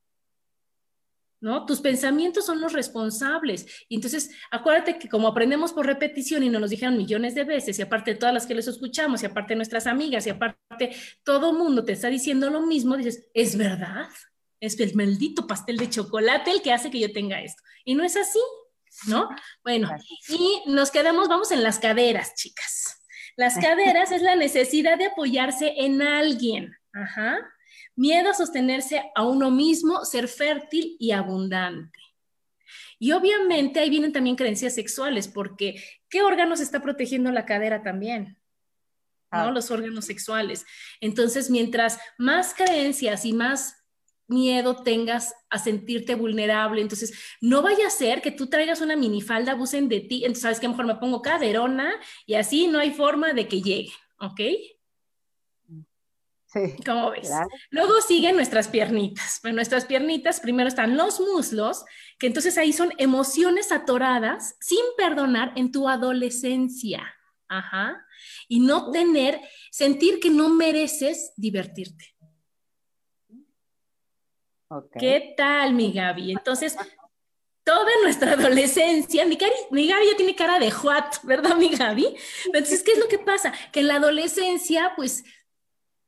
¿No? 1.42 1.66
Tus 1.66 1.80
pensamientos 1.80 2.46
son 2.46 2.60
los 2.60 2.72
responsables. 2.72 3.66
Y 3.88 3.96
entonces, 3.96 4.30
acuérdate 4.50 4.96
que 4.98 5.08
como 5.08 5.26
aprendemos 5.26 5.72
por 5.72 5.84
repetición 5.84 6.44
y 6.44 6.48
nos 6.48 6.60
lo 6.60 6.68
dijeron 6.68 6.96
millones 6.96 7.34
de 7.34 7.42
veces, 7.42 7.78
y 7.78 7.82
aparte 7.82 8.12
de 8.12 8.18
todas 8.18 8.32
las 8.32 8.46
que 8.46 8.54
les 8.54 8.68
escuchamos, 8.68 9.22
y 9.22 9.26
aparte 9.26 9.50
de 9.50 9.56
nuestras 9.56 9.88
amigas, 9.88 10.24
y 10.26 10.30
aparte 10.30 10.96
todo 11.24 11.52
mundo 11.52 11.84
te 11.84 11.92
está 11.92 12.08
diciendo 12.08 12.48
lo 12.48 12.62
mismo, 12.62 12.96
dices, 12.96 13.28
es 13.34 13.58
verdad, 13.58 14.08
es 14.60 14.78
el 14.78 14.94
maldito 14.94 15.46
pastel 15.48 15.78
de 15.78 15.90
chocolate 15.90 16.52
el 16.52 16.62
que 16.62 16.72
hace 16.72 16.92
que 16.92 17.00
yo 17.00 17.12
tenga 17.12 17.42
esto. 17.42 17.60
Y 17.84 17.96
no 17.96 18.04
es 18.04 18.16
así, 18.16 18.40
¿no? 19.08 19.28
Bueno, 19.64 19.90
y 20.28 20.62
nos 20.70 20.92
quedamos, 20.92 21.28
vamos 21.28 21.50
en 21.50 21.64
las 21.64 21.80
caderas, 21.80 22.36
chicas. 22.36 23.02
Las 23.36 23.56
caderas 23.60 24.12
es 24.12 24.22
la 24.22 24.36
necesidad 24.36 24.96
de 24.96 25.06
apoyarse 25.06 25.74
en 25.76 26.02
alguien. 26.02 26.72
Ajá 26.92 27.52
miedo 27.96 28.30
a 28.30 28.34
sostenerse 28.34 29.02
a 29.14 29.24
uno 29.24 29.50
mismo, 29.50 30.04
ser 30.04 30.28
fértil 30.28 30.96
y 30.98 31.12
abundante. 31.12 31.98
Y 32.98 33.12
obviamente 33.12 33.80
ahí 33.80 33.90
vienen 33.90 34.12
también 34.12 34.36
creencias 34.36 34.74
sexuales, 34.74 35.28
porque 35.28 35.82
¿qué 36.08 36.22
órganos 36.22 36.60
está 36.60 36.80
protegiendo 36.80 37.32
la 37.32 37.46
cadera 37.46 37.82
también? 37.82 38.38
¿No? 39.32 39.38
Ah. 39.40 39.50
Los 39.50 39.70
órganos 39.70 40.04
sexuales. 40.04 40.64
Entonces, 41.00 41.50
mientras 41.50 41.98
más 42.18 42.54
creencias 42.54 43.24
y 43.24 43.32
más 43.32 43.82
miedo 44.28 44.82
tengas 44.82 45.34
a 45.50 45.58
sentirte 45.58 46.14
vulnerable. 46.14 46.80
Entonces, 46.80 47.12
no 47.40 47.62
vaya 47.62 47.86
a 47.86 47.90
ser 47.90 48.22
que 48.22 48.30
tú 48.30 48.48
traigas 48.48 48.80
una 48.80 48.96
minifalda, 48.96 49.52
abusen 49.52 49.88
de 49.88 50.00
ti. 50.00 50.24
Entonces, 50.24 50.42
¿sabes 50.42 50.60
qué? 50.60 50.68
Mejor 50.68 50.86
me 50.86 50.96
pongo 50.96 51.22
caderona 51.22 51.92
y 52.26 52.34
así 52.34 52.66
no 52.66 52.78
hay 52.78 52.92
forma 52.92 53.32
de 53.32 53.48
que 53.48 53.62
llegue, 53.62 53.92
¿ok? 54.18 54.40
Sí. 56.52 56.74
¿Cómo 56.84 57.10
ves? 57.12 57.28
Claro. 57.28 57.48
Luego 57.70 58.00
siguen 58.02 58.36
nuestras 58.36 58.68
piernitas. 58.68 59.38
Bueno, 59.42 59.56
nuestras 59.56 59.86
piernitas, 59.86 60.40
primero 60.40 60.68
están 60.68 60.96
los 60.96 61.18
muslos, 61.20 61.84
que 62.18 62.26
entonces 62.26 62.58
ahí 62.58 62.72
son 62.72 62.92
emociones 62.98 63.72
atoradas 63.72 64.56
sin 64.60 64.84
perdonar 64.96 65.52
en 65.56 65.72
tu 65.72 65.88
adolescencia. 65.88 67.02
Ajá. 67.48 68.04
Y 68.48 68.60
no 68.60 68.90
tener, 68.90 69.40
sentir 69.70 70.20
que 70.20 70.30
no 70.30 70.48
mereces 70.50 71.32
divertirte. 71.36 72.14
¿Qué 74.98 75.34
tal, 75.36 75.74
mi 75.74 75.92
Gaby? 75.92 76.32
Entonces, 76.32 76.76
toda 77.62 77.90
nuestra 78.02 78.32
adolescencia, 78.32 79.26
mi, 79.26 79.36
cari- 79.36 79.52
mi 79.70 79.86
Gaby 79.86 80.06
ya 80.10 80.16
tiene 80.16 80.34
cara 80.34 80.58
de 80.58 80.72
what, 80.82 81.04
¿verdad, 81.24 81.56
mi 81.56 81.68
Gaby? 81.68 82.14
Entonces, 82.46 82.82
¿qué 82.82 82.92
es 82.92 82.98
lo 82.98 83.06
que 83.08 83.18
pasa? 83.18 83.52
Que 83.70 83.80
en 83.80 83.88
la 83.88 83.96
adolescencia, 83.96 84.92
pues, 84.96 85.24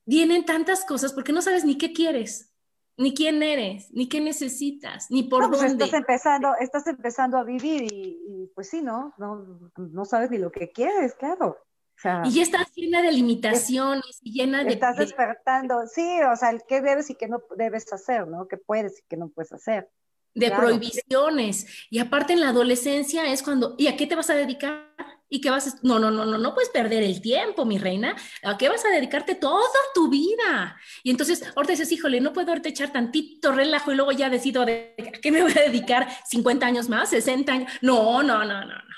vienen 0.07 0.45
tantas 0.45 0.85
cosas 0.85 1.13
porque 1.13 1.33
no 1.33 1.43
sabes 1.43 1.65
ni 1.65 1.79
qué 1.79 1.93
quieres, 1.93 2.53
ni 2.97 3.15
quién 3.15 3.43
eres, 3.43 3.91
ni 3.93 4.09
qué 4.09 4.21
necesitas, 4.21 5.11
ni 5.11 5.25
por 5.25 5.43
No, 5.43 5.49
pues 5.51 5.63
dónde. 5.63 5.85
estás 5.85 5.99
empezando, 5.99 6.49
estás 6.61 6.87
empezando 6.87 7.39
a 7.39 7.45
vivir 7.45 7.83
y, 7.93 8.21
y, 8.29 8.51
pues 8.55 8.69
sí, 8.71 8.83
¿no? 8.83 9.13
¿no? 9.19 9.71
No 9.77 10.05
sabes 10.05 10.31
ni 10.31 10.39
lo 10.39 10.53
que 10.53 10.71
quieres, 10.71 11.15
claro. 11.15 11.57
O 11.97 12.01
sea, 12.01 12.23
Y 12.25 12.33
ya 12.35 12.43
estás 12.43 12.73
llena 12.75 13.03
de 13.03 13.13
limitaciones 13.13 14.19
y 14.23 14.33
llena 14.33 14.65
de, 14.65 14.73
estás 14.75 14.97
de- 14.97 15.05
despertando, 15.07 15.87
sí, 15.87 16.07
o 16.33 16.37
sea, 16.37 16.51
el 16.51 16.63
qué 16.69 16.81
debes 16.81 17.11
y 17.11 17.15
qué 17.15 17.29
no 17.29 17.41
debes 17.57 17.93
hacer, 17.93 18.27
¿no? 18.27 18.47
¿Qué 18.49 18.57
puedes 18.57 18.99
y 18.99 19.03
qué 19.09 19.17
no 19.17 19.29
puedes 19.29 19.53
hacer? 19.53 19.89
de 20.37 20.49
Claro. 20.49 20.63
prohibiciones. 20.65 21.87
Y 21.91 22.01
aparte 22.01 22.33
en 22.33 22.41
la 22.41 22.49
adolescencia 22.49 23.33
es 23.33 23.41
cuando, 23.45 23.77
¿y 23.79 23.87
a 23.87 23.97
qué 23.97 24.09
te 24.09 24.17
vas 24.17 24.31
a 24.31 24.35
dedicar? 24.35 24.93
¿Y 25.35 25.41
qué 25.41 25.51
vas 25.51 25.67
a... 25.67 25.79
No, 25.83 25.99
no, 25.99 26.13
no, 26.13 26.25
no, 26.25 26.39
no 26.39 26.55
puedes 26.55 26.71
perder 26.71 27.03
el 27.03 27.21
tiempo, 27.21 27.65
mi 27.65 27.77
reina. 27.77 28.15
¿A 28.45 28.57
qué 28.57 28.69
vas 28.69 28.85
a 28.85 28.89
dedicarte 28.89 29.35
toda 29.35 29.81
tu 29.93 30.09
vida? 30.09 30.79
Y 31.03 31.11
entonces, 31.11 31.43
ahorita 31.57 31.73
dices, 31.73 31.91
híjole, 31.91 32.21
no 32.21 32.33
puedo 32.33 32.51
ahorita 32.51 32.69
echar 32.69 32.93
tantito 32.93 33.51
relajo 33.51 33.91
y 33.91 33.97
luego 33.97 34.13
ya 34.13 34.31
decido 34.31 34.65
de, 34.65 34.95
¿a 34.97 35.19
qué 35.21 35.33
me 35.33 35.43
voy 35.43 35.51
a 35.51 35.63
dedicar 35.63 36.07
50 36.31 36.65
años 36.65 36.89
más, 36.89 37.11
60 37.11 37.53
años? 37.53 37.73
No, 37.83 38.23
no, 38.23 38.45
no, 38.45 38.61
no, 38.61 38.65
no. 38.65 38.95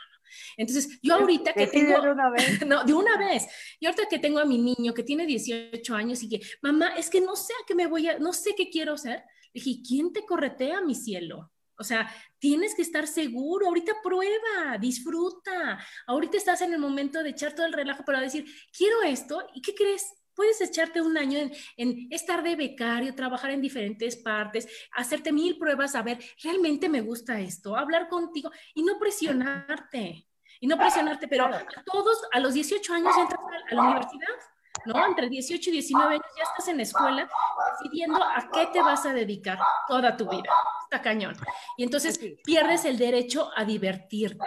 Entonces, 0.59 0.99
yo 1.03 1.15
ahorita 1.15 1.55
que 1.55 1.69
tengo... 1.69 2.03
de 2.03 2.11
una 2.11 2.29
vez. 2.29 2.61
No, 2.67 2.85
de 2.85 2.93
una 2.93 3.17
vez. 3.17 3.47
Y 3.81 3.87
ahorita 3.87 4.07
que 4.11 4.19
tengo 4.19 4.39
a 4.39 4.45
mi 4.45 4.59
niño 4.59 4.93
que 4.93 5.05
tiene 5.05 5.25
18 5.25 5.95
años 5.95 6.23
y 6.23 6.29
que, 6.29 6.41
mamá, 6.61 6.89
es 6.99 7.09
que 7.09 7.23
no 7.23 7.35
sé 7.35 7.55
a 7.55 7.65
qué 7.67 7.75
me 7.75 7.87
voy 7.87 8.09
a, 8.09 8.19
no 8.19 8.35
sé 8.35 8.55
qué 8.55 8.69
quiero 8.69 8.93
hacer. 8.93 9.25
Le 9.55 9.63
dije, 9.63 9.81
¿quién 9.89 10.13
te 10.13 10.27
corretea, 10.27 10.83
mi 10.83 10.95
cielo? 10.95 11.51
O 11.79 11.85
sea, 11.85 12.13
tienes 12.39 12.75
que 12.75 12.83
estar 12.83 13.07
seguro. 13.07 13.67
Ahorita 13.67 13.93
prueba, 14.03 14.79
disfruta. 14.81 15.79
Ahorita 16.07 16.37
estás 16.37 16.63
en 16.63 16.73
el 16.73 16.79
momento 16.79 17.23
de 17.23 17.31
echar 17.31 17.55
todo 17.55 17.67
el 17.67 17.73
relajo 17.73 18.05
para 18.05 18.21
decir, 18.21 18.45
quiero 18.77 19.03
esto. 19.03 19.47
¿Y 19.55 19.63
qué 19.63 19.75
crees? 19.75 20.13
Puedes 20.35 20.61
echarte 20.61 21.01
un 21.01 21.17
año 21.17 21.39
en, 21.39 21.53
en 21.79 22.09
estar 22.11 22.43
de 22.43 22.57
becario, 22.57 23.15
trabajar 23.15 23.51
en 23.51 23.63
diferentes 23.63 24.17
partes, 24.17 24.69
hacerte 24.93 25.33
mil 25.33 25.57
pruebas, 25.57 25.95
a 25.95 26.03
ver, 26.03 26.19
¿realmente 26.43 26.91
me 26.91 27.01
gusta 27.01 27.41
esto? 27.41 27.75
Hablar 27.75 28.09
contigo 28.09 28.51
y 28.75 28.83
no 28.83 28.99
presionarte. 28.99 30.27
Y 30.61 30.67
no 30.67 30.79
presionarte, 30.79 31.29
pero 31.29 31.47
a 31.47 31.67
todos 31.85 32.23
a 32.33 32.41
los 32.41 32.55
18 32.55 32.95
años 32.95 33.15
entras 33.19 33.41
a 33.71 33.75
la 33.75 33.83
universidad, 33.83 34.35
¿no? 34.85 35.07
Entre 35.07 35.29
18 35.29 35.71
y 35.71 35.73
19 35.73 36.15
años 36.15 36.27
ya 36.37 36.43
estás 36.43 36.69
en 36.69 36.77
la 36.77 36.83
escuela 36.83 37.29
decidiendo 37.73 38.23
a 38.23 38.49
qué 38.53 38.67
te 38.73 38.81
vas 38.81 39.07
a 39.07 39.13
dedicar 39.13 39.59
toda 39.89 40.17
tu 40.17 40.29
vida. 40.29 40.51
Está 40.85 41.03
cañón. 41.03 41.37
Y 41.77 41.85
entonces 41.85 42.21
pierdes 42.45 42.85
el 42.85 42.99
derecho 42.99 43.51
a 43.57 43.65
divertirte. 43.65 44.47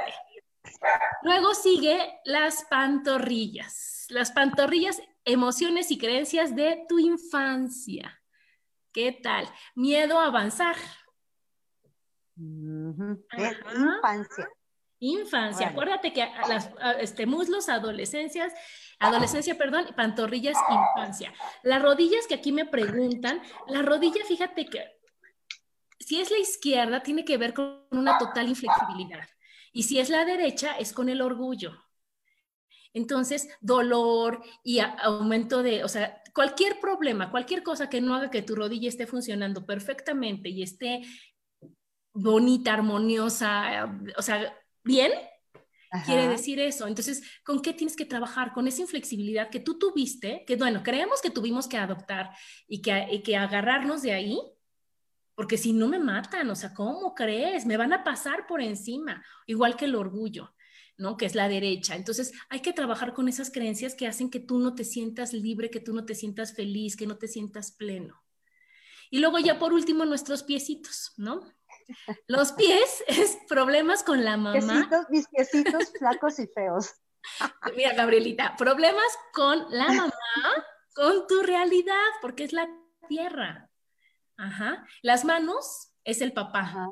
Luego 1.23 1.53
sigue 1.53 2.19
las 2.25 2.65
pantorrillas. 2.69 4.05
Las 4.09 4.31
pantorrillas, 4.31 5.01
emociones 5.25 5.91
y 5.91 5.97
creencias 5.97 6.55
de 6.55 6.85
tu 6.87 6.99
infancia. 6.99 8.21
¿Qué 8.91 9.11
tal? 9.11 9.47
Miedo 9.75 10.19
a 10.19 10.27
avanzar. 10.27 10.75
Infancia. 12.37 14.49
Infancia. 14.99 15.67
Acuérdate 15.67 16.11
que 16.11 16.23
a 16.23 16.47
las 16.47 16.71
a, 16.79 16.93
este, 16.93 17.25
muslos, 17.25 17.69
adolescencias, 17.69 18.53
adolescencia, 18.99 19.57
perdón, 19.57 19.87
pantorrillas, 19.95 20.57
infancia. 20.69 21.33
Las 21.63 21.81
rodillas 21.81 22.27
que 22.27 22.35
aquí 22.35 22.51
me 22.51 22.65
preguntan, 22.65 23.41
la 23.67 23.81
rodilla, 23.81 24.23
fíjate 24.25 24.65
que 24.65 24.99
si 25.99 26.19
es 26.19 26.31
la 26.31 26.37
izquierda, 26.37 27.03
tiene 27.03 27.25
que 27.25 27.37
ver 27.37 27.53
con 27.53 27.85
una 27.91 28.17
total 28.17 28.47
inflexibilidad. 28.47 29.27
Y 29.71 29.83
si 29.83 29.99
es 29.99 30.09
la 30.09 30.25
derecha, 30.25 30.77
es 30.77 30.93
con 30.93 31.09
el 31.09 31.21
orgullo. 31.21 31.73
Entonces, 32.93 33.47
dolor 33.61 34.41
y 34.63 34.79
aumento 34.79 35.61
de, 35.61 35.83
o 35.83 35.87
sea, 35.87 36.21
cualquier 36.33 36.79
problema, 36.79 37.29
cualquier 37.29 37.61
cosa 37.61 37.89
que 37.89 38.01
no 38.01 38.15
haga 38.15 38.31
que 38.31 38.41
tu 38.41 38.55
rodilla 38.55 38.89
esté 38.89 39.05
funcionando 39.05 39.65
perfectamente 39.65 40.49
y 40.49 40.63
esté 40.63 41.03
bonita, 42.13 42.73
armoniosa, 42.73 43.93
o 44.17 44.21
sea, 44.21 44.57
bien, 44.83 45.11
quiere 46.05 46.23
Ajá. 46.23 46.31
decir 46.31 46.59
eso. 46.59 46.87
Entonces, 46.87 47.23
¿con 47.43 47.61
qué 47.61 47.73
tienes 47.73 47.95
que 47.95 48.05
trabajar? 48.05 48.53
Con 48.53 48.67
esa 48.67 48.81
inflexibilidad 48.81 49.49
que 49.49 49.59
tú 49.59 49.77
tuviste, 49.77 50.43
que 50.45 50.55
bueno, 50.55 50.83
creemos 50.83 51.21
que 51.21 51.29
tuvimos 51.29 51.67
que 51.67 51.77
adoptar 51.77 52.31
y 52.67 52.81
que, 52.81 53.07
y 53.11 53.21
que 53.23 53.35
agarrarnos 53.37 54.01
de 54.01 54.13
ahí, 54.13 54.39
porque 55.35 55.57
si 55.57 55.73
no 55.73 55.87
me 55.87 55.99
matan, 55.99 56.49
o 56.49 56.55
sea, 56.55 56.73
¿cómo 56.73 57.15
crees? 57.15 57.65
Me 57.65 57.77
van 57.77 57.93
a 57.93 58.03
pasar 58.03 58.45
por 58.45 58.61
encima, 58.61 59.23
igual 59.47 59.75
que 59.75 59.85
el 59.85 59.95
orgullo. 59.95 60.53
¿no? 60.97 61.15
Que 61.15 61.25
es 61.25 61.33
la 61.33 61.47
derecha. 61.47 61.95
Entonces, 61.95 62.33
hay 62.49 62.59
que 62.59 62.73
trabajar 62.73 63.13
con 63.13 63.29
esas 63.29 63.51
creencias 63.51 63.95
que 63.95 64.05
hacen 64.05 64.29
que 64.29 64.41
tú 64.41 64.59
no 64.59 64.75
te 64.75 64.83
sientas 64.83 65.31
libre, 65.31 65.69
que 65.69 65.79
tú 65.79 65.93
no 65.93 66.03
te 66.03 66.13
sientas 66.13 66.53
feliz, 66.53 66.97
que 66.97 67.07
no 67.07 67.17
te 67.17 67.29
sientas 67.29 67.71
pleno. 67.71 68.21
Y 69.09 69.19
luego 69.19 69.39
ya 69.39 69.57
por 69.57 69.71
último 69.71 70.03
nuestros 70.03 70.43
piecitos, 70.43 71.13
¿no? 71.15 71.41
Los 72.27 72.51
pies 72.53 73.03
es 73.07 73.37
problemas 73.47 74.03
con 74.03 74.23
la 74.23 74.37
mamá. 74.37 74.53
Piecitos, 74.53 75.05
mis 75.09 75.27
piecitos 75.27 75.91
flacos 75.97 76.39
y 76.39 76.47
feos. 76.47 76.93
Mira, 77.75 77.93
Gabrielita, 77.93 78.55
problemas 78.57 79.17
con 79.33 79.65
la 79.69 79.87
mamá, 79.93 80.65
con 80.95 81.27
tu 81.27 81.41
realidad, 81.41 82.07
porque 82.21 82.43
es 82.45 82.53
la 82.53 82.67
tierra. 83.07 83.69
Ajá. 84.37 84.85
Las 85.01 85.25
manos 85.25 85.91
es 86.03 86.21
el 86.21 86.33
papá. 86.33 86.61
Ajá. 86.61 86.89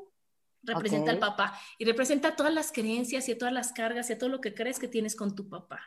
Representa 0.63 1.11
al 1.11 1.17
Ok. 1.17 1.21
papá 1.21 1.57
y 1.77 1.85
representa 1.85 2.35
todas 2.35 2.53
las 2.53 2.73
creencias 2.73 3.29
y 3.29 3.35
todas 3.37 3.53
las 3.53 3.71
cargas 3.71 4.09
y 4.09 4.17
todo 4.17 4.29
lo 4.29 4.41
que 4.41 4.53
crees 4.53 4.79
que 4.79 4.87
tienes 4.89 5.15
con 5.15 5.33
tu 5.33 5.47
papá. 5.47 5.79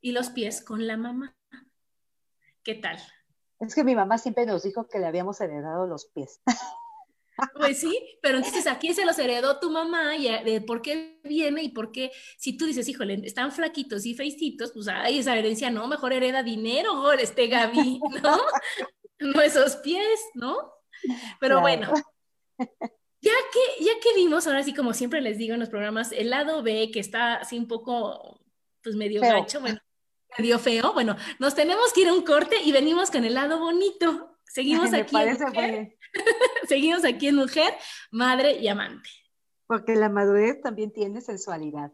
Y 0.00 0.10
los 0.12 0.30
pies 0.30 0.62
con 0.64 0.86
la 0.88 0.96
mamá. 0.96 1.36
¿Qué 2.64 2.74
tal? 2.74 2.98
Es 3.60 3.74
que 3.74 3.84
mi 3.84 3.94
mamá 3.94 4.18
siempre 4.18 4.44
nos 4.44 4.64
dijo 4.64 4.88
que 4.88 4.98
le 4.98 5.06
habíamos 5.06 5.40
heredado 5.40 5.86
los 5.86 6.06
pies. 6.06 6.42
Pues 7.54 7.80
sí, 7.80 8.18
pero 8.22 8.38
entonces 8.38 8.66
aquí 8.66 8.94
se 8.94 9.04
los 9.04 9.18
heredó 9.18 9.58
tu 9.58 9.70
mamá 9.70 10.16
y 10.16 10.28
eh, 10.28 10.42
de 10.44 10.60
por 10.60 10.82
qué 10.82 11.20
viene 11.24 11.62
y 11.64 11.70
por 11.70 11.90
qué, 11.92 12.12
si 12.38 12.56
tú 12.56 12.66
dices, 12.66 12.88
híjole, 12.88 13.20
están 13.24 13.50
flaquitos 13.52 14.06
y 14.06 14.14
feicitos, 14.14 14.72
pues 14.72 14.86
hay 14.88 15.18
esa 15.18 15.36
herencia, 15.36 15.70
no, 15.70 15.88
mejor 15.88 16.12
hereda 16.12 16.42
dinero, 16.44 17.12
este 17.12 17.48
Gaby, 17.48 18.00
¿no? 18.22 18.38
No 19.20 19.40
esos 19.40 19.76
pies, 19.76 20.20
¿no? 20.34 20.56
Pero 21.40 21.60
Claro. 21.60 21.60
bueno, 21.60 21.92
ya 23.20 23.32
que, 23.52 23.84
ya 23.84 23.92
que 24.02 24.14
vimos, 24.14 24.46
ahora 24.46 24.62
sí, 24.62 24.74
como 24.74 24.92
siempre 24.94 25.20
les 25.20 25.38
digo 25.38 25.54
en 25.54 25.60
los 25.60 25.70
programas, 25.70 26.12
el 26.12 26.30
lado 26.30 26.62
B, 26.62 26.90
que 26.92 27.00
está 27.00 27.36
así 27.36 27.58
un 27.58 27.66
poco, 27.68 28.40
pues 28.82 28.96
medio 28.96 29.20
Feo. 29.20 29.32
gacho, 29.40 29.60
bueno, 29.60 29.78
medio 30.38 30.58
feo, 30.58 30.92
bueno, 30.92 31.16
nos 31.38 31.54
tenemos 31.54 31.92
que 31.92 32.02
ir 32.02 32.08
a 32.08 32.12
un 32.14 32.22
corte 32.22 32.56
y 32.64 32.72
venimos 32.72 33.10
con 33.10 33.24
el 33.24 33.34
lado 33.34 33.58
bonito. 33.58 34.33
Seguimos 34.54 34.90
Me 34.92 34.98
aquí. 34.98 35.16
en 35.16 35.38
Mujer. 35.40 35.96
Seguimos 36.68 37.04
aquí 37.04 37.26
en 37.26 37.34
Mujer, 37.34 37.74
Madre 38.12 38.52
y 38.60 38.68
Amante. 38.68 39.10
Porque 39.66 39.96
la 39.96 40.08
madurez 40.08 40.60
también 40.62 40.92
tiene 40.92 41.20
sensualidad. 41.20 41.90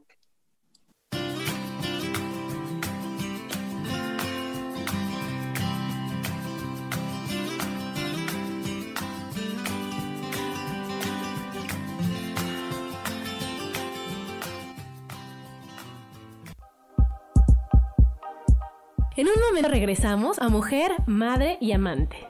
En 19.16 19.28
un 19.28 19.34
momento 19.48 19.68
regresamos 19.68 20.38
a 20.38 20.48
Mujer, 20.48 20.92
Madre 21.06 21.56
y 21.60 21.72
Amante. 21.72 22.29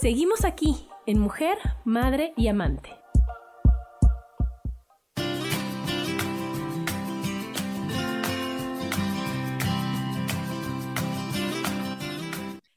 Seguimos 0.00 0.44
aquí 0.44 0.88
en 1.06 1.18
Mujer, 1.18 1.58
Madre 1.84 2.32
y 2.36 2.46
Amante. 2.46 2.96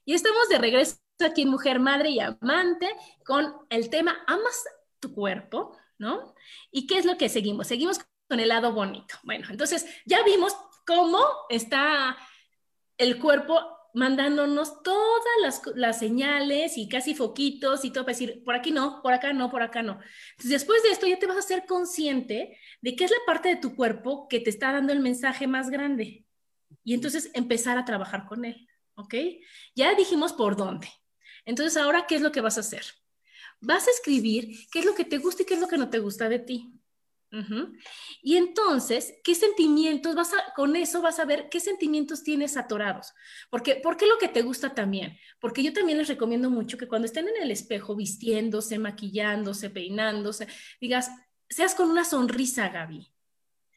Y 0.04 0.16
estamos 0.16 0.50
de 0.50 0.58
regreso 0.58 0.98
aquí 1.24 1.44
en 1.44 1.50
Mujer, 1.50 1.80
Madre 1.80 2.10
y 2.10 2.20
Amante 2.20 2.90
con 3.24 3.54
el 3.70 3.92
tema 3.92 4.24
¿Amas 4.26 4.66
tu 5.00 5.14
cuerpo? 5.14 5.78
¿No? 6.00 6.34
¿Y 6.72 6.88
qué 6.88 6.98
es 6.98 7.06
lo 7.06 7.20
que 7.20 7.30
seguimos? 7.30 7.68
Seguimos 7.68 8.00
con 8.28 8.40
el 8.40 8.50
lado 8.50 8.74
bonito. 8.74 9.14
Bueno, 9.22 9.46
entonces 9.52 9.86
ya 10.08 10.24
vimos 10.24 10.56
cómo 10.88 11.24
está 11.50 12.18
el 12.98 13.20
cuerpo 13.20 13.81
mandándonos 13.94 14.82
todas 14.84 15.36
las, 15.42 15.62
las, 15.76 16.00
señales 16.00 16.78
y 16.78 16.88
casi 16.88 17.14
foquitos 17.16 17.84
y 17.86 17.92
todo 17.92 18.06
para 18.06 18.18
decir, 18.18 18.44
por 18.44 18.56
aquí 18.56 18.72
no, 18.72 19.02
por 19.02 19.14
acá 19.14 19.34
no, 19.34 19.50
por 19.52 19.64
acá 19.64 19.84
no. 19.84 20.00
Después 20.44 20.84
de 20.84 20.90
esto 20.90 21.08
ya 21.08 21.20
te 21.20 21.28
vas 21.28 21.38
a 21.38 21.42
ser 21.42 21.66
consciente 21.66 22.58
de 22.82 22.96
qué 22.96 23.04
es 23.04 23.12
la 23.12 23.18
parte 23.26 23.50
de 23.50 23.58
tu 23.58 23.76
cuerpo 23.76 24.28
que 24.28 24.40
te 24.40 24.50
está 24.50 24.72
dando 24.72 24.94
el 24.94 25.00
mensaje 25.00 25.48
más 25.48 25.70
grande. 25.70 26.26
Y 26.84 26.94
entonces 26.94 27.30
empezar 27.34 27.78
a 27.78 27.86
trabajar 27.86 28.26
con 28.26 28.46
él. 28.46 28.68
¿ok? 28.96 29.16
Ya 29.76 29.94
dijimos 29.96 30.34
por 30.34 30.56
dónde. 30.56 30.88
Entonces, 31.46 31.78
ahora, 31.78 32.06
¿qué 32.08 32.16
es 32.16 32.22
lo 32.22 32.32
que 32.32 32.42
vas 32.42 32.58
a 32.58 32.62
hacer? 32.62 32.84
Vas 33.60 33.88
a 33.88 33.92
escribir 33.92 34.68
qué 34.72 34.80
es 34.80 34.86
lo 34.86 34.96
que 34.96 35.06
te 35.06 35.18
gusta 35.18 35.44
y 35.44 35.46
qué 35.46 35.56
es 35.56 35.60
lo 35.60 35.68
que 35.68 35.78
no 35.78 35.90
te 35.90 36.00
gusta 36.00 36.30
de 36.30 36.40
ti. 36.40 36.72
Y 38.22 38.36
entonces, 38.36 39.14
¿qué 39.24 39.36
sentimientos 39.36 40.16
vas 40.16 40.34
a, 40.34 40.54
con 40.54 40.76
eso 40.76 41.02
vas 41.02 41.18
a 41.20 41.26
ver 41.26 41.48
qué 41.50 41.62
sentimientos 41.62 42.24
tienes 42.24 42.58
atorados? 42.58 43.14
Porque, 43.50 43.76
¿Por 43.76 43.96
qué 43.96 44.06
lo 44.06 44.18
que 44.18 44.28
te 44.28 44.42
gusta 44.42 44.74
también? 44.74 45.18
Porque 45.40 45.64
yo 45.64 45.72
también 45.72 45.98
les 45.98 46.10
recomiendo 46.10 46.50
mucho 46.50 46.78
que 46.78 46.88
cuando 46.88 47.06
estén 47.06 47.28
en 47.30 47.42
el 47.42 47.52
espejo 47.52 47.96
vistiéndose, 47.96 48.80
maquillándose, 48.80 49.70
peinándose, 49.70 50.48
digas, 50.82 51.10
seas 51.50 51.74
con 51.74 51.90
una 51.90 52.04
sonrisa, 52.04 52.68
Gaby. 52.68 53.08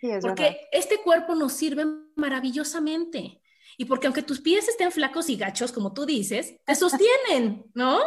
Sí, 0.00 0.10
es 0.10 0.22
porque 0.22 0.68
este 0.72 0.98
cuerpo 0.98 1.34
nos 1.36 1.52
sirve 1.52 1.86
maravillosamente. 2.16 3.40
Y 3.76 3.84
porque 3.84 4.06
aunque 4.06 4.22
tus 4.22 4.40
pies 4.40 4.68
estén 4.68 4.92
flacos 4.92 5.28
y 5.30 5.36
gachos, 5.36 5.72
como 5.72 5.94
tú 5.94 6.06
dices, 6.06 6.56
te 6.64 6.74
sostienen, 6.74 7.64
¿no? 7.74 8.00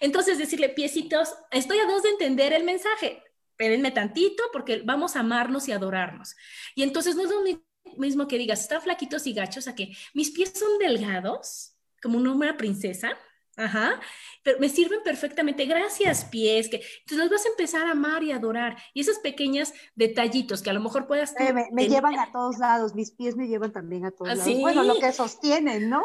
Entonces 0.00 0.38
decirle, 0.38 0.68
piecitos, 0.68 1.34
estoy 1.50 1.78
a 1.78 1.86
dos 1.86 2.02
de 2.02 2.10
entender 2.10 2.52
el 2.52 2.64
mensaje, 2.64 3.22
espérenme 3.54 3.92
tantito 3.92 4.42
porque 4.52 4.82
vamos 4.84 5.14
a 5.14 5.20
amarnos 5.20 5.68
y 5.68 5.72
adorarnos. 5.72 6.34
Y 6.74 6.82
entonces 6.82 7.14
no 7.14 7.22
es 7.22 7.30
lo 7.30 7.96
mismo 7.96 8.26
que 8.26 8.36
digas, 8.36 8.62
están 8.62 8.82
flaquitos 8.82 9.26
y 9.28 9.32
gachos, 9.32 9.68
a 9.68 9.76
que 9.76 9.96
mis 10.12 10.32
pies 10.32 10.52
son 10.54 10.78
delgados, 10.78 11.76
como 12.02 12.18
una 12.18 12.56
princesa, 12.56 13.16
Ajá, 13.56 14.00
pero 14.42 14.58
me 14.58 14.68
sirven 14.68 14.98
perfectamente. 15.04 15.64
Gracias, 15.64 16.24
pies. 16.24 16.68
Que, 16.68 16.78
entonces 16.78 17.18
los 17.18 17.30
vas 17.30 17.46
a 17.46 17.50
empezar 17.50 17.86
a 17.86 17.92
amar 17.92 18.24
y 18.24 18.32
adorar. 18.32 18.76
Y 18.92 19.00
esos 19.00 19.18
pequeños 19.18 19.72
detallitos 19.94 20.60
que 20.60 20.70
a 20.70 20.72
lo 20.72 20.80
mejor 20.80 21.06
puedas. 21.06 21.32
me, 21.70 21.88
llevan 21.88 22.18
a 22.18 22.32
todos 22.32 22.58
lados, 22.58 22.96
mis 22.96 23.12
pies 23.12 23.36
me 23.36 23.46
llevan 23.46 23.72
también 23.72 24.04
a 24.06 24.10
todos 24.10 24.28
¿Ah, 24.28 24.34
lados. 24.34 24.60
Bueno, 24.60 24.82
lo 24.82 24.98
que 24.98 25.12
sostienen, 25.12 25.88
¿no? 25.88 26.02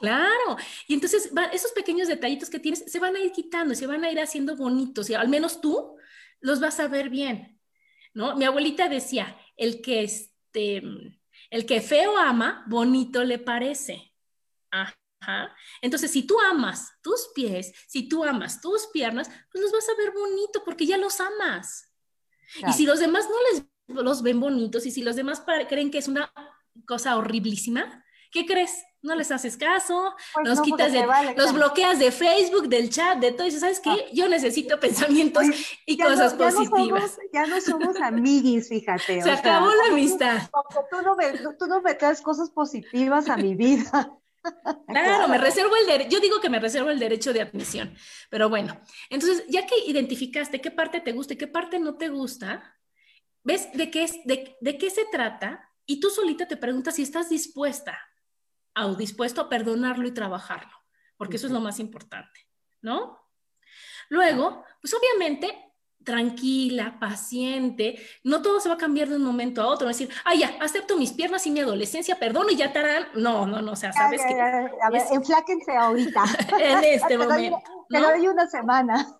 Claro. 0.00 0.56
Y 0.88 0.94
entonces 0.94 1.30
esos 1.52 1.70
pequeños 1.70 2.08
detallitos 2.08 2.50
que 2.50 2.58
tienes 2.58 2.84
se 2.84 2.98
van 2.98 3.14
a 3.14 3.20
ir 3.20 3.30
quitando, 3.30 3.76
se 3.76 3.86
van 3.86 4.02
a 4.02 4.10
ir 4.10 4.18
haciendo 4.18 4.56
bonitos. 4.56 5.08
Y 5.10 5.14
al 5.14 5.28
menos 5.28 5.60
tú 5.60 5.96
los 6.44 6.60
vas 6.60 6.78
a 6.78 6.88
ver 6.88 7.08
bien. 7.08 7.58
¿No? 8.12 8.36
Mi 8.36 8.44
abuelita 8.44 8.88
decía, 8.88 9.36
el 9.56 9.80
que 9.80 10.04
este, 10.04 10.82
el 11.50 11.66
que 11.66 11.80
feo 11.80 12.16
ama, 12.16 12.64
bonito 12.68 13.24
le 13.24 13.38
parece. 13.38 14.12
Ah, 14.70 14.92
entonces, 15.80 16.10
si 16.10 16.26
tú 16.26 16.38
amas 16.38 16.92
tus 17.00 17.30
pies, 17.34 17.72
si 17.88 18.08
tú 18.08 18.24
amas 18.24 18.60
tus 18.60 18.88
piernas, 18.92 19.30
pues 19.50 19.62
los 19.62 19.72
vas 19.72 19.88
a 19.88 19.96
ver 19.96 20.12
bonito 20.12 20.62
porque 20.64 20.84
ya 20.84 20.98
los 20.98 21.18
amas. 21.18 21.90
Y 22.68 22.72
si 22.74 22.84
los 22.84 23.00
demás 23.00 23.26
no 23.28 23.36
les 23.50 23.64
los 23.86 24.22
ven 24.22 24.38
bonitos 24.38 24.84
y 24.86 24.90
si 24.90 25.02
los 25.02 25.16
demás 25.16 25.42
creen 25.68 25.90
que 25.90 25.98
es 25.98 26.08
una 26.08 26.30
cosa 26.86 27.16
horriblísima, 27.16 28.04
¿qué 28.30 28.44
crees? 28.44 28.84
No 29.04 29.14
les 29.14 29.30
haces 29.30 29.56
caso, 29.56 30.14
pues 30.32 30.48
los 30.48 30.60
quitas 30.62 30.90
de, 30.90 31.06
los 31.36 31.52
bloqueas 31.52 31.98
de 31.98 32.10
Facebook, 32.10 32.68
del 32.68 32.90
chat, 32.90 33.18
de 33.18 33.32
todo. 33.32 33.46
Y 33.46 33.50
¿sabes 33.52 33.78
qué? 33.78 33.90
Ah. 33.90 34.10
Yo 34.12 34.28
necesito 34.28 34.80
pensamientos 34.80 35.44
y 35.86 35.98
cosas 35.98 36.34
positivas. 36.34 37.18
Ya 37.32 37.46
no, 37.46 37.60
somos, 37.60 37.96
amiguis, 38.00 38.68
fíjate. 38.68 39.22
Se 39.22 39.30
acabó 39.30 39.68
la 39.68 39.92
amistad. 39.92 40.48
Tú 40.90 41.02
no, 41.02 41.14
me, 41.16 41.32
tú 41.58 41.66
no 41.66 41.82
me 41.82 41.94
traes 41.94 42.20
cosas 42.20 42.50
positivas 42.50 43.28
a 43.28 43.36
mi 43.36 43.54
vida. 43.54 44.10
Claro, 44.86 45.28
me 45.28 45.38
reservo 45.38 45.74
el 45.76 45.86
derecho, 45.86 46.10
yo 46.10 46.20
digo 46.20 46.40
que 46.40 46.50
me 46.50 46.60
reservo 46.60 46.90
el 46.90 46.98
derecho 46.98 47.32
de 47.32 47.42
admisión, 47.42 47.94
pero 48.30 48.48
bueno, 48.48 48.80
entonces 49.10 49.44
ya 49.48 49.66
que 49.66 49.74
identificaste 49.86 50.60
qué 50.60 50.70
parte 50.70 51.00
te 51.00 51.12
gusta 51.12 51.34
y 51.34 51.36
qué 51.36 51.46
parte 51.46 51.78
no 51.78 51.96
te 51.96 52.08
gusta, 52.08 52.76
ves 53.42 53.72
de 53.72 53.90
qué, 53.90 54.04
es, 54.04 54.24
de, 54.24 54.56
de 54.60 54.78
qué 54.78 54.90
se 54.90 55.04
trata 55.06 55.70
y 55.86 56.00
tú 56.00 56.10
solita 56.10 56.46
te 56.46 56.56
preguntas 56.56 56.96
si 56.96 57.02
estás 57.02 57.28
dispuesta 57.28 57.98
dispuesto 58.96 59.40
a 59.40 59.48
perdonarlo 59.48 60.06
y 60.06 60.14
trabajarlo, 60.14 60.72
porque 61.16 61.36
eso 61.36 61.46
es 61.46 61.52
lo 61.52 61.60
más 61.60 61.78
importante, 61.78 62.40
¿no? 62.82 63.18
Luego, 64.08 64.64
pues 64.80 64.94
obviamente 64.94 65.64
tranquila, 66.04 66.98
paciente, 67.00 67.98
no 68.22 68.42
todo 68.42 68.60
se 68.60 68.68
va 68.68 68.74
a 68.76 68.78
cambiar 68.78 69.08
de 69.08 69.16
un 69.16 69.24
momento 69.24 69.62
a 69.62 69.66
otro, 69.66 69.88
decir, 69.88 70.10
ah, 70.24 70.34
ya, 70.34 70.54
acepto 70.60 70.96
mis 70.96 71.12
piernas 71.12 71.46
y 71.46 71.50
mi 71.50 71.60
adolescencia, 71.60 72.18
perdón, 72.18 72.48
y 72.50 72.56
ya 72.56 72.66
estarán, 72.66 73.06
no, 73.14 73.46
no, 73.46 73.62
no, 73.62 73.72
o 73.72 73.76
sea, 73.76 73.92
sabes 73.92 74.20
que... 74.22 74.34
A 74.38 74.90
ver, 74.90 75.02
enfláquense 75.10 75.74
ahorita. 75.74 76.24
en 76.60 76.84
este 76.84 77.18
momento. 77.18 77.62
Te 77.88 78.00
lo 78.00 78.08
doy 78.10 78.28
una 78.28 78.46
semana. 78.46 79.18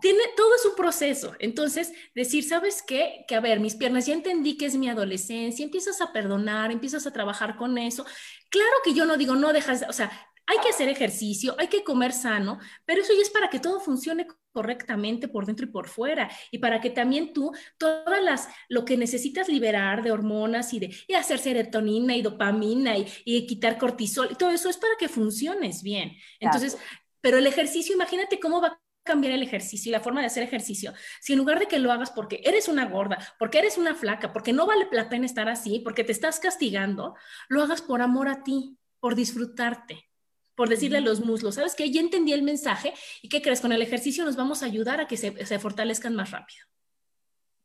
Tiene, 0.00 0.20
todo 0.36 0.54
es 0.54 0.64
un 0.66 0.74
proceso. 0.74 1.34
Entonces, 1.38 1.92
decir, 2.14 2.44
¿sabes 2.44 2.82
qué? 2.82 3.24
Que 3.28 3.34
a 3.34 3.40
ver, 3.40 3.60
mis 3.60 3.74
piernas, 3.74 4.06
ya 4.06 4.14
entendí 4.14 4.56
que 4.56 4.66
es 4.66 4.76
mi 4.76 4.88
adolescencia, 4.88 5.64
empiezas 5.64 6.00
a 6.00 6.12
perdonar, 6.12 6.70
empiezas 6.72 7.06
a 7.06 7.12
trabajar 7.12 7.56
con 7.56 7.78
eso. 7.78 8.04
Claro 8.48 8.76
que 8.84 8.94
yo 8.94 9.04
no 9.04 9.16
digo, 9.16 9.34
no 9.36 9.52
dejas, 9.52 9.84
o 9.88 9.92
sea, 9.92 10.10
hay 10.50 10.58
que 10.58 10.70
hacer 10.70 10.88
ejercicio, 10.88 11.54
hay 11.58 11.68
que 11.68 11.84
comer 11.84 12.12
sano, 12.12 12.58
pero 12.84 13.02
eso 13.02 13.12
ya 13.14 13.22
es 13.22 13.30
para 13.30 13.48
que 13.48 13.60
todo 13.60 13.78
funcione 13.78 14.26
correctamente 14.52 15.28
por 15.28 15.46
dentro 15.46 15.66
y 15.66 15.70
por 15.70 15.88
fuera 15.88 16.28
y 16.50 16.58
para 16.58 16.80
que 16.80 16.90
también 16.90 17.32
tú 17.32 17.52
todas 17.78 18.20
las 18.20 18.48
lo 18.68 18.84
que 18.84 18.96
necesitas 18.96 19.48
liberar 19.48 20.02
de 20.02 20.10
hormonas 20.10 20.74
y 20.74 20.80
de 20.80 20.96
y 21.06 21.14
hacer 21.14 21.38
serotonina 21.38 22.16
y 22.16 22.22
dopamina 22.22 22.96
y, 22.98 23.46
quitar 23.46 23.78
cortisol 23.78 24.28
y 24.32 24.34
todo 24.34 24.50
eso 24.50 24.68
es 24.68 24.76
para 24.76 24.94
que 24.98 25.08
funciones 25.08 25.84
bien. 25.84 26.16
Entonces, 26.40 26.76
pero 27.20 27.38
el 27.38 27.46
ejercicio, 27.46 27.94
imagínate 27.94 28.40
cómo 28.40 28.60
va 28.60 28.68
a 28.68 28.80
cambiar 29.10 29.32
el 29.32 29.42
ejercicio 29.42 29.90
y 29.90 29.92
la 29.92 30.00
forma 30.00 30.20
de 30.20 30.28
hacer 30.28 30.44
ejercicio. 30.44 30.94
Si 31.20 31.32
en 31.32 31.40
lugar 31.40 31.58
de 31.58 31.66
que 31.66 31.80
lo 31.80 31.90
hagas 31.90 32.12
porque 32.12 32.40
eres 32.44 32.68
una 32.68 32.84
gorda, 32.86 33.18
porque 33.40 33.58
eres 33.58 33.76
una 33.76 33.96
flaca, 33.96 34.32
porque 34.32 34.52
no 34.52 34.66
vale 34.66 34.86
la 34.92 35.08
pena 35.08 35.26
estar 35.26 35.48
así, 35.48 35.80
porque 35.80 36.04
te 36.04 36.12
estás 36.12 36.38
castigando, 36.38 37.16
lo 37.48 37.62
hagas 37.62 37.82
por 37.82 38.02
amor 38.02 38.28
a 38.28 38.44
ti, 38.44 38.78
por 39.00 39.16
disfrutarte, 39.16 40.08
por 40.54 40.68
decirle 40.68 40.98
a 40.98 41.00
los 41.00 41.24
muslos, 41.24 41.56
¿sabes 41.56 41.74
qué? 41.74 41.90
Ya 41.90 42.00
entendí 42.00 42.32
el 42.32 42.42
mensaje 42.42 42.94
y 43.20 43.28
¿qué 43.28 43.42
crees? 43.42 43.60
Con 43.60 43.72
el 43.72 43.82
ejercicio 43.82 44.24
nos 44.24 44.36
vamos 44.36 44.62
a 44.62 44.66
ayudar 44.66 45.00
a 45.00 45.08
que 45.08 45.16
se, 45.16 45.44
se 45.44 45.58
fortalezcan 45.58 46.14
más 46.14 46.30
rápido. 46.30 46.64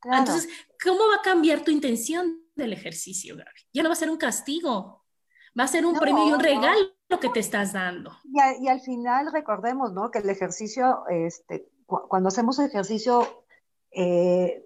Entonces, 0.04 0.50
¿cómo 0.84 1.08
va 1.10 1.16
a 1.18 1.22
cambiar 1.22 1.64
tu 1.64 1.70
intención 1.70 2.42
del 2.56 2.74
ejercicio, 2.74 3.36
Gaby? 3.36 3.62
Ya 3.72 3.84
no 3.84 3.90
va 3.90 3.94
a 3.94 3.98
ser 3.98 4.10
un 4.10 4.18
castigo, 4.18 5.06
va 5.58 5.64
a 5.66 5.68
ser 5.68 5.86
un 5.86 5.98
premio 6.00 6.28
y 6.28 6.32
un 6.32 6.40
regalo 6.40 6.95
lo 7.10 7.20
que 7.20 7.30
te 7.30 7.40
estás 7.40 7.74
dando. 7.74 8.12
Y, 8.60 8.68
al 8.68 8.82
final 8.82 9.32
recordemos, 9.32 9.94
¿no? 9.94 10.12
Que 10.12 10.20
el 10.20 10.30
ejercicio, 10.30 11.04
este, 11.10 11.70
cuando 11.86 12.30
hacemos 12.30 12.60
ejercicio, 12.60 13.44
eh, 13.92 14.66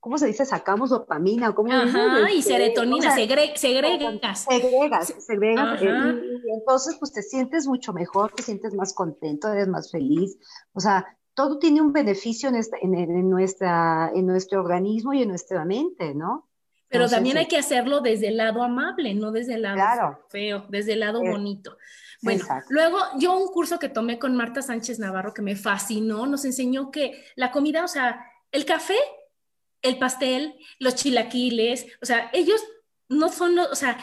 ¿cómo 0.00 0.18
se 0.18 0.26
dice? 0.26 0.44
Sacamos 0.44 0.90
dopamina, 0.90 1.54
¿cómo 1.54 1.72
Ajá, 1.72 2.30
y 2.32 2.38
este, 2.38 2.54
serotonina, 2.54 3.14
segregas. 3.14 3.60
Segregas, 3.60 5.14
segregas. 5.18 5.82
Eh, 5.82 6.22
y, 6.46 6.52
entonces, 6.52 6.96
pues 6.98 7.12
te 7.12 7.22
sientes 7.22 7.66
mucho 7.66 7.92
mejor, 7.92 8.32
te 8.32 8.42
sientes 8.42 8.74
más 8.74 8.94
contento, 8.94 9.52
eres 9.52 9.68
más 9.68 9.90
feliz. 9.90 10.38
O 10.72 10.80
sea, 10.80 11.06
todo 11.34 11.58
tiene 11.58 11.80
un 11.80 11.92
beneficio 11.92 12.48
en, 12.48 12.94
en, 12.94 13.30
nuestra, 13.30 14.10
en 14.14 14.26
nuestro 14.26 14.60
organismo 14.60 15.12
y 15.14 15.22
en 15.22 15.28
nuestra 15.28 15.64
mente, 15.64 16.14
¿no? 16.14 16.48
Pero 16.92 17.08
también 17.08 17.38
hay 17.38 17.46
que 17.46 17.56
hacerlo 17.56 18.00
desde 18.00 18.28
el 18.28 18.36
lado 18.36 18.62
amable, 18.62 19.14
no 19.14 19.32
desde 19.32 19.54
el 19.54 19.62
lado 19.62 20.26
feo, 20.28 20.66
desde 20.68 20.92
el 20.92 21.00
lado 21.00 21.20
bonito. 21.20 21.78
Bueno, 22.20 22.44
luego 22.68 22.98
yo 23.18 23.36
un 23.36 23.48
curso 23.48 23.78
que 23.78 23.88
tomé 23.88 24.18
con 24.18 24.36
Marta 24.36 24.62
Sánchez 24.62 24.98
Navarro 25.00 25.34
que 25.34 25.42
me 25.42 25.56
fascinó, 25.56 26.26
nos 26.26 26.44
enseñó 26.44 26.92
que 26.92 27.24
la 27.34 27.50
comida, 27.50 27.82
o 27.82 27.88
sea, 27.88 28.24
el 28.52 28.64
café, 28.64 28.98
el 29.80 29.98
pastel, 29.98 30.54
los 30.78 30.94
chilaquiles, 30.94 31.86
o 32.00 32.06
sea, 32.06 32.30
ellos 32.32 32.62
no 33.08 33.28
son, 33.30 33.58
o 33.58 33.74
sea, 33.74 33.98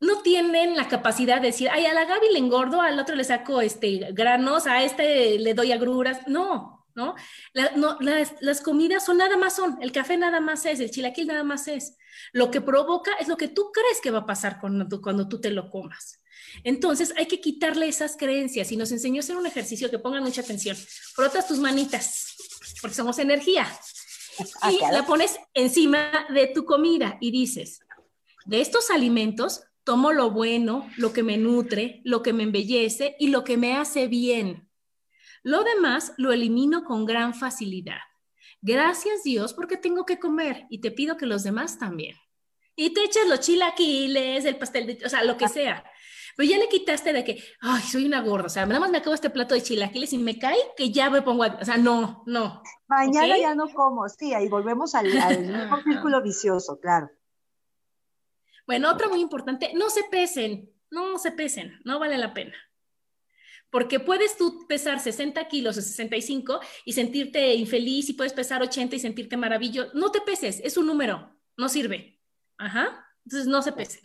no 0.00 0.22
tienen 0.22 0.76
la 0.76 0.88
capacidad 0.88 1.40
de 1.40 1.48
decir, 1.48 1.68
ay, 1.70 1.86
a 1.86 1.94
la 1.94 2.04
Gaby 2.04 2.32
le 2.32 2.38
engordo, 2.38 2.80
al 2.80 2.98
otro 2.98 3.16
le 3.16 3.24
saco 3.24 3.60
este, 3.60 4.12
granos, 4.12 4.66
a 4.66 4.82
este 4.82 5.38
le 5.38 5.54
doy 5.54 5.72
agruras. 5.72 6.26
No, 6.26 6.83
¿no? 6.94 7.14
las, 7.52 8.60
comidas 8.60 9.04
son 9.04 9.18
nada 9.18 9.36
más 9.36 9.56
son, 9.56 9.78
el 9.80 9.92
café 9.92 10.16
nada 10.16 10.40
más 10.40 10.64
es, 10.66 10.80
el 10.80 10.90
chilaquil 10.90 11.26
nada 11.26 11.44
más 11.44 11.68
es. 11.68 11.96
Lo 12.32 12.50
que 12.50 12.60
provoca 12.60 13.12
es 13.20 13.28
lo 13.28 13.36
que 13.36 13.48
tú 13.48 13.70
crees 13.72 14.00
que 14.00 14.10
va 14.10 14.20
a 14.20 14.26
pasar 14.26 14.60
cuando, 14.60 15.00
cuando 15.00 15.28
tú 15.28 15.40
te 15.40 15.50
lo 15.50 15.70
comas. 15.70 16.20
Entonces 16.62 17.12
hay 17.16 17.26
que 17.26 17.40
quitarle 17.40 17.88
esas 17.88 18.16
creencias 18.16 18.70
y 18.70 18.76
nos 18.76 18.92
enseñó 18.92 19.18
a 19.18 19.24
hacer 19.24 19.36
un 19.36 19.46
ejercicio 19.46 19.90
que 19.90 19.98
pongan 19.98 20.22
mucha 20.22 20.42
atención. 20.42 20.76
Frotas 20.76 21.48
tus 21.48 21.58
manitas, 21.58 22.36
porque 22.80 22.96
somos 22.96 23.18
energía. 23.18 23.66
Ah, 24.60 24.72
y 24.72 24.78
la 24.92 25.06
pones 25.06 25.38
encima 25.54 26.26
de 26.32 26.48
tu 26.48 26.64
comida 26.64 27.18
y 27.20 27.30
dices, 27.30 27.80
de 28.46 28.60
estos 28.60 28.90
alimentos 28.90 29.62
tomo 29.84 30.12
lo 30.12 30.30
bueno, 30.30 30.90
lo 30.96 31.12
que 31.12 31.22
me 31.22 31.36
nutre, 31.36 32.00
lo 32.04 32.22
que 32.22 32.32
me 32.32 32.42
embellece 32.42 33.16
y 33.18 33.28
lo 33.28 33.44
que 33.44 33.56
me 33.56 33.76
hace 33.76 34.08
bien. 34.08 34.68
Lo 35.44 35.62
demás 35.62 36.14
lo 36.16 36.32
elimino 36.32 36.84
con 36.84 37.04
gran 37.04 37.34
facilidad. 37.34 38.00
Gracias 38.62 39.22
Dios 39.22 39.52
porque 39.52 39.76
tengo 39.76 40.06
que 40.06 40.18
comer 40.18 40.66
y 40.70 40.80
te 40.80 40.90
pido 40.90 41.18
que 41.18 41.26
los 41.26 41.44
demás 41.44 41.78
también. 41.78 42.16
Y 42.74 42.94
te 42.94 43.04
echas 43.04 43.28
los 43.28 43.40
chilaquiles, 43.40 44.46
el 44.46 44.56
pastel, 44.56 44.86
de, 44.86 45.04
o 45.04 45.08
sea, 45.08 45.22
lo 45.22 45.36
que 45.36 45.48
sea. 45.48 45.84
Pero 46.34 46.48
ya 46.48 46.58
le 46.58 46.68
quitaste 46.68 47.12
de 47.12 47.24
que, 47.24 47.44
ay, 47.60 47.82
soy 47.82 48.06
una 48.06 48.22
gorda, 48.22 48.46
o 48.46 48.48
sea, 48.48 48.64
nada 48.64 48.80
más 48.80 48.90
me 48.90 48.98
acabo 48.98 49.14
este 49.14 49.28
plato 49.28 49.54
de 49.54 49.62
chilaquiles 49.62 50.14
y 50.14 50.18
me 50.18 50.38
cae 50.38 50.56
que 50.78 50.90
ya 50.90 51.10
me 51.10 51.20
pongo, 51.20 51.44
a, 51.44 51.58
o 51.60 51.64
sea, 51.64 51.76
no, 51.76 52.24
no. 52.26 52.62
Mañana 52.88 53.38
ya 53.38 53.54
no 53.54 53.68
como, 53.68 54.08
sí, 54.08 54.32
ahí 54.32 54.48
volvemos 54.48 54.94
al, 54.94 55.16
al 55.18 55.84
círculo 55.84 56.22
vicioso, 56.22 56.80
claro. 56.80 57.10
Bueno, 58.66 58.90
otro 58.90 59.10
muy 59.10 59.20
importante, 59.20 59.72
no 59.74 59.90
se 59.90 60.04
pesen, 60.04 60.72
no 60.90 61.18
se 61.18 61.32
pesen, 61.32 61.78
no 61.84 61.98
vale 61.98 62.16
la 62.16 62.32
pena 62.32 62.56
porque 63.74 63.98
puedes 63.98 64.36
tú 64.36 64.68
pesar 64.68 65.00
60 65.00 65.48
kilos 65.48 65.76
o 65.76 65.82
65 65.82 66.60
y 66.84 66.92
sentirte 66.92 67.56
infeliz 67.56 68.08
y 68.08 68.12
puedes 68.12 68.32
pesar 68.32 68.62
80 68.62 68.94
y 68.94 69.00
sentirte 69.00 69.36
maravilloso. 69.36 69.90
No 69.94 70.12
te 70.12 70.20
peses, 70.20 70.60
es 70.62 70.76
un 70.76 70.86
número, 70.86 71.36
no 71.56 71.68
sirve. 71.68 72.20
Ajá, 72.56 73.04
entonces 73.24 73.48
no 73.48 73.62
se 73.62 73.72
pesen. 73.72 74.02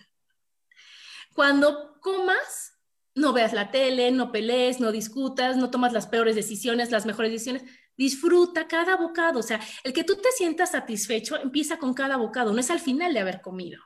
Cuando 1.35 1.99
comas, 2.01 2.79
no 3.13 3.31
veas 3.31 3.53
la 3.53 3.69
tele, 3.69 4.09
no 4.09 4.31
pelees, 4.31 4.79
no 4.79 4.91
discutas, 4.91 5.55
no 5.55 5.69
tomas 5.69 5.93
las 5.93 6.07
peores 6.07 6.35
decisiones, 6.35 6.89
las 6.89 7.05
mejores 7.05 7.31
decisiones. 7.31 7.61
Disfruta 7.95 8.67
cada 8.67 8.95
bocado. 8.95 9.37
O 9.37 9.43
sea, 9.43 9.61
el 9.83 9.93
que 9.93 10.03
tú 10.03 10.15
te 10.15 10.31
sientas 10.31 10.71
satisfecho 10.71 11.39
empieza 11.39 11.77
con 11.77 11.93
cada 11.93 12.17
bocado, 12.17 12.53
no 12.53 12.59
es 12.59 12.71
al 12.71 12.79
final 12.79 13.13
de 13.13 13.19
haber 13.19 13.39
comido 13.39 13.83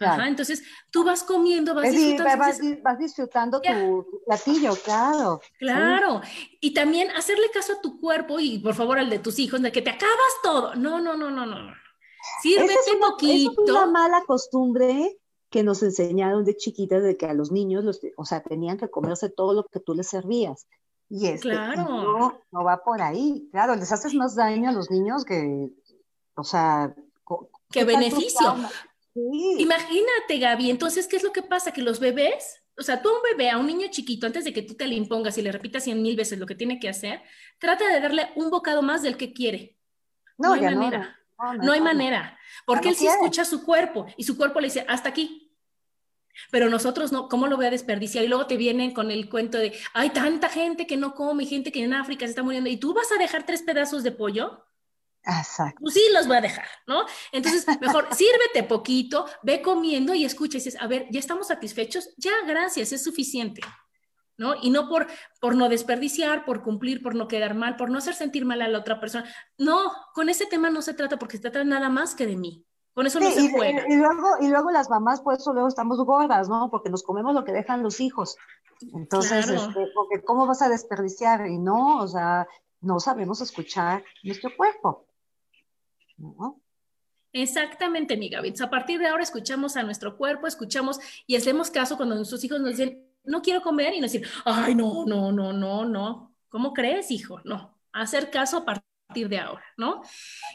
entonces 0.00 0.62
tú 0.90 1.04
vas 1.04 1.22
comiendo, 1.22 1.74
vas 1.74 1.90
disfrutando. 1.90 2.44
vas, 2.82 2.98
disfrutando 2.98 3.60
tu, 3.60 4.22
platillo, 4.26 4.74
claro. 4.84 5.40
Claro. 5.58 6.20
Y 6.60 6.72
también 6.74 7.10
hacerle 7.10 7.50
caso 7.52 7.74
a 7.74 7.80
tu 7.80 8.00
cuerpo 8.00 8.40
y 8.40 8.58
por 8.58 8.74
favor 8.74 8.98
al 8.98 9.10
de 9.10 9.18
tus 9.18 9.38
hijos, 9.38 9.60
de 9.62 9.72
que 9.72 9.82
te 9.82 9.90
acabas 9.90 10.32
todo. 10.42 10.74
No, 10.74 11.00
no, 11.00 11.16
no, 11.16 11.30
no, 11.30 11.46
no. 11.46 11.74
Sírvete 12.42 12.92
un 12.94 13.00
poquito. 13.00 13.64
Es 13.64 13.70
una 13.70 13.86
mala 13.86 14.24
costumbre 14.26 15.18
que 15.50 15.62
nos 15.62 15.82
enseñaron 15.82 16.44
de 16.44 16.56
chiquitas 16.56 17.02
de 17.02 17.16
que 17.16 17.26
a 17.26 17.34
los 17.34 17.50
niños, 17.50 17.84
los, 17.84 18.00
o 18.16 18.24
sea, 18.24 18.42
tenían 18.42 18.78
que 18.78 18.88
comerse 18.88 19.28
todo 19.28 19.52
lo 19.52 19.64
que 19.64 19.80
tú 19.80 19.94
les 19.94 20.08
servías. 20.08 20.66
Y 21.08 21.26
este, 21.26 21.50
claro. 21.50 21.82
no, 21.82 22.40
no 22.52 22.64
va 22.64 22.84
por 22.84 23.02
ahí. 23.02 23.48
Claro, 23.50 23.74
les 23.74 23.90
haces 23.90 24.14
más 24.14 24.36
daño 24.36 24.70
a 24.70 24.72
los 24.72 24.90
niños 24.90 25.24
que, 25.24 25.72
o 26.36 26.44
sea, 26.44 26.94
¿Qué 27.70 27.84
beneficio? 27.84 28.56
Imagínate, 29.58 30.38
Gaby. 30.38 30.70
Entonces, 30.70 31.06
¿qué 31.06 31.16
es 31.16 31.22
lo 31.22 31.32
que 31.32 31.42
pasa? 31.42 31.72
Que 31.72 31.82
los 31.82 32.00
bebés, 32.00 32.62
o 32.78 32.82
sea, 32.82 33.02
tú 33.02 33.08
a 33.08 33.16
un 33.16 33.22
bebé, 33.22 33.50
a 33.50 33.58
un 33.58 33.66
niño 33.66 33.86
chiquito, 33.90 34.26
antes 34.26 34.44
de 34.44 34.52
que 34.52 34.62
tú 34.62 34.74
te 34.74 34.86
le 34.86 34.94
impongas 34.94 35.36
y 35.38 35.42
le 35.42 35.52
repitas 35.52 35.84
cien 35.84 36.02
mil 36.02 36.16
veces 36.16 36.38
lo 36.38 36.46
que 36.46 36.54
tiene 36.54 36.78
que 36.78 36.88
hacer, 36.88 37.22
trata 37.58 37.86
de 37.88 38.00
darle 38.00 38.30
un 38.36 38.50
bocado 38.50 38.82
más 38.82 39.02
del 39.02 39.16
que 39.16 39.32
quiere. 39.32 39.76
No, 40.38 40.54
hay 40.54 40.62
manera. 40.62 41.18
No, 41.62 41.72
hay 41.72 41.80
manera. 41.80 42.38
Porque 42.66 42.90
él 42.90 42.96
sí 42.96 43.06
escucha 43.06 43.44
su 43.44 43.64
cuerpo 43.64 44.06
y 44.16 44.24
su 44.24 44.36
cuerpo 44.36 44.60
le 44.60 44.68
dice, 44.68 44.84
hasta 44.88 45.08
aquí. 45.08 45.46
Pero 46.50 46.70
nosotros 46.70 47.12
no, 47.12 47.28
¿cómo 47.28 47.46
lo 47.46 47.56
voy 47.56 47.66
a 47.66 47.70
desperdiciar? 47.70 48.24
Y 48.24 48.28
luego 48.28 48.46
te 48.46 48.56
vienen 48.56 48.92
con 48.92 49.10
el 49.10 49.28
cuento 49.28 49.58
de, 49.58 49.76
hay 49.92 50.10
tanta 50.10 50.48
gente 50.48 50.86
que 50.86 50.96
no 50.96 51.14
come, 51.14 51.44
gente 51.44 51.72
que 51.72 51.82
en 51.82 51.92
África 51.92 52.24
se 52.24 52.30
está 52.30 52.42
muriendo, 52.42 52.70
y 52.70 52.76
tú 52.76 52.94
vas 52.94 53.10
a 53.12 53.18
dejar 53.18 53.44
tres 53.44 53.62
pedazos 53.62 54.02
de 54.02 54.12
pollo. 54.12 54.64
Exacto. 55.24 55.78
Pues 55.80 55.94
sí, 55.94 56.02
los 56.12 56.26
voy 56.26 56.38
a 56.38 56.40
dejar, 56.40 56.66
¿no? 56.86 57.04
Entonces, 57.32 57.66
mejor 57.80 58.08
sírvete 58.14 58.62
poquito, 58.62 59.26
ve 59.42 59.60
comiendo 59.60 60.14
y 60.14 60.24
escucha 60.24 60.56
y 60.56 60.60
dices, 60.60 60.80
a 60.80 60.86
ver, 60.86 61.06
ya 61.10 61.20
estamos 61.20 61.48
satisfechos, 61.48 62.14
ya, 62.16 62.32
gracias, 62.46 62.92
es 62.92 63.04
suficiente, 63.04 63.60
¿no? 64.38 64.54
Y 64.60 64.70
no 64.70 64.88
por, 64.88 65.06
por 65.40 65.54
no 65.54 65.68
desperdiciar, 65.68 66.44
por 66.44 66.62
cumplir, 66.62 67.02
por 67.02 67.14
no 67.14 67.28
quedar 67.28 67.54
mal, 67.54 67.76
por 67.76 67.90
no 67.90 67.98
hacer 67.98 68.14
sentir 68.14 68.44
mal 68.46 68.62
a 68.62 68.68
la 68.68 68.78
otra 68.78 68.98
persona. 68.98 69.30
No, 69.58 69.92
con 70.14 70.28
ese 70.28 70.46
tema 70.46 70.70
no 70.70 70.80
se 70.80 70.94
trata 70.94 71.18
porque 71.18 71.36
se 71.36 71.42
trata 71.42 71.64
nada 71.64 71.90
más 71.90 72.14
que 72.14 72.26
de 72.26 72.36
mí. 72.36 72.64
Con 72.94 73.06
eso 73.06 73.20
no 73.20 73.30
se 73.30 73.42
y, 73.42 73.50
juega. 73.50 73.84
Y, 73.88 73.96
luego, 73.96 74.28
y 74.40 74.48
luego 74.48 74.70
las 74.70 74.90
mamás, 74.90 75.20
por 75.20 75.34
eso 75.34 75.52
luego 75.52 75.68
estamos 75.68 75.98
gordas, 76.04 76.48
¿no? 76.48 76.70
Porque 76.70 76.90
nos 76.90 77.02
comemos 77.02 77.34
lo 77.34 77.44
que 77.44 77.52
dejan 77.52 77.82
los 77.82 78.00
hijos. 78.00 78.36
Entonces, 78.94 79.48
este, 79.48 79.86
porque 79.94 80.24
¿cómo 80.24 80.46
vas 80.46 80.62
a 80.62 80.68
desperdiciar? 80.68 81.46
Y 81.46 81.58
no, 81.58 81.98
o 81.98 82.08
sea, 82.08 82.48
no 82.80 82.98
sabemos 82.98 83.40
escuchar 83.40 84.02
nuestro 84.24 84.50
cuerpo. 84.56 85.06
Exactamente, 87.32 88.16
mi 88.16 88.28
Gaby. 88.28 88.54
A 88.60 88.70
partir 88.70 88.98
de 88.98 89.06
ahora 89.06 89.22
escuchamos 89.22 89.76
a 89.76 89.82
nuestro 89.82 90.16
cuerpo, 90.16 90.46
escuchamos 90.46 90.98
y 91.26 91.36
hacemos 91.36 91.70
caso 91.70 91.96
cuando 91.96 92.16
nuestros 92.16 92.42
hijos 92.44 92.60
nos 92.60 92.70
dicen, 92.70 93.06
no 93.24 93.42
quiero 93.42 93.62
comer 93.62 93.94
y 93.94 94.00
nos 94.00 94.12
dicen, 94.12 94.28
ay, 94.44 94.74
no, 94.74 95.04
no, 95.06 95.30
no, 95.30 95.52
no, 95.52 95.84
no. 95.84 96.34
¿Cómo 96.48 96.72
crees, 96.72 97.10
hijo? 97.10 97.40
No. 97.44 97.78
Hacer 97.92 98.30
caso 98.30 98.58
a 98.58 98.64
partir 98.64 99.28
de 99.28 99.38
ahora, 99.38 99.64
¿no? 99.76 100.02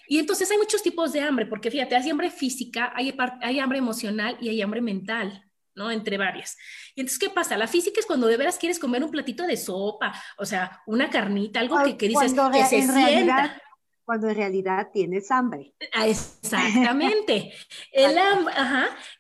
Y 0.08 0.20
entonces 0.20 0.50
hay 0.52 0.58
muchos 0.58 0.84
tipos 0.84 1.14
de 1.14 1.22
hambre, 1.22 1.46
porque 1.46 1.72
fíjate, 1.72 1.96
hay 1.96 2.10
hambre 2.10 2.30
física, 2.30 2.92
hay, 2.96 3.16
hay 3.42 3.60
hambre 3.60 3.78
emocional 3.78 4.38
y 4.42 4.50
hay 4.50 4.62
hambre 4.62 4.82
mental. 4.82 5.42
¿no? 5.78 5.92
Entre 5.92 6.18
varias. 6.18 6.58
Y 6.96 7.02
entonces, 7.02 7.20
¿qué 7.20 7.30
pasa? 7.30 7.58
La 7.58 7.68
física 7.68 8.00
es 8.00 8.06
cuando 8.06 8.28
de 8.28 8.38
veras 8.38 8.58
quieres 8.58 8.80
comer 8.80 9.04
un 9.04 9.12
platito 9.12 9.46
de 9.46 9.58
sopa, 9.58 10.14
o 10.38 10.46
sea, 10.46 10.82
una 10.86 11.10
carnita, 11.10 11.60
algo 11.60 11.84
que, 11.84 11.98
que 11.98 12.08
dices 12.08 12.34
que 12.34 12.64
se 12.64 12.82
sienta 12.82 13.62
cuando 14.06 14.30
en 14.30 14.36
realidad 14.36 14.90
tienes 14.94 15.32
hambre. 15.32 15.74
Ah, 15.94 16.08
exactamente. 16.08 17.52
el, 17.92 18.18
hambre, 18.18 18.54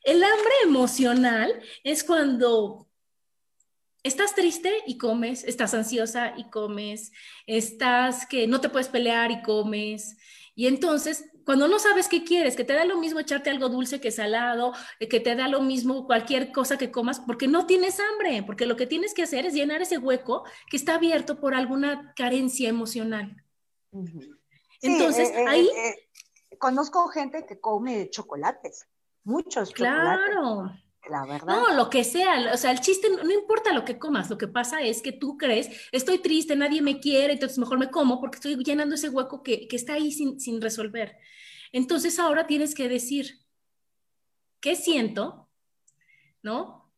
el 0.03 0.23
hambre 0.23 0.53
emocional 0.63 1.59
es 1.83 2.03
cuando 2.03 2.87
estás 4.03 4.35
triste 4.35 4.71
y 4.85 4.97
comes, 4.97 5.43
estás 5.43 5.73
ansiosa 5.73 6.35
y 6.37 6.49
comes, 6.51 7.11
estás 7.47 8.27
que 8.27 8.45
no 8.45 8.61
te 8.61 8.69
puedes 8.69 8.87
pelear 8.87 9.31
y 9.31 9.41
comes. 9.41 10.15
Y 10.53 10.67
entonces, 10.67 11.25
cuando 11.43 11.67
no 11.67 11.79
sabes 11.79 12.07
qué 12.07 12.23
quieres, 12.23 12.55
que 12.55 12.63
te 12.63 12.73
da 12.73 12.85
lo 12.85 12.99
mismo 12.99 13.19
echarte 13.19 13.49
algo 13.49 13.67
dulce 13.67 13.99
que 13.99 14.11
salado, 14.11 14.73
eh, 14.99 15.07
que 15.07 15.19
te 15.19 15.35
da 15.35 15.47
lo 15.47 15.61
mismo 15.61 16.05
cualquier 16.05 16.51
cosa 16.51 16.77
que 16.77 16.91
comas, 16.91 17.19
porque 17.19 17.47
no 17.47 17.65
tienes 17.65 17.99
hambre, 17.99 18.43
porque 18.43 18.67
lo 18.67 18.75
que 18.75 18.85
tienes 18.85 19.15
que 19.15 19.23
hacer 19.23 19.47
es 19.47 19.55
llenar 19.55 19.81
ese 19.81 19.97
hueco 19.97 20.43
que 20.69 20.77
está 20.77 20.95
abierto 20.95 21.39
por 21.39 21.55
alguna 21.55 22.13
carencia 22.15 22.69
emocional. 22.69 23.43
Entonces, 24.81 25.29
eh, 25.29 25.41
eh, 25.41 25.47
ahí... 25.47 25.69
conozco 26.59 27.07
gente 27.07 27.45
que 27.45 27.59
come 27.59 28.09
chocolates, 28.09 28.87
muchos 29.23 29.73
chocolates. 29.73 30.25
Claro 30.31 30.71
la 31.09 31.25
verdad. 31.25 31.47
No, 31.47 31.73
lo 31.73 31.89
que 31.89 32.03
sea, 32.03 32.51
o 32.53 32.57
sea, 32.57 32.71
el 32.71 32.81
chiste 32.81 33.09
no 33.09 33.31
importa 33.31 33.73
lo 33.73 33.85
que 33.85 33.99
comas, 33.99 34.29
lo 34.29 34.37
que 34.37 34.47
pasa 34.47 34.81
es 34.81 35.01
que 35.01 35.11
tú 35.11 35.37
crees, 35.37 35.69
estoy 35.91 36.19
triste, 36.19 36.55
nadie 36.55 36.81
me 36.81 36.99
quiere, 36.99 37.33
entonces 37.33 37.57
mejor 37.57 37.79
me 37.79 37.91
como 37.91 38.19
porque 38.19 38.37
estoy 38.37 38.55
llenando 38.63 38.95
ese 38.95 39.09
hueco 39.09 39.43
que, 39.43 39.67
está 39.71 39.93
ahí 39.93 40.11
sin, 40.11 40.39
sin 40.39 40.61
resolver. 40.61 41.17
Entonces 41.71 42.19
ahora 42.19 42.47
tienes 42.47 42.73
que 42.73 42.89
decir, 42.89 43.39
¿qué 44.59 44.75
siento? 44.75 45.49
¿No? 46.41 46.91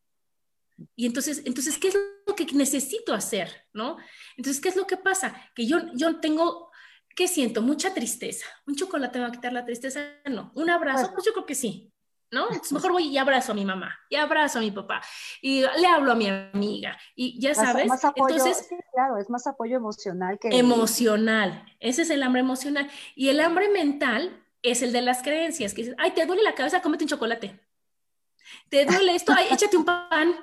Y 0.95 1.07
entonces, 1.07 1.41
entonces, 1.45 1.77
¿qué 1.79 1.87
es 1.87 1.97
lo 2.27 2.35
que 2.35 2.45
necesito 2.53 3.13
hacer? 3.13 3.65
¿No? 3.73 3.97
Entonces, 4.35 4.61
¿qué 4.61 4.69
es 4.69 4.75
lo 4.75 4.85
que 4.85 4.97
pasa? 4.97 5.35
Que 5.55 5.65
yo, 5.65 5.79
yo 5.95 6.19
tengo, 6.19 6.66
¿qué 7.17 7.27
siento? 7.27 7.63
Mucha 7.63 7.93
tristeza. 7.95 8.45
¿Un 8.67 8.75
chocolate 8.75 9.19
va 9.19 9.27
a 9.27 9.31
quitar 9.31 9.51
la 9.51 9.65
tristeza? 9.65 10.01
No. 10.29 10.51
¿Un 10.53 10.69
abrazo? 10.69 11.11
Pues 11.13 11.25
yo 11.25 11.33
creo 11.33 11.47
que 11.47 11.55
sí. 11.55 11.91
¿no? 12.29 12.43
Entonces 12.47 12.73
mejor 12.73 12.91
voy 12.91 13.07
y 13.07 13.17
abrazo 13.17 13.53
a 13.53 13.55
mi 13.55 13.63
mamá, 13.63 13.97
y 14.09 14.17
abrazo 14.17 14.59
a 14.59 14.61
mi 14.61 14.69
papá, 14.69 15.01
y 15.41 15.61
le 15.61 15.87
hablo 15.87 16.11
a 16.11 16.15
mi 16.15 16.27
amiga, 16.27 16.97
y 17.15 17.39
ya 17.39 17.55
sabes, 17.55 17.89
entonces... 18.15 18.67
claro, 18.91 19.17
es 19.17 19.29
más 19.29 19.47
apoyo 19.47 19.77
emocional 19.77 20.37
que... 20.37 20.49
Emocional, 20.49 21.65
ese 21.79 22.01
es 22.01 22.09
el 22.09 22.21
hambre 22.23 22.41
emocional. 22.41 22.91
Y 23.15 23.29
el 23.29 23.39
hambre 23.39 23.69
mental 23.69 24.45
es 24.61 24.81
el 24.81 24.91
de 24.91 25.03
las 25.03 25.23
creencias, 25.23 25.73
que 25.73 25.83
dices, 25.83 25.95
ay, 25.97 26.11
te 26.11 26.25
duele 26.25 26.43
la 26.43 26.53
cabeza, 26.53 26.81
cómete 26.81 27.05
un 27.05 27.09
chocolate. 27.09 27.61
Te 28.67 28.85
duele 28.85 29.15
esto, 29.15 29.33
ay, 29.35 29.47
échate 29.49 29.77
un 29.77 29.85
pan. 29.85 30.35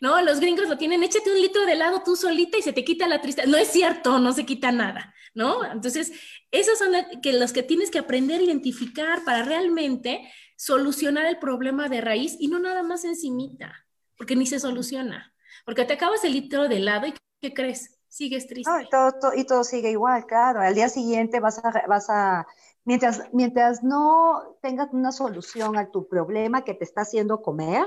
No, 0.00 0.22
los 0.22 0.38
gringos 0.38 0.68
lo 0.68 0.78
tienen, 0.78 1.02
échate 1.02 1.30
un 1.32 1.40
litro 1.40 1.66
de 1.66 1.72
helado 1.72 2.02
tú 2.04 2.14
solita 2.14 2.56
y 2.56 2.62
se 2.62 2.72
te 2.72 2.84
quita 2.84 3.08
la 3.08 3.20
tristeza. 3.20 3.48
No 3.48 3.56
es 3.56 3.68
cierto, 3.68 4.20
no 4.20 4.32
se 4.32 4.46
quita 4.46 4.70
nada, 4.70 5.12
¿no? 5.36 5.64
Entonces, 5.64 6.12
esos 6.50 6.78
son 6.78 6.92
los 7.22 7.52
que 7.52 7.62
tienes 7.62 7.90
que 7.90 8.00
aprender 8.00 8.40
a 8.40 8.44
identificar 8.44 9.24
para 9.24 9.44
realmente 9.44 10.28
solucionar 10.56 11.26
el 11.26 11.38
problema 11.38 11.88
de 11.88 12.00
raíz 12.00 12.36
y 12.40 12.48
no 12.48 12.58
nada 12.58 12.82
más 12.82 13.04
encimita, 13.04 13.86
porque 14.18 14.34
ni 14.34 14.46
se 14.46 14.58
soluciona. 14.58 15.32
Porque 15.64 15.84
te 15.84 15.92
acabas 15.92 16.24
el 16.24 16.32
litro 16.32 16.68
de 16.68 16.78
helado 16.78 17.06
y 17.06 17.14
¿qué 17.40 17.54
crees? 17.54 17.98
Sigues 18.08 18.46
triste. 18.46 18.70
y, 18.82 18.88
todo, 18.88 19.12
y 19.36 19.44
todo 19.44 19.62
sigue 19.62 19.90
igual, 19.90 20.26
claro. 20.26 20.60
Al 20.60 20.74
día 20.74 20.88
siguiente 20.88 21.38
vas 21.38 21.62
a, 21.62 21.86
vas 21.86 22.08
a 22.08 22.46
mientras, 22.84 23.22
mientras 23.32 23.82
no 23.82 24.56
tengas 24.62 24.88
una 24.92 25.12
solución 25.12 25.76
a 25.76 25.90
tu 25.90 26.08
problema 26.08 26.64
que 26.64 26.72
te 26.72 26.84
está 26.84 27.02
haciendo 27.02 27.42
comer, 27.42 27.84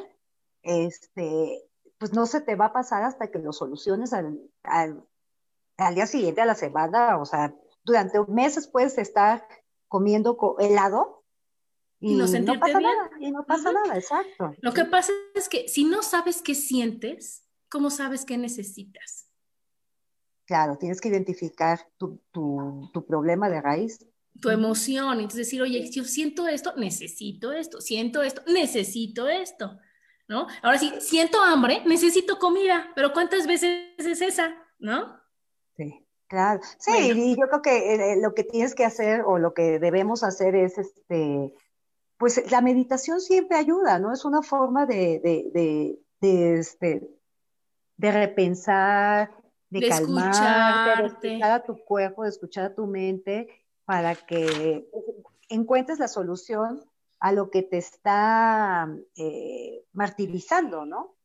este, 0.61 1.63
pues 1.97 2.13
no 2.13 2.27
se 2.27 2.41
te 2.41 2.55
va 2.55 2.65
a 2.65 2.73
pasar 2.73 3.03
hasta 3.03 3.31
que 3.31 3.39
lo 3.39 3.53
soluciones 3.53 4.13
al, 4.13 5.03
al 5.87 5.95
día 5.95 6.07
siguiente, 6.07 6.41
a 6.41 6.45
la 6.45 6.55
semana, 6.55 7.17
o 7.17 7.25
sea, 7.25 7.53
durante 7.83 8.19
meses 8.27 8.67
puedes 8.67 8.97
estar 8.97 9.47
comiendo 9.87 10.37
helado 10.59 11.23
y, 12.01 12.15
no, 12.15 12.25
pasa 12.59 12.79
nada, 12.79 13.09
y 13.19 13.31
no 13.31 13.45
pasa 13.45 13.73
nada, 13.73 13.97
exacto. 13.97 14.53
Lo 14.61 14.73
que 14.73 14.85
pasa 14.85 15.11
es 15.35 15.49
que 15.49 15.67
si 15.67 15.83
no 15.83 16.01
sabes 16.01 16.41
qué 16.41 16.55
sientes, 16.55 17.45
¿cómo 17.69 17.89
sabes 17.89 18.23
qué 18.23 18.37
necesitas? 18.37 19.27
Claro, 20.45 20.77
tienes 20.77 21.01
que 21.01 21.09
identificar 21.09 21.79
tu, 21.97 22.21
tu, 22.31 22.89
tu 22.93 23.05
problema 23.05 23.49
de 23.49 23.61
raíz. 23.61 24.05
Tu 24.39 24.49
emoción, 24.49 25.15
entonces 25.15 25.47
decir, 25.47 25.61
oye, 25.61 25.91
yo 25.91 26.05
siento 26.05 26.47
esto, 26.47 26.73
necesito 26.77 27.51
esto, 27.51 27.81
siento 27.81 28.23
esto, 28.23 28.41
necesito 28.47 29.27
esto, 29.27 29.77
¿no? 30.29 30.47
Ahora 30.61 30.79
sí, 30.79 30.93
siento 31.01 31.41
hambre, 31.41 31.83
necesito 31.85 32.39
comida, 32.39 32.91
pero 32.95 33.11
¿cuántas 33.11 33.45
veces 33.45 33.93
es 33.97 34.21
esa, 34.21 34.55
no? 34.79 35.18
Claro, 36.29 36.61
sí, 36.77 37.11
y 37.13 37.35
yo 37.35 37.47
creo 37.47 37.61
que 37.61 37.93
eh, 37.95 38.21
lo 38.21 38.33
que 38.33 38.43
tienes 38.43 38.75
que 38.75 38.85
hacer 38.85 39.23
o 39.25 39.37
lo 39.37 39.53
que 39.53 39.79
debemos 39.79 40.23
hacer 40.23 40.55
es 40.55 40.77
este 40.77 41.53
pues 42.19 42.51
la 42.51 42.59
meditación 42.59 43.21
siempre 43.21 43.57
ayuda, 43.57 43.97
¿no? 43.97 44.11
Es 44.11 44.25
una 44.25 44.41
forma 44.41 44.85
de, 44.85 45.19
de, 45.23 45.97
de, 46.19 46.59
este, 46.59 47.09
de 47.95 48.11
repensar, 48.11 49.31
de, 49.69 49.87
calmar, 49.87 51.01
de 51.01 51.07
escuchar 51.07 51.51
a 51.51 51.63
tu 51.63 51.77
cuerpo, 51.77 52.23
de 52.23 52.29
escuchar 52.29 52.65
a 52.65 52.75
tu 52.75 52.87
mente, 52.87 53.47
para 53.85 54.15
que 54.15 54.89
encuentres 55.47 55.97
la 55.97 56.09
solución 56.09 56.83
a 57.21 57.31
lo 57.31 57.49
que 57.49 57.63
te 57.63 57.77
está 57.77 58.93
eh, 59.15 59.85
martirizando, 59.93 60.85
¿no? 60.85 61.15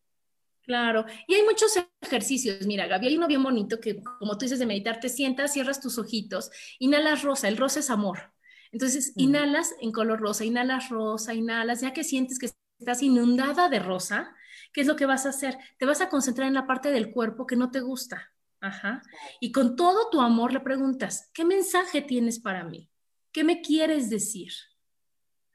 Claro, 0.64 1.04
y 1.26 1.34
hay 1.34 1.42
muchos 1.42 1.72
ejercicios. 2.00 2.66
Mira, 2.66 2.86
Gaby, 2.86 3.08
hay 3.08 3.16
uno 3.16 3.28
bien 3.28 3.42
bonito 3.42 3.80
que, 3.80 4.02
como 4.02 4.38
tú 4.38 4.46
dices, 4.46 4.58
de 4.58 4.66
meditar, 4.66 4.98
te 4.98 5.10
sientas, 5.10 5.52
cierras 5.52 5.80
tus 5.80 5.98
ojitos, 5.98 6.50
inhalas 6.78 7.22
rosa, 7.22 7.48
el 7.48 7.58
rosa 7.58 7.80
es 7.80 7.90
amor. 7.90 8.32
Entonces, 8.72 9.12
inhalas 9.16 9.74
en 9.80 9.92
color 9.92 10.20
rosa, 10.20 10.44
inhalas 10.44 10.88
rosa, 10.88 11.34
inhalas, 11.34 11.82
ya 11.82 11.92
que 11.92 12.02
sientes 12.02 12.38
que 12.38 12.50
estás 12.78 13.02
inundada 13.02 13.68
de 13.68 13.78
rosa, 13.78 14.34
¿qué 14.72 14.80
es 14.80 14.86
lo 14.86 14.96
que 14.96 15.06
vas 15.06 15.26
a 15.26 15.28
hacer? 15.30 15.56
Te 15.78 15.86
vas 15.86 16.00
a 16.00 16.08
concentrar 16.08 16.48
en 16.48 16.54
la 16.54 16.66
parte 16.66 16.90
del 16.90 17.12
cuerpo 17.12 17.46
que 17.46 17.56
no 17.56 17.70
te 17.70 17.80
gusta. 17.80 18.32
Ajá. 18.60 19.02
Y 19.40 19.52
con 19.52 19.76
todo 19.76 20.08
tu 20.10 20.22
amor 20.22 20.52
le 20.52 20.60
preguntas, 20.60 21.30
¿qué 21.34 21.44
mensaje 21.44 22.00
tienes 22.00 22.40
para 22.40 22.64
mí? 22.64 22.88
¿Qué 23.32 23.44
me 23.44 23.60
quieres 23.60 24.08
decir? 24.08 24.52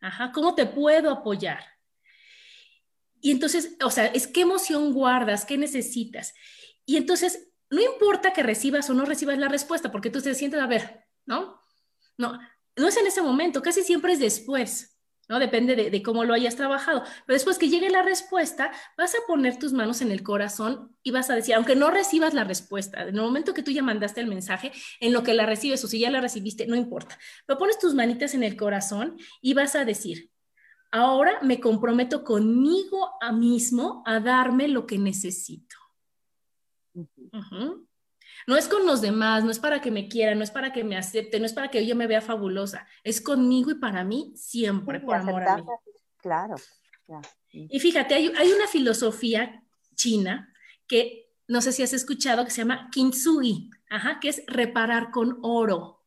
Ajá, 0.01 0.32
¿cómo 0.32 0.53
te 0.53 0.68
puedo 0.68 1.12
apoyar? 1.12 1.64
Y 3.22 3.32
entonces, 3.32 3.76
o 3.84 3.91
sea, 3.91 4.07
es 4.07 4.28
qué 4.28 4.41
emoción 4.41 4.93
guardas, 4.93 5.45
qué 5.45 5.57
necesitas. 5.57 6.34
Y 6.86 6.97
entonces, 6.97 7.49
no 7.70 7.82
importa 7.82 8.34
que 8.34 8.43
recibas 8.43 8.89
o 8.89 8.93
no 8.93 9.05
recibas 9.05 9.38
la 9.38 9.47
respuesta, 9.47 9.91
porque 9.91 10.09
tú 10.09 10.22
te 10.22 10.34
sientes 10.34 10.59
a 10.59 10.67
ver, 10.67 11.05
¿no? 11.26 11.61
No, 12.17 12.39
no 12.76 12.88
es 12.88 12.97
en 12.97 13.07
ese 13.07 13.22
momento, 13.22 13.61
casi 13.61 13.84
siempre 13.84 14.13
es 14.13 14.20
después, 14.20 14.97
¿no? 15.28 15.38
Depende 15.38 15.76
de, 15.76 16.03
cómo 16.03 16.24
lo 16.24 16.34
hayas 16.34 16.55
trabajado. 16.55 17.03
Pero 17.26 17.36
después 17.36 17.59
que 17.59 17.70
llegue 17.70 17.89
la 17.89 18.01
respuesta, 18.01 18.72
vas 18.97 19.13
a 19.13 19.20
poner 19.28 19.59
tus 19.59 19.74
manos 19.74 20.01
en 20.01 20.11
el 20.11 20.24
corazón 20.24 20.97
y 21.03 21.11
vas 21.11 21.30
a 21.30 21.36
decir, 21.36 21.53
aunque 21.53 21.76
no 21.76 21.91
recibas 21.91 22.34
la 22.34 22.43
respuesta, 22.43 23.03
en 23.03 23.09
el 23.09 23.22
momento 23.22 23.53
que 23.53 23.61
tú 23.61 23.72
ya 23.72 23.84
mandaste 23.84 24.22
el 24.22 24.28
mensaje, 24.28 24.72
en 24.99 25.13
lo 25.13 25.24
que 25.24 25.36
la 25.36 25.45
recibes 25.45 25.84
o 25.84 25.88
si 25.88 25.99
ya 25.99 26.09
la 26.09 26.22
recibiste, 26.22 26.65
no 26.65 26.76
importa. 26.76 27.20
Pero 27.45 27.59
pones 27.59 27.78
tus 27.78 27.93
manitas 27.93 28.34
en 28.34 28.43
el 28.43 28.57
corazón 28.57 29.17
y 29.41 29.53
vas 29.53 29.76
a 29.76 29.86
decir, 29.86 30.32
ahora 30.92 31.40
me 31.42 31.60
comprometo 31.60 32.24
conmigo 32.24 33.12
a 33.22 33.32
mismo 33.32 34.04
a 34.06 34.20
darme 34.20 34.68
lo 34.68 34.86
que 34.86 34.98
necesito. 34.98 35.76
No 38.48 38.58
es 38.58 38.68
con 38.68 38.86
los 38.86 39.02
demás, 39.02 39.44
no 39.44 39.52
es 39.52 39.60
para 39.60 39.82
que 39.82 39.92
me 39.92 40.08
quieran, 40.08 40.38
no 40.38 40.44
es 40.44 40.52
para 40.52 40.74
que 40.74 40.84
me 40.84 40.98
acepten, 40.98 41.42
no 41.42 41.46
es 41.46 41.54
para 41.54 41.70
que 41.70 41.86
yo 41.86 41.96
me 41.96 42.08
vea 42.08 42.22
fabulosa, 42.22 42.88
es 43.04 43.22
conmigo 43.22 43.72
y 43.72 43.76
para 43.76 44.04
mí 44.04 44.34
siempre, 44.36 45.00
por 45.00 45.16
amor 45.16 45.44
a 45.44 45.58
mí. 45.58 45.64
Claro, 46.18 46.56
Y 47.52 47.80
fíjate, 47.80 48.16
hay, 48.16 48.32
hay, 48.38 48.52
una 48.52 48.68
filosofía 48.68 49.64
china 49.96 50.54
que 50.88 51.30
no 51.48 51.62
sé 51.62 51.72
si 51.72 51.82
has 51.82 51.94
escuchado 51.94 52.44
que 52.44 52.52
se 52.52 52.62
llama 52.62 52.90
kintsugi, 52.92 53.70
ajá, 53.90 54.20
que 54.20 54.30
es 54.30 54.44
reparar 54.48 55.12
con 55.12 55.40
oro. 55.42 55.99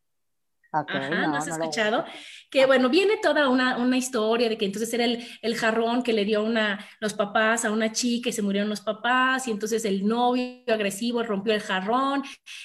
Ajá, 0.72 1.26
no, 1.26 1.36
has 1.36 1.46
escuchado? 1.46 2.04
Que 2.50 2.64
bueno, 2.64 2.88
viene 2.88 3.18
toda 3.20 3.50
una, 3.50 3.76
una, 3.76 3.98
historia 3.98 4.48
de 4.48 4.56
que 4.56 4.64
entonces 4.64 4.92
era 4.94 5.04
el, 5.04 5.22
el, 5.42 5.54
jarrón 5.54 6.02
que 6.02 6.14
le 6.14 6.24
dio 6.24 6.42
una, 6.42 6.82
los 6.98 7.12
papás 7.12 7.66
a 7.66 7.70
una 7.70 7.92
chica 7.92 8.30
y 8.30 8.32
se 8.32 8.40
murieron 8.40 8.70
los 8.70 8.80
papás 8.80 9.46
y 9.48 9.50
entonces 9.50 9.84
el 9.84 10.06
novio 10.06 10.62
agresivo 10.68 11.22
rompió 11.22 11.52
el 11.52 11.60
jarrón 11.60 12.22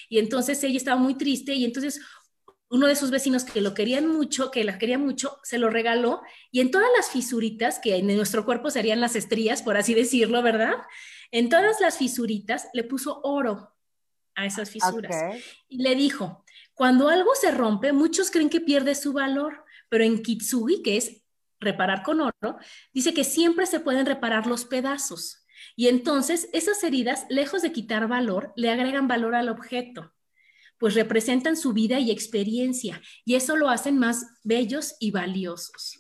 y 0.08 0.20
entonces 0.20 0.64
ella 0.64 0.78
estaba 0.78 1.00
muy 1.00 1.16
triste 1.16 1.54
y 1.54 1.66
entonces 1.66 2.00
uno 2.70 2.88
de 2.88 2.96
sus 2.96 3.12
vecinos 3.12 3.44
que 3.44 3.62
lo 3.62 3.74
querían 3.74 4.08
mucho, 4.08 4.52
que 4.52 4.64
la 4.64 4.78
quería 4.78 4.98
mucho, 4.98 5.40
se 5.44 5.58
lo 5.58 5.70
regaló 5.70 6.22
y 6.52 6.62
en 6.62 6.72
todas 6.72 6.90
las 6.96 7.10
fisuritas, 7.10 7.80
que 7.80 7.98
en 7.98 8.08
nuestro 8.08 8.46
cuerpo 8.46 8.70
serían 8.72 9.02
las 9.02 9.16
estrías, 9.16 9.62
por 9.62 9.78
así 9.78 9.94
decirlo, 9.94 10.42
¿verdad? 10.42 10.76
En 11.32 11.50
todas 11.50 11.80
las 11.82 11.98
fisuritas 11.98 12.70
le 12.74 12.84
puso 12.84 13.20
oro 13.24 13.74
a 14.36 14.46
esas 14.46 14.70
fisuras 14.70 15.36
y 15.68 15.82
le 15.82 15.96
dijo, 15.96 16.46
cuando 16.78 17.10
algo 17.10 17.34
se 17.34 17.50
rompe, 17.50 17.92
muchos 17.92 18.30
creen 18.30 18.52
que 18.52 18.62
pierde 18.62 18.94
su 18.94 19.12
valor, 19.12 19.66
pero 19.90 20.04
en 20.04 20.22
Kitsugi, 20.22 20.84
que 20.84 20.98
es 20.98 21.24
reparar 21.60 22.04
con 22.04 22.22
oro, 22.22 22.60
dice 22.94 23.16
que 23.16 23.24
siempre 23.24 23.66
se 23.66 23.80
pueden 23.80 24.06
reparar 24.06 24.46
los 24.46 24.64
pedazos. 24.64 25.44
Y 25.76 25.88
entonces 25.88 26.50
esas 26.54 26.84
heridas, 26.84 27.26
lejos 27.30 27.64
de 27.64 27.72
quitar 27.72 28.08
valor, 28.08 28.54
le 28.56 28.70
agregan 28.70 29.08
valor 29.08 29.34
al 29.34 29.50
objeto, 29.50 30.14
pues 30.78 30.94
representan 30.94 31.58
su 31.58 31.74
vida 31.74 32.00
y 32.00 32.12
experiencia, 32.12 33.02
y 33.26 33.34
eso 33.34 33.56
lo 33.56 33.70
hacen 33.70 33.98
más 33.98 34.28
bellos 34.44 34.98
y 35.00 35.10
valiosos. 35.10 35.98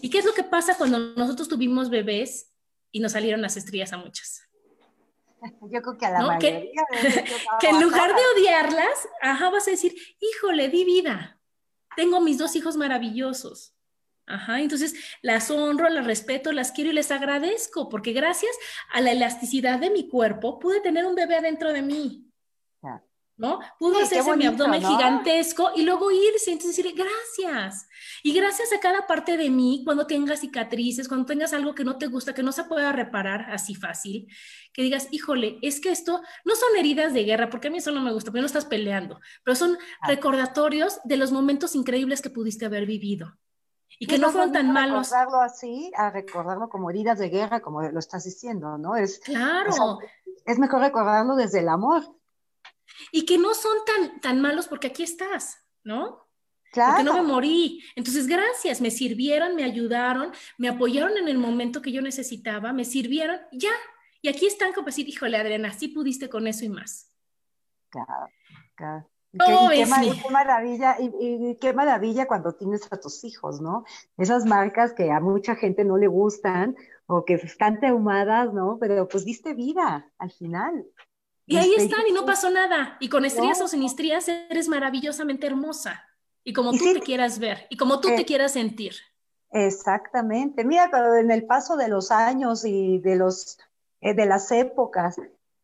¿Y 0.00 0.08
qué 0.08 0.20
es 0.20 0.24
lo 0.24 0.32
que 0.32 0.44
pasa 0.44 0.78
cuando 0.78 1.14
nosotros 1.16 1.48
tuvimos 1.48 1.90
bebés 1.90 2.50
y 2.90 3.00
nos 3.00 3.12
salieron 3.12 3.42
las 3.42 3.58
estrías 3.58 3.92
a 3.92 3.98
muchas? 3.98 4.43
Yo 5.70 5.82
creo 5.82 5.98
que 5.98 6.06
a 6.06 6.10
la 6.10 6.26
mayoría. 6.26 6.82
Que, 7.60 7.68
en 7.68 7.80
lugar 7.80 8.14
de 8.14 8.22
odiarlas, 8.36 9.08
ajá, 9.20 9.50
vas 9.50 9.68
a 9.68 9.70
decir, 9.70 9.94
híjole, 10.20 10.68
di 10.68 10.84
vida. 10.84 11.40
Tengo 11.96 12.20
mis 12.20 12.38
dos 12.38 12.56
hijos 12.56 12.76
maravillosos. 12.76 13.74
Ajá, 14.26 14.60
entonces 14.60 14.94
las 15.20 15.50
honro, 15.50 15.88
las 15.90 16.06
respeto, 16.06 16.52
las 16.52 16.72
quiero 16.72 16.90
y 16.90 16.94
les 16.94 17.10
agradezco, 17.10 17.90
porque 17.90 18.12
gracias 18.12 18.56
a 18.90 19.02
la 19.02 19.12
elasticidad 19.12 19.78
de 19.78 19.90
mi 19.90 20.08
cuerpo 20.08 20.58
pude 20.58 20.80
tener 20.80 21.04
un 21.04 21.14
bebé 21.14 21.36
adentro 21.36 21.72
de 21.72 21.82
mí. 21.82 22.24
¿no? 23.36 23.58
Pudo 23.78 23.98
hacerse 23.98 24.36
mi 24.36 24.46
abdomen 24.46 24.80
gigantesco 24.80 25.72
y 25.74 25.82
luego 25.82 26.10
irse, 26.10 26.52
entonces 26.52 26.76
decir 26.76 26.94
gracias. 26.94 27.88
Y 28.26 28.32
gracias 28.32 28.72
a 28.72 28.80
cada 28.80 29.06
parte 29.06 29.36
de 29.36 29.50
mí, 29.50 29.82
cuando 29.84 30.06
tengas 30.06 30.40
cicatrices, 30.40 31.08
cuando 31.08 31.26
tengas 31.26 31.52
algo 31.52 31.74
que 31.74 31.84
no 31.84 31.98
te 31.98 32.06
gusta, 32.06 32.32
que 32.32 32.42
no 32.42 32.52
se 32.52 32.64
pueda 32.64 32.90
reparar 32.90 33.50
así 33.50 33.74
fácil, 33.74 34.32
que 34.72 34.80
digas, 34.80 35.08
híjole, 35.10 35.58
es 35.60 35.78
que 35.78 35.90
esto 35.90 36.22
no 36.42 36.56
son 36.56 36.74
heridas 36.78 37.12
de 37.12 37.24
guerra, 37.24 37.50
porque 37.50 37.68
a 37.68 37.70
mí 37.70 37.76
eso 37.76 37.90
no 37.90 38.00
me 38.00 38.14
gusta, 38.14 38.30
porque 38.30 38.40
no 38.40 38.46
estás 38.46 38.64
peleando, 38.64 39.20
pero 39.44 39.54
son 39.54 39.76
ah. 40.00 40.08
recordatorios 40.08 41.00
de 41.04 41.18
los 41.18 41.32
momentos 41.32 41.74
increíbles 41.74 42.22
que 42.22 42.30
pudiste 42.30 42.64
haber 42.64 42.86
vivido. 42.86 43.36
Y 43.98 44.06
que 44.06 44.18
no 44.18 44.30
fueron 44.30 44.52
tan 44.52 44.72
malos. 44.72 45.10
Recordarlo 45.10 45.40
así, 45.42 45.92
a 45.94 46.08
recordarlo 46.08 46.70
como 46.70 46.88
heridas 46.88 47.18
de 47.18 47.28
guerra, 47.28 47.60
como 47.60 47.82
lo 47.82 47.98
estás 47.98 48.24
diciendo, 48.24 48.78
¿no? 48.78 48.96
Es, 48.96 49.18
claro. 49.18 49.98
es 50.46 50.58
mejor 50.58 50.80
recordarlo 50.80 51.36
desde 51.36 51.60
el 51.60 51.68
amor 51.68 52.02
y 53.12 53.26
que 53.26 53.36
no 53.36 53.52
son 53.52 53.76
tan, 53.84 54.20
tan 54.22 54.40
malos 54.40 54.66
porque 54.66 54.86
aquí 54.86 55.02
estás, 55.02 55.58
¿no? 55.82 56.23
Claro. 56.74 56.94
Porque 56.96 57.04
no 57.04 57.22
me 57.22 57.22
morí. 57.22 57.84
Entonces, 57.94 58.26
gracias, 58.26 58.80
me 58.80 58.90
sirvieron, 58.90 59.54
me 59.54 59.62
ayudaron, 59.62 60.32
me 60.58 60.68
apoyaron 60.68 61.16
en 61.16 61.28
el 61.28 61.38
momento 61.38 61.80
que 61.80 61.92
yo 61.92 62.02
necesitaba, 62.02 62.72
me 62.72 62.84
sirvieron, 62.84 63.38
ya. 63.52 63.70
Y 64.20 64.28
aquí 64.28 64.46
están 64.46 64.72
como 64.72 64.86
decir, 64.86 65.08
híjole, 65.08 65.36
Adriana, 65.36 65.72
sí 65.72 65.86
pudiste 65.86 66.28
con 66.28 66.48
eso 66.48 66.64
y 66.64 66.70
más. 66.70 67.12
Claro, 67.90 68.28
claro. 68.74 69.08
qué, 69.30 69.86
maravilla, 70.32 70.96
y, 70.98 71.56
qué 71.60 71.72
maravilla 71.72 72.26
cuando 72.26 72.56
tienes 72.56 72.92
a 72.92 72.96
tus 72.96 73.22
hijos, 73.22 73.60
¿no? 73.60 73.84
Esas 74.18 74.44
marcas 74.44 74.94
que 74.94 75.12
a 75.12 75.20
mucha 75.20 75.54
gente 75.54 75.84
no 75.84 75.96
le 75.96 76.08
gustan 76.08 76.74
o 77.06 77.24
que 77.24 77.34
están 77.34 77.78
traumadas, 77.78 78.52
¿no? 78.52 78.78
Pero 78.80 79.06
pues 79.06 79.24
diste 79.24 79.54
vida 79.54 80.10
al 80.18 80.32
final. 80.32 80.84
Y 81.46 81.56
ahí 81.56 81.72
están 81.76 82.00
y 82.08 82.12
no 82.12 82.26
pasó 82.26 82.50
nada. 82.50 82.96
Y 82.98 83.08
con 83.08 83.24
estrías 83.24 83.60
o 83.60 83.68
sin 83.68 83.84
estrías 83.84 84.26
eres 84.26 84.66
maravillosamente 84.66 85.46
hermosa. 85.46 86.02
Y 86.44 86.52
como 86.52 86.72
tú 86.72 86.92
te 86.92 87.00
quieras 87.00 87.38
ver 87.38 87.66
y 87.70 87.76
como 87.76 88.00
tú 88.00 88.08
te 88.08 88.20
eh, 88.20 88.24
quieras 88.24 88.52
sentir. 88.52 88.94
Exactamente. 89.50 90.64
Mira, 90.64 90.88
pero 90.90 91.16
en 91.16 91.30
el 91.30 91.46
paso 91.46 91.76
de 91.76 91.88
los 91.88 92.10
años 92.10 92.64
y 92.64 92.98
de, 92.98 93.16
los, 93.16 93.58
eh, 94.00 94.14
de 94.14 94.26
las 94.26 94.52
épocas, 94.52 95.16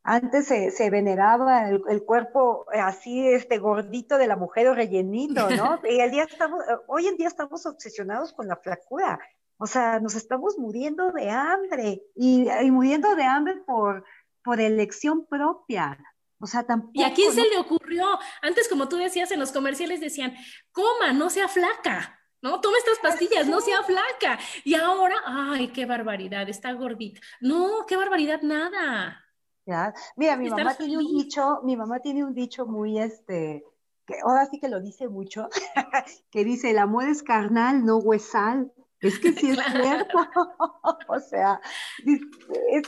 antes 0.02 0.46
se, 0.46 0.90
veneraba 0.90 1.68
el, 1.68 2.04
cuerpo 2.04 2.64
así, 2.72 3.28
este 3.28 3.58
gordito 3.58 4.16
de 4.16 4.26
la 4.26 4.36
mujer 4.36 4.68
o 4.68 4.74
rellenito, 4.74 5.50
¿no? 5.50 5.78
y 5.88 6.00
el 6.00 6.10
día 6.10 6.24
estamos, 6.24 6.64
hoy 6.86 7.06
en 7.06 7.16
día 7.16 7.28
estamos 7.28 7.66
obsesionados 7.66 8.32
con 8.32 8.48
la 8.48 8.56
flacura. 8.56 9.20
O 9.58 9.66
sea, 9.66 10.00
nos 10.00 10.14
estamos 10.14 10.56
muriendo 10.56 11.12
de 11.12 11.28
hambre 11.28 12.02
y 12.14 12.48
muriendo 12.70 13.14
de 13.14 13.24
hambre 13.24 13.56
por, 13.66 14.04
por 14.42 14.58
elección 14.58 15.26
propia. 15.26 15.98
O 16.40 16.46
sea, 16.46 16.64
tampoco. 16.64 16.92
¿Y 16.94 17.02
a 17.02 17.12
quién 17.12 17.32
se 17.32 17.42
le 17.42 17.58
ocurrió? 17.58 18.06
Antes, 18.42 18.68
como 18.68 18.88
tú 18.88 18.96
decías, 18.96 19.30
en 19.30 19.40
los 19.40 19.52
comerciales 19.52 20.00
decían, 20.00 20.34
coma, 20.72 21.12
no 21.12 21.28
sea 21.28 21.48
flaca, 21.48 22.18
¿no? 22.40 22.60
Toma 22.60 22.78
estas 22.78 22.98
pastillas, 22.98 23.46
no 23.46 23.60
sea 23.60 23.82
flaca. 23.82 24.38
Y 24.64 24.74
ahora, 24.74 25.16
ay, 25.26 25.68
qué 25.68 25.84
barbaridad, 25.84 26.48
está 26.48 26.72
gordita. 26.72 27.20
No, 27.40 27.84
qué 27.86 27.96
barbaridad, 27.96 28.40
nada. 28.42 29.22
Ya. 29.66 29.92
Mira, 30.16 30.36
mi 30.36 30.48
mamá 30.48 30.74
tiene 30.74 30.96
un 30.96 31.06
dicho, 31.06 31.60
mi 31.62 31.76
mamá 31.76 32.00
tiene 32.00 32.24
un 32.24 32.34
dicho 32.34 32.66
muy, 32.66 32.98
este, 32.98 33.62
que 34.06 34.14
ahora 34.24 34.46
sí 34.46 34.58
que 34.58 34.68
lo 34.68 34.80
dice 34.80 35.08
mucho, 35.08 35.48
que 36.30 36.44
dice, 36.44 36.70
el 36.70 36.78
amor 36.78 37.04
es 37.04 37.22
carnal, 37.22 37.84
no 37.84 37.98
huesal. 37.98 38.72
Es 39.00 39.18
que 39.18 39.32
sí 39.32 39.50
es 39.50 39.60
cierto. 39.72 40.18
o 41.08 41.20
sea, 41.20 41.60
es, 42.04 42.20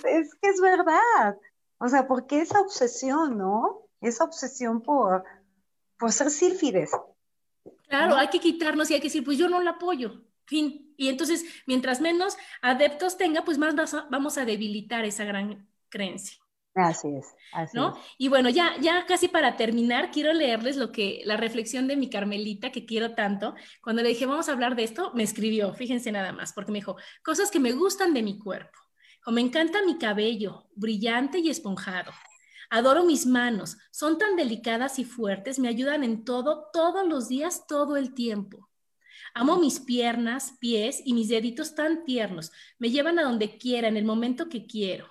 es, 0.04 0.34
que 0.36 0.48
es 0.48 0.60
verdad. 0.60 1.36
O 1.84 1.88
sea, 1.88 2.06
porque 2.06 2.40
esa 2.40 2.60
obsesión, 2.60 3.36
¿no? 3.36 3.88
Esa 4.00 4.22
obsesión 4.22 4.82
por, 4.82 5.24
por 5.98 6.12
ser 6.12 6.30
sílfides. 6.30 6.92
Claro, 7.88 8.14
hay 8.14 8.28
que 8.28 8.38
quitarnos 8.38 8.88
y 8.88 8.94
hay 8.94 9.00
que 9.00 9.08
decir, 9.08 9.24
pues 9.24 9.36
yo 9.36 9.48
no 9.48 9.60
la 9.60 9.72
apoyo. 9.72 10.22
Fin. 10.44 10.94
Y 10.96 11.08
entonces, 11.08 11.44
mientras 11.66 12.00
menos 12.00 12.36
adeptos 12.60 13.16
tenga, 13.16 13.44
pues 13.44 13.58
más 13.58 13.74
vamos 14.08 14.38
a 14.38 14.44
debilitar 14.44 15.04
esa 15.04 15.24
gran 15.24 15.68
creencia. 15.88 16.40
Así 16.74 17.08
es, 17.08 17.34
así 17.52 17.76
¿no? 17.76 17.98
Y 18.16 18.28
bueno, 18.28 18.48
ya, 18.48 18.76
ya 18.80 19.04
casi 19.04 19.26
para 19.26 19.56
terminar, 19.56 20.12
quiero 20.12 20.32
leerles 20.32 20.76
lo 20.76 20.92
que, 20.92 21.22
la 21.24 21.36
reflexión 21.36 21.88
de 21.88 21.96
mi 21.96 22.08
Carmelita, 22.08 22.70
que 22.70 22.86
quiero 22.86 23.16
tanto. 23.16 23.56
Cuando 23.82 24.02
le 24.02 24.10
dije, 24.10 24.24
vamos 24.24 24.48
a 24.48 24.52
hablar 24.52 24.76
de 24.76 24.84
esto, 24.84 25.10
me 25.14 25.24
escribió, 25.24 25.74
fíjense 25.74 26.12
nada 26.12 26.32
más, 26.32 26.52
porque 26.52 26.70
me 26.70 26.78
dijo, 26.78 26.96
cosas 27.24 27.50
que 27.50 27.58
me 27.58 27.72
gustan 27.72 28.14
de 28.14 28.22
mi 28.22 28.38
cuerpo. 28.38 28.78
O 29.24 29.30
me 29.30 29.40
encanta 29.40 29.84
mi 29.84 29.98
cabello, 29.98 30.64
brillante 30.74 31.38
y 31.38 31.48
esponjado. 31.48 32.12
Adoro 32.70 33.04
mis 33.04 33.24
manos, 33.26 33.76
son 33.90 34.18
tan 34.18 34.34
delicadas 34.34 34.98
y 34.98 35.04
fuertes, 35.04 35.58
me 35.58 35.68
ayudan 35.68 36.02
en 36.02 36.24
todo, 36.24 36.70
todos 36.72 37.06
los 37.06 37.28
días, 37.28 37.66
todo 37.68 37.96
el 37.96 38.14
tiempo. 38.14 38.68
Amo 39.34 39.58
mis 39.58 39.78
piernas, 39.78 40.54
pies 40.58 41.00
y 41.04 41.14
mis 41.14 41.28
deditos 41.28 41.74
tan 41.74 42.04
tiernos, 42.04 42.50
me 42.78 42.90
llevan 42.90 43.18
a 43.18 43.22
donde 43.22 43.58
quiera, 43.58 43.88
en 43.88 43.96
el 43.96 44.04
momento 44.04 44.48
que 44.48 44.66
quiero. 44.66 45.06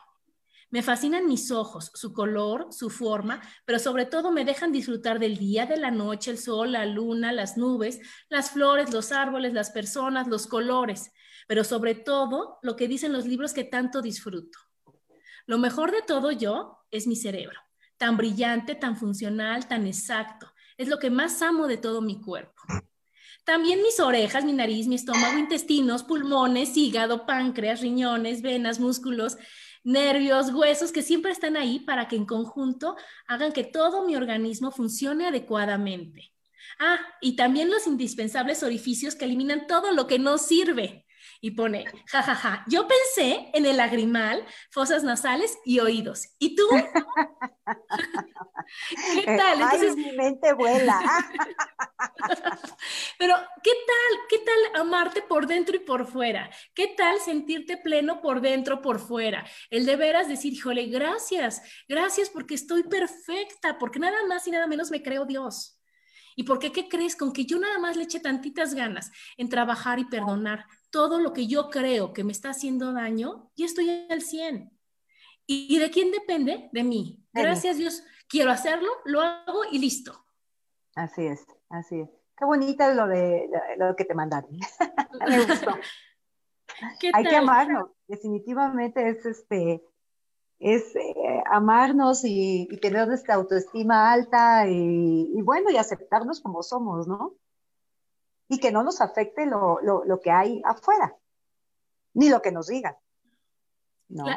Me 0.72 0.82
fascinan 0.82 1.28
mis 1.28 1.51
ojos, 1.51 1.91
su 1.93 2.14
color, 2.14 2.68
su 2.72 2.89
forma, 2.89 3.41
pero 3.66 3.78
sobre 3.78 4.05
todo 4.05 4.32
me 4.32 4.45
dejan 4.45 4.72
disfrutar 4.72 5.20
del 5.20 5.38
día, 5.38 5.66
de 5.66 5.78
la 5.78 5.91
noche, 5.91 6.32
el 6.32 6.38
sol, 6.38 6.72
la 6.74 6.86
luna, 6.86 7.32
las 7.32 7.57
nubes, 7.57 7.99
las 8.30 8.51
flores, 8.51 8.91
los 8.91 9.12
árboles, 9.12 9.53
las 9.53 9.70
personas, 9.70 10.28
los 10.28 10.47
colores, 10.47 11.12
pero 11.52 11.66
sobre 11.66 11.95
todo 11.95 12.60
lo 12.62 12.78
que 12.78 12.88
dicen 12.88 13.12
los 13.12 13.26
libros 13.26 13.52
que 13.52 13.66
tanto 13.66 14.02
disfruto. 14.02 14.58
Lo 15.45 15.58
mejor 15.58 15.91
de 15.91 16.02
todo 16.02 16.32
yo 16.32 16.78
es 16.91 17.08
mi 17.08 17.18
cerebro, 17.18 17.60
tan 17.97 18.16
brillante, 18.16 18.74
tan 18.74 18.95
funcional, 18.95 19.68
tan 19.68 19.86
exacto. 19.86 20.49
Es 20.78 20.88
lo 20.88 20.97
que 20.97 21.10
más 21.10 21.41
amo 21.41 21.68
de 21.68 21.76
todo 21.76 22.02
mi 22.02 22.22
cuerpo. 22.22 22.62
También 23.43 23.82
mis 23.82 23.99
orejas, 23.99 24.45
mi 24.45 24.54
nariz, 24.54 24.88
mi 24.88 24.95
estómago, 24.95 25.38
intestinos, 25.38 26.04
pulmones, 26.04 26.78
hígado, 26.78 27.26
páncreas, 27.26 27.82
riñones, 27.82 28.41
venas, 28.41 28.80
músculos, 28.80 29.36
nervios, 29.84 30.54
huesos 30.54 30.93
que 30.93 31.02
siempre 31.02 31.34
están 31.34 31.58
ahí 31.58 31.82
para 31.82 32.08
que 32.08 32.16
en 32.16 32.26
conjunto 32.26 32.95
hagan 33.28 33.52
que 33.52 33.66
todo 33.66 34.08
mi 34.08 34.16
organismo 34.16 34.72
funcione 34.72 35.28
adecuadamente. 35.28 36.32
Ah, 36.80 36.97
y 37.20 37.36
también 37.36 37.70
los 37.70 37.88
indispensables 37.88 38.64
orificios 38.64 39.16
que 39.16 39.26
eliminan 39.26 39.68
todo 39.68 39.91
lo 39.91 40.08
que 40.08 40.18
no 40.18 40.38
sirve. 40.38 41.06
Y 41.43 41.51
pone, 41.51 41.85
jajaja, 42.05 42.35
ja, 42.35 42.57
ja. 42.57 42.65
yo 42.67 42.87
pensé 42.87 43.49
en 43.53 43.65
el 43.65 43.77
lagrimal, 43.77 44.45
fosas 44.69 45.03
nasales 45.03 45.57
y 45.65 45.79
oídos. 45.79 46.27
¿Y 46.37 46.55
tú? 46.55 46.67
¿Qué 49.15 49.25
tal? 49.25 49.61
Entonces, 49.61 49.95
mi 49.95 50.11
mente 50.11 50.53
vuela. 50.53 51.01
Pero, 53.17 53.35
¿qué 53.63 53.71
tal? 53.71 54.19
¿Qué 54.29 54.37
tal 54.39 54.81
amarte 54.81 55.23
por 55.23 55.47
dentro 55.47 55.75
y 55.75 55.79
por 55.79 56.05
fuera? 56.05 56.51
¿Qué 56.75 56.93
tal 56.95 57.19
sentirte 57.19 57.77
pleno 57.77 58.21
por 58.21 58.41
dentro, 58.41 58.81
por 58.81 58.99
fuera? 58.99 59.43
El 59.71 59.87
de 59.87 59.95
veras 59.95 60.27
decir, 60.27 60.53
híjole, 60.53 60.85
gracias, 60.87 61.63
gracias 61.87 62.29
porque 62.29 62.53
estoy 62.53 62.83
perfecta, 62.83 63.79
porque 63.79 63.99
nada 63.99 64.25
más 64.27 64.47
y 64.47 64.51
nada 64.51 64.67
menos 64.67 64.91
me 64.91 65.01
creo 65.01 65.25
Dios. 65.25 65.81
¿Y 66.35 66.43
por 66.43 66.59
qué 66.59 66.71
qué 66.71 66.87
crees? 66.87 67.15
Con 67.15 67.33
que 67.33 67.45
yo 67.45 67.59
nada 67.59 67.77
más 67.79 67.97
le 67.97 68.03
eché 68.03 68.19
tantitas 68.19 68.73
ganas 68.73 69.11
en 69.37 69.49
trabajar 69.49 69.99
y 69.99 70.05
perdonar 70.05 70.65
todo 70.91 71.19
lo 71.19 71.33
que 71.33 71.47
yo 71.47 71.69
creo 71.69 72.13
que 72.13 72.23
me 72.23 72.31
está 72.31 72.51
haciendo 72.51 72.93
daño, 72.93 73.49
y 73.55 73.63
estoy 73.63 74.07
al 74.09 74.21
100. 74.21 74.71
¿Y, 75.47 75.79
de 75.79 75.89
quién 75.89 76.11
depende? 76.11 76.69
De 76.71 76.83
mí. 76.83 77.25
Gracias 77.33 77.77
Dios, 77.77 78.03
quiero 78.27 78.51
hacerlo, 78.51 78.89
lo 79.05 79.21
hago 79.21 79.63
y 79.71 79.79
listo. 79.79 80.25
Así 80.95 81.25
es, 81.25 81.45
así 81.69 82.01
es. 82.01 82.09
Qué 82.37 82.45
bonita 82.45 82.93
lo 82.93 83.07
de 83.07 83.49
lo 83.77 83.95
que 83.95 84.05
te 84.05 84.13
mandaron. 84.13 84.51
Me 85.27 85.45
gustó. 85.45 85.71
Hay 87.13 87.25
que 87.25 87.35
amarnos, 87.35 87.89
definitivamente 88.07 89.09
es 89.09 89.25
este 89.25 89.83
es 90.61 90.95
eh, 90.95 91.43
amarnos 91.51 92.21
y, 92.23 92.67
tener 92.81 93.07
nuestra 93.07 93.35
autoestima 93.35 94.11
alta 94.11 94.67
y, 94.67 95.41
bueno, 95.41 95.71
y 95.71 95.77
aceptarnos 95.77 96.39
como 96.39 96.61
somos, 96.61 97.07
¿no? 97.07 97.33
Y 98.52 98.60
que 98.60 98.70
no 98.70 98.84
nos 98.84 98.99
afecte 98.99 99.45
lo, 99.45 99.80
que 100.22 100.30
hay 100.30 100.62
afuera, 100.66 101.16
ni 102.14 102.28
lo 102.28 102.41
que 102.41 102.52
nos 102.52 102.68
digan. 102.68 102.95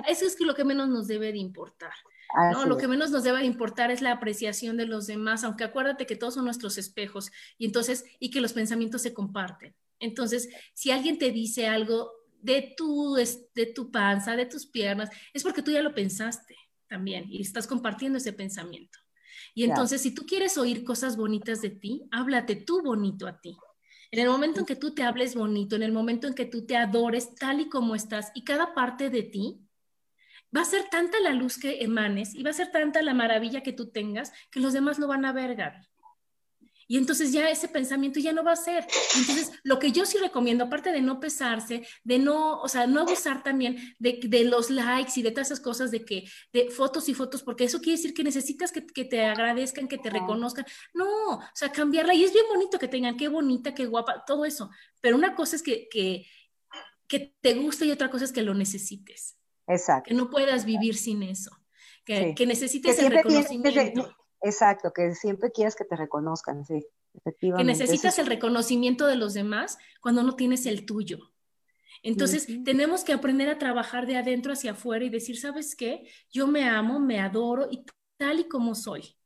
eso 0.07 0.25
es 0.25 0.39
lo 0.39 0.55
que 0.55 0.62
menos 0.62 0.89
nos 0.89 1.09
debe 1.09 1.33
de 1.33 1.39
importar. 1.39 1.91
¿no? 2.53 2.65
Lo 2.65 2.77
que 2.77 2.87
menos 2.87 3.11
nos 3.11 3.25
debe 3.25 3.41
de 3.41 3.47
importar 3.47 3.91
es 3.91 4.03
la 4.03 4.12
apreciación 4.12 4.77
de 4.77 4.87
los 4.87 5.09
demás, 5.09 5.43
aunque 5.43 5.65
acuérdate 5.65 6.07
que 6.07 6.15
todos 6.15 6.35
son 6.35 6.45
nuestros 6.45 6.79
espejos 6.79 7.33
y 7.59 7.67
entonces, 7.67 8.05
y 8.21 8.31
que 8.31 8.41
los 8.41 8.53
pensamientos 8.53 9.03
se 9.03 9.12
comparten. 9.12 9.75
Entonces, 9.99 10.49
si 10.75 10.93
alguien 10.93 11.19
te 11.19 11.33
dice 11.33 11.67
algo 11.67 12.12
de 12.41 12.73
tu, 12.77 13.17
de 13.17 13.67
tu 13.67 13.91
panza, 13.91 14.37
de 14.37 14.47
tus 14.47 14.65
piernas, 14.65 15.11
es 15.33 15.43
porque 15.43 15.62
tú 15.62 15.73
ya 15.73 15.83
lo 15.83 15.93
pensaste 15.93 16.57
también 16.87 17.25
y 17.29 17.43
estás 17.43 17.67
compartiendo 17.67 18.19
ese 18.19 18.33
pensamiento. 18.33 19.01
Y 19.55 19.65
entonces, 19.65 20.03
si 20.03 20.12
tú 20.12 20.25
quieres 20.27 20.57
oír 20.57 20.85
cosas 20.85 21.17
bonitas 21.17 21.62
de 21.62 21.71
ti, 21.71 22.07
háblate 22.12 22.57
tú 22.57 22.81
bonito 22.83 23.27
a 23.27 23.41
ti. 23.41 23.57
En 24.15 24.21
el 24.21 24.29
momento 24.29 24.61
en 24.61 24.67
que 24.67 24.77
tú 24.77 24.95
te 24.95 25.03
hables 25.03 25.35
bonito, 25.35 25.75
en 25.75 25.83
el 25.83 25.91
momento 25.91 26.29
en 26.29 26.35
que 26.35 26.45
tú 26.45 26.65
te 26.65 26.77
adores 26.77 27.35
tal 27.35 27.59
y 27.59 27.69
como 27.69 27.97
estás 27.97 28.31
y 28.33 28.45
cada 28.45 28.73
parte 28.73 29.11
de 29.11 29.25
ti, 29.25 29.59
va 30.57 30.61
a 30.61 30.65
ser 30.65 30.85
tanta 30.89 31.19
la 31.19 31.33
luz 31.33 31.59
que 31.59 31.83
emanes 31.83 32.33
y 32.33 32.45
va 32.45 32.51
a 32.51 32.53
ser 32.53 32.71
tanta 32.71 33.03
la 33.03 33.12
maravilla 33.12 33.65
que 33.65 33.73
tú 33.73 33.91
tengas 33.91 34.33
que 34.53 34.61
los 34.61 34.73
demás 34.73 35.01
lo 35.01 35.09
van 35.09 35.25
a 35.25 35.33
ver, 35.33 35.57
Gaby. 35.57 35.85
Y 36.87 36.99
entonces 36.99 37.32
ya 37.32 37.49
ese 37.51 37.68
pensamiento 37.68 38.20
ya 38.20 38.32
no 38.32 38.45
va 38.45 38.53
a 38.53 38.57
ser. 38.57 38.87
Entonces, 39.16 39.53
lo 39.62 39.78
que 39.78 39.93
yo 39.93 40.05
sí 40.05 40.18
recomiendo, 40.18 40.64
aparte 40.64 40.93
de 40.93 41.01
no 41.01 41.20
pesarse, 41.20 41.87
de 42.03 42.18
no, 42.18 42.61
o 42.61 42.68
sea, 42.68 42.87
no 42.87 43.01
abusar 43.01 43.43
también 43.43 43.76
de, 43.99 44.20
de 44.22 44.45
los 44.45 44.70
likes 44.70 45.12
y 45.16 45.22
de 45.22 45.30
todas 45.30 45.49
esas 45.49 45.61
cosas 45.61 45.91
de 45.91 46.05
que, 46.05 46.24
de 46.53 46.70
fotos 46.70 47.09
y 47.09 47.14
fotos, 47.14 47.43
porque 47.43 47.64
eso 47.64 47.80
quiere 47.80 47.97
decir 47.97 48.14
que 48.14 48.24
necesitas 48.24 48.72
que, 48.72 48.85
que 48.87 49.05
te 49.05 49.24
agradezcan, 49.24 49.89
que 49.89 49.99
te 49.99 50.11
reconozcan. 50.11 50.66
No, 50.93 51.37
o 51.37 51.43
sea, 51.55 51.70
cambiarla. 51.70 52.14
Y 52.14 52.24
es 52.24 52.32
bien 52.32 52.47
bonito 52.49 52.78
que 52.78 52.89
tengan, 52.89 53.16
qué 53.16 53.28
bonita, 53.28 53.74
qué 53.74 53.87
guapa, 53.87 54.24
todo 54.26 54.45
eso. 54.45 54.70
Pero 55.01 55.16
una 55.16 55.35
cosa 55.35 55.57
es 55.57 55.62
que, 55.62 55.89
que, 55.91 56.26
que 57.09 57.35
te 57.41 57.55
guste 57.55 57.87
y 57.87 57.91
otra 57.91 58.11
cosa 58.11 58.24
es 58.24 58.32
que 58.32 58.43
lo 58.43 58.55
necesites. 58.55 59.37
Exacto. 59.66 60.09
Que 60.09 60.14
no 60.14 60.30
puedas 60.30 60.64
vivir 60.64 60.97
sin 60.97 61.22
eso. 61.22 61.51
Que, 62.05 62.35
que 62.35 62.47
necesites 62.47 62.99
el 62.99 63.11
reconocimiento. 63.11 64.14
Exacto, 64.45 64.92
que 64.92 65.14
siempre 65.14 65.51
quieres 65.51 65.74
que 65.74 65.84
te 65.84 65.97
reconozcan, 65.97 66.66
sí, 66.66 66.86
efectivamente. 67.14 67.72
Que 67.72 67.78
necesitas 67.78 68.18
el 68.18 68.26
reconocimiento 68.26 69.07
de 69.07 69.16
los 69.16 69.32
demás 69.32 69.78
cuando 70.03 70.22
no 70.22 70.36
tienes 70.36 70.66
el 70.66 70.84
tuyo. 70.84 71.18
Entonces, 72.03 72.47
tenemos 72.64 73.03
que 73.05 73.14
aprender 73.14 73.49
a 73.49 73.59
trabajar 73.59 74.07
de 74.07 74.18
adentro 74.18 74.53
hacia 74.53 74.72
afuera 74.72 75.07
y 75.07 75.09
decir, 75.09 75.40
¿sabes 75.40 75.74
qué? 75.74 76.07
Yo 76.30 76.47
me 76.47 76.68
amo, 76.68 77.01
me 77.01 77.20
adoro 77.20 77.68
y 77.70 77.86
tal 78.18 78.40
y 78.40 78.45
como 78.45 78.74
soy. 78.74 79.16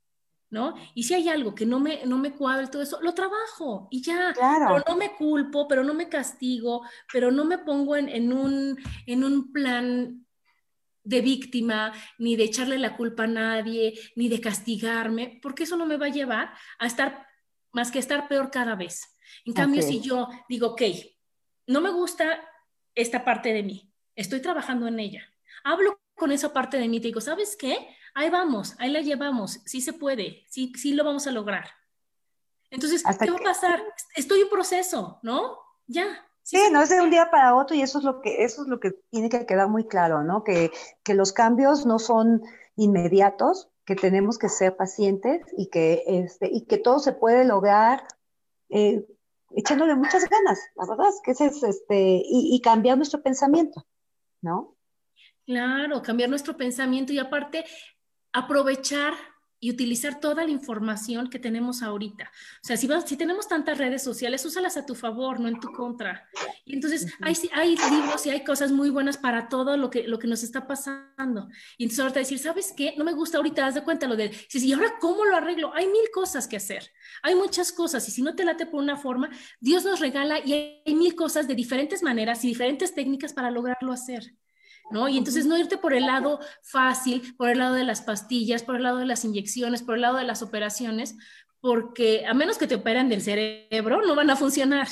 ¿No? 0.50 0.74
Y 0.94 1.02
si 1.02 1.12
hay 1.12 1.28
algo 1.28 1.54
que 1.54 1.66
no 1.66 1.78
me, 1.78 2.06
no 2.06 2.16
me 2.16 2.32
cuadra 2.32 2.64
y 2.64 2.70
todo 2.70 2.80
eso, 2.80 2.98
lo 3.02 3.12
trabajo 3.12 3.86
y 3.90 4.00
ya. 4.00 4.32
Claro. 4.32 4.66
Pero 4.68 4.84
no 4.88 4.96
me 4.96 5.14
culpo, 5.14 5.68
pero 5.68 5.84
no 5.84 5.92
me 5.92 6.08
castigo, 6.08 6.82
pero 7.12 7.30
no 7.30 7.44
me 7.44 7.58
pongo 7.58 7.96
en, 7.96 8.08
en, 8.08 8.32
un, 8.32 8.78
en 9.04 9.24
un 9.24 9.52
plan 9.52 10.26
de 11.08 11.22
víctima, 11.22 11.92
ni 12.18 12.36
de 12.36 12.44
echarle 12.44 12.78
la 12.78 12.94
culpa 12.94 13.24
a 13.24 13.26
nadie, 13.26 13.98
ni 14.14 14.28
de 14.28 14.42
castigarme, 14.42 15.38
porque 15.42 15.62
eso 15.62 15.76
no 15.76 15.86
me 15.86 15.96
va 15.96 16.06
a 16.06 16.10
llevar 16.10 16.52
a 16.78 16.86
estar 16.86 17.26
más 17.72 17.90
que 17.90 17.98
estar 17.98 18.28
peor 18.28 18.50
cada 18.50 18.74
vez. 18.74 19.16
En 19.46 19.54
cambio, 19.54 19.80
si 19.80 20.00
yo 20.00 20.28
digo, 20.50 20.68
ok, 20.68 20.82
no 21.66 21.80
me 21.80 21.90
gusta 21.90 22.46
esta 22.94 23.24
parte 23.24 23.54
de 23.54 23.62
mí, 23.62 23.90
estoy 24.16 24.40
trabajando 24.40 24.86
en 24.86 25.00
ella, 25.00 25.22
hablo 25.64 25.98
con 26.14 26.30
esa 26.30 26.52
parte 26.52 26.78
de 26.78 26.88
mí, 26.88 27.00
te 27.00 27.08
digo, 27.08 27.22
¿sabes 27.22 27.56
qué? 27.56 27.88
Ahí 28.14 28.28
vamos, 28.28 28.74
ahí 28.78 28.90
la 28.90 29.00
llevamos, 29.00 29.60
sí 29.64 29.80
se 29.80 29.94
puede, 29.94 30.44
sí, 30.50 30.72
sí 30.76 30.92
lo 30.92 31.04
vamos 31.04 31.26
a 31.26 31.32
lograr. 31.32 31.70
Entonces, 32.70 33.02
¿qué 33.18 33.30
va 33.30 33.38
a 33.38 33.42
pasar? 33.42 33.82
Estoy 34.14 34.42
en 34.42 34.50
proceso, 34.50 35.20
¿no? 35.22 35.58
Ya, 35.86 36.27
Sí, 36.48 36.56
no 36.72 36.80
es 36.80 36.88
de 36.88 37.02
un 37.02 37.10
día 37.10 37.30
para 37.30 37.54
otro 37.54 37.76
y 37.76 37.82
eso 37.82 37.98
es 37.98 38.04
lo 38.04 38.22
que, 38.22 38.42
eso 38.42 38.62
es 38.62 38.68
lo 38.68 38.80
que 38.80 38.92
tiene 39.10 39.28
que 39.28 39.44
quedar 39.44 39.68
muy 39.68 39.86
claro, 39.86 40.22
¿no? 40.24 40.44
Que, 40.44 40.70
que 41.04 41.12
los 41.12 41.34
cambios 41.34 41.84
no 41.84 41.98
son 41.98 42.40
inmediatos, 42.74 43.68
que 43.84 43.94
tenemos 43.94 44.38
que 44.38 44.48
ser 44.48 44.74
pacientes 44.74 45.42
y 45.58 45.68
que, 45.68 46.04
este, 46.06 46.48
y 46.50 46.64
que 46.64 46.78
todo 46.78 47.00
se 47.00 47.12
puede 47.12 47.44
lograr 47.44 48.02
eh, 48.70 49.04
echándole 49.50 49.94
muchas 49.94 50.26
ganas, 50.26 50.58
la 50.76 50.86
verdad 50.86 51.08
es 51.10 51.20
que 51.22 51.32
ese 51.32 51.46
es 51.48 51.62
este, 51.62 52.22
y, 52.24 52.56
y 52.56 52.62
cambiar 52.62 52.96
nuestro 52.96 53.22
pensamiento, 53.22 53.86
¿no? 54.40 54.74
Claro, 55.44 56.00
cambiar 56.00 56.30
nuestro 56.30 56.56
pensamiento 56.56 57.12
y 57.12 57.18
aparte 57.18 57.66
aprovechar 58.32 59.12
y 59.60 59.70
utilizar 59.70 60.20
toda 60.20 60.44
la 60.44 60.50
información 60.50 61.28
que 61.28 61.38
tenemos 61.38 61.82
ahorita. 61.82 62.30
O 62.62 62.66
sea, 62.66 62.76
si, 62.76 62.88
si 63.06 63.16
tenemos 63.16 63.48
tantas 63.48 63.78
redes 63.78 64.02
sociales, 64.02 64.44
úsalas 64.44 64.76
a 64.76 64.86
tu 64.86 64.94
favor, 64.94 65.40
no 65.40 65.48
en 65.48 65.60
tu 65.60 65.72
contra. 65.72 66.28
Y 66.64 66.74
entonces 66.74 67.12
hay, 67.20 67.34
hay 67.52 67.76
libros 67.90 68.24
y 68.26 68.30
hay 68.30 68.44
cosas 68.44 68.72
muy 68.72 68.90
buenas 68.90 69.16
para 69.16 69.48
todo 69.48 69.76
lo 69.76 69.90
que, 69.90 70.06
lo 70.06 70.18
que 70.18 70.26
nos 70.26 70.42
está 70.42 70.66
pasando. 70.66 71.48
Y 71.76 71.84
entonces 71.84 72.00
ahorita 72.00 72.20
decir, 72.20 72.38
¿sabes 72.38 72.72
qué? 72.76 72.94
No 72.96 73.04
me 73.04 73.12
gusta 73.12 73.38
ahorita, 73.38 73.66
haz 73.66 73.74
de 73.74 73.84
cuenta 73.84 74.06
lo 74.06 74.16
de, 74.16 74.32
si, 74.48 74.64
¿y 74.66 74.72
ahora 74.72 74.94
cómo 75.00 75.24
lo 75.24 75.36
arreglo? 75.36 75.72
Hay 75.74 75.86
mil 75.86 76.10
cosas 76.12 76.46
que 76.46 76.56
hacer. 76.56 76.90
Hay 77.22 77.34
muchas 77.34 77.72
cosas 77.72 78.06
y 78.08 78.12
si 78.12 78.22
no 78.22 78.34
te 78.34 78.44
late 78.44 78.66
por 78.66 78.80
una 78.80 78.96
forma, 78.96 79.30
Dios 79.60 79.84
nos 79.84 80.00
regala 80.00 80.38
y 80.44 80.82
hay 80.86 80.94
mil 80.94 81.14
cosas 81.14 81.48
de 81.48 81.54
diferentes 81.54 82.02
maneras 82.02 82.44
y 82.44 82.48
diferentes 82.48 82.94
técnicas 82.94 83.32
para 83.32 83.50
lograrlo 83.50 83.92
hacer. 83.92 84.34
¿No? 84.90 85.08
Y 85.08 85.18
entonces 85.18 85.46
no 85.46 85.56
irte 85.58 85.76
por 85.78 85.94
el 85.94 86.06
lado 86.06 86.40
fácil, 86.62 87.34
por 87.36 87.50
el 87.50 87.58
lado 87.58 87.74
de 87.74 87.84
las 87.84 88.02
pastillas, 88.02 88.62
por 88.62 88.76
el 88.76 88.82
lado 88.82 88.98
de 88.98 89.06
las 89.06 89.24
inyecciones, 89.24 89.82
por 89.82 89.96
el 89.96 90.02
lado 90.02 90.16
de 90.16 90.24
las 90.24 90.42
operaciones, 90.42 91.16
porque 91.60 92.26
a 92.26 92.34
menos 92.34 92.58
que 92.58 92.66
te 92.66 92.76
operen 92.76 93.08
del 93.08 93.22
cerebro, 93.22 94.02
no 94.06 94.14
van 94.14 94.30
a 94.30 94.36
funcionar. 94.36 94.88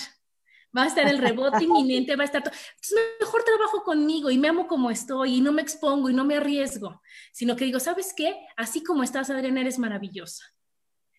Va 0.77 0.83
a 0.83 0.87
estar 0.89 1.07
el 1.09 1.19
rebote 1.19 1.65
inminente, 1.65 2.17
va 2.17 2.23
a 2.23 2.27
estar 2.27 2.43
todo. 2.43 2.53
Entonces, 2.55 2.99
mejor 3.21 3.45
trabajo 3.45 3.83
conmigo 3.83 4.31
y 4.31 4.39
me 4.39 4.49
amo 4.49 4.67
como 4.67 4.91
estoy 4.91 5.37
y 5.37 5.41
no 5.41 5.53
me 5.53 5.63
expongo 5.63 6.11
y 6.11 6.15
no 6.15 6.25
me 6.25 6.37
arriesgo, 6.37 7.01
sino 7.33 7.57
que 7.57 7.65
digo, 7.65 7.81
¿sabes 7.81 8.13
qué? 8.17 8.37
Así 8.57 8.83
como 8.83 9.03
estás, 9.03 9.31
Adriana, 9.31 9.61
eres 9.61 9.79
maravillosa 9.79 10.56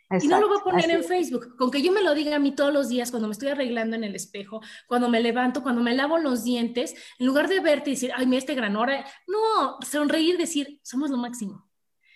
y 0.10 0.28
no 0.28 0.40
lo 0.40 0.48
voy 0.48 0.58
a 0.60 0.64
poner 0.64 0.90
en 0.90 1.04
Facebook, 1.04 1.56
con 1.58 1.70
que 1.70 1.82
yo 1.82 1.92
me 1.92 2.02
lo 2.02 2.14
diga 2.14 2.36
a 2.38 2.40
mí 2.40 2.56
todos 2.56 2.74
los 2.74 2.88
días 2.88 3.12
cuando 3.12 3.28
me 3.28 3.34
estoy 3.34 3.50
arreglando 3.50 3.96
en 3.96 4.06
el 4.06 4.16
espejo, 4.16 4.62
cuando 4.88 5.10
me 5.10 5.20
levanto, 5.20 5.62
cuando 5.62 5.82
me 5.82 5.94
lavo 5.94 6.18
los 6.18 6.44
dientes, 6.44 6.96
en 7.20 7.28
lugar 7.28 7.50
de 7.50 7.60
verte 7.60 7.90
y 7.90 7.94
decir, 7.94 8.12
ay, 8.16 8.26
mira 8.26 8.40
este 8.40 8.56
gran 8.56 8.78
hora, 8.78 9.06
no, 9.28 9.78
sonreír, 9.82 10.38
decir, 10.38 10.80
somos 10.84 11.10
lo 11.10 11.18
máximo. 11.18 11.68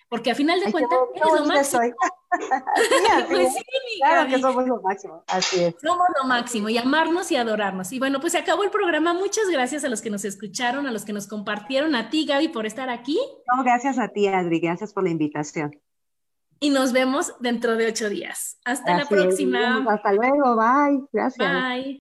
Porque 0.07 0.31
a 0.31 0.35
final 0.35 0.59
de 0.59 0.71
cuentas, 0.71 0.99
eres 1.15 1.39
lo 1.39 1.45
máximo. 1.45 1.81
pues 3.29 3.53
sí, 3.53 3.61
claro 3.99 4.29
que 4.29 4.39
somos 4.39 4.67
lo 4.67 4.81
máximo, 4.81 5.23
así 5.27 5.63
es. 5.63 5.75
Somos 5.81 6.07
lo 6.21 6.27
máximo 6.27 6.69
y 6.69 6.77
amarnos 6.77 7.29
y 7.31 7.35
adorarnos. 7.35 7.91
Y 7.91 7.99
bueno, 7.99 8.21
pues 8.21 8.33
se 8.33 8.39
acabó 8.39 8.63
el 8.63 8.71
programa. 8.71 9.13
Muchas 9.13 9.49
gracias 9.49 9.83
a 9.83 9.89
los 9.89 10.01
que 10.01 10.09
nos 10.09 10.23
escucharon, 10.23 10.87
a 10.87 10.91
los 10.91 11.03
que 11.03 11.13
nos 11.13 11.27
compartieron, 11.27 11.95
a 11.95 12.09
ti, 12.09 12.25
Gaby, 12.25 12.49
por 12.49 12.65
estar 12.65 12.89
aquí. 12.89 13.19
No, 13.53 13.63
gracias 13.63 13.99
a 13.99 14.09
ti, 14.09 14.27
Adri, 14.27 14.61
gracias 14.61 14.93
por 14.93 15.03
la 15.03 15.09
invitación 15.09 15.71
y 16.61 16.69
nos 16.69 16.93
vemos 16.93 17.33
dentro 17.39 17.75
de 17.75 17.87
ocho 17.87 18.07
días. 18.07 18.57
Hasta 18.63 18.95
la 18.95 19.05
próxima. 19.05 19.83
hasta 19.89 20.13
luego, 20.13 20.55
bye. 20.55 21.03
Gracias. 21.11 21.53
Bye. 21.53 22.00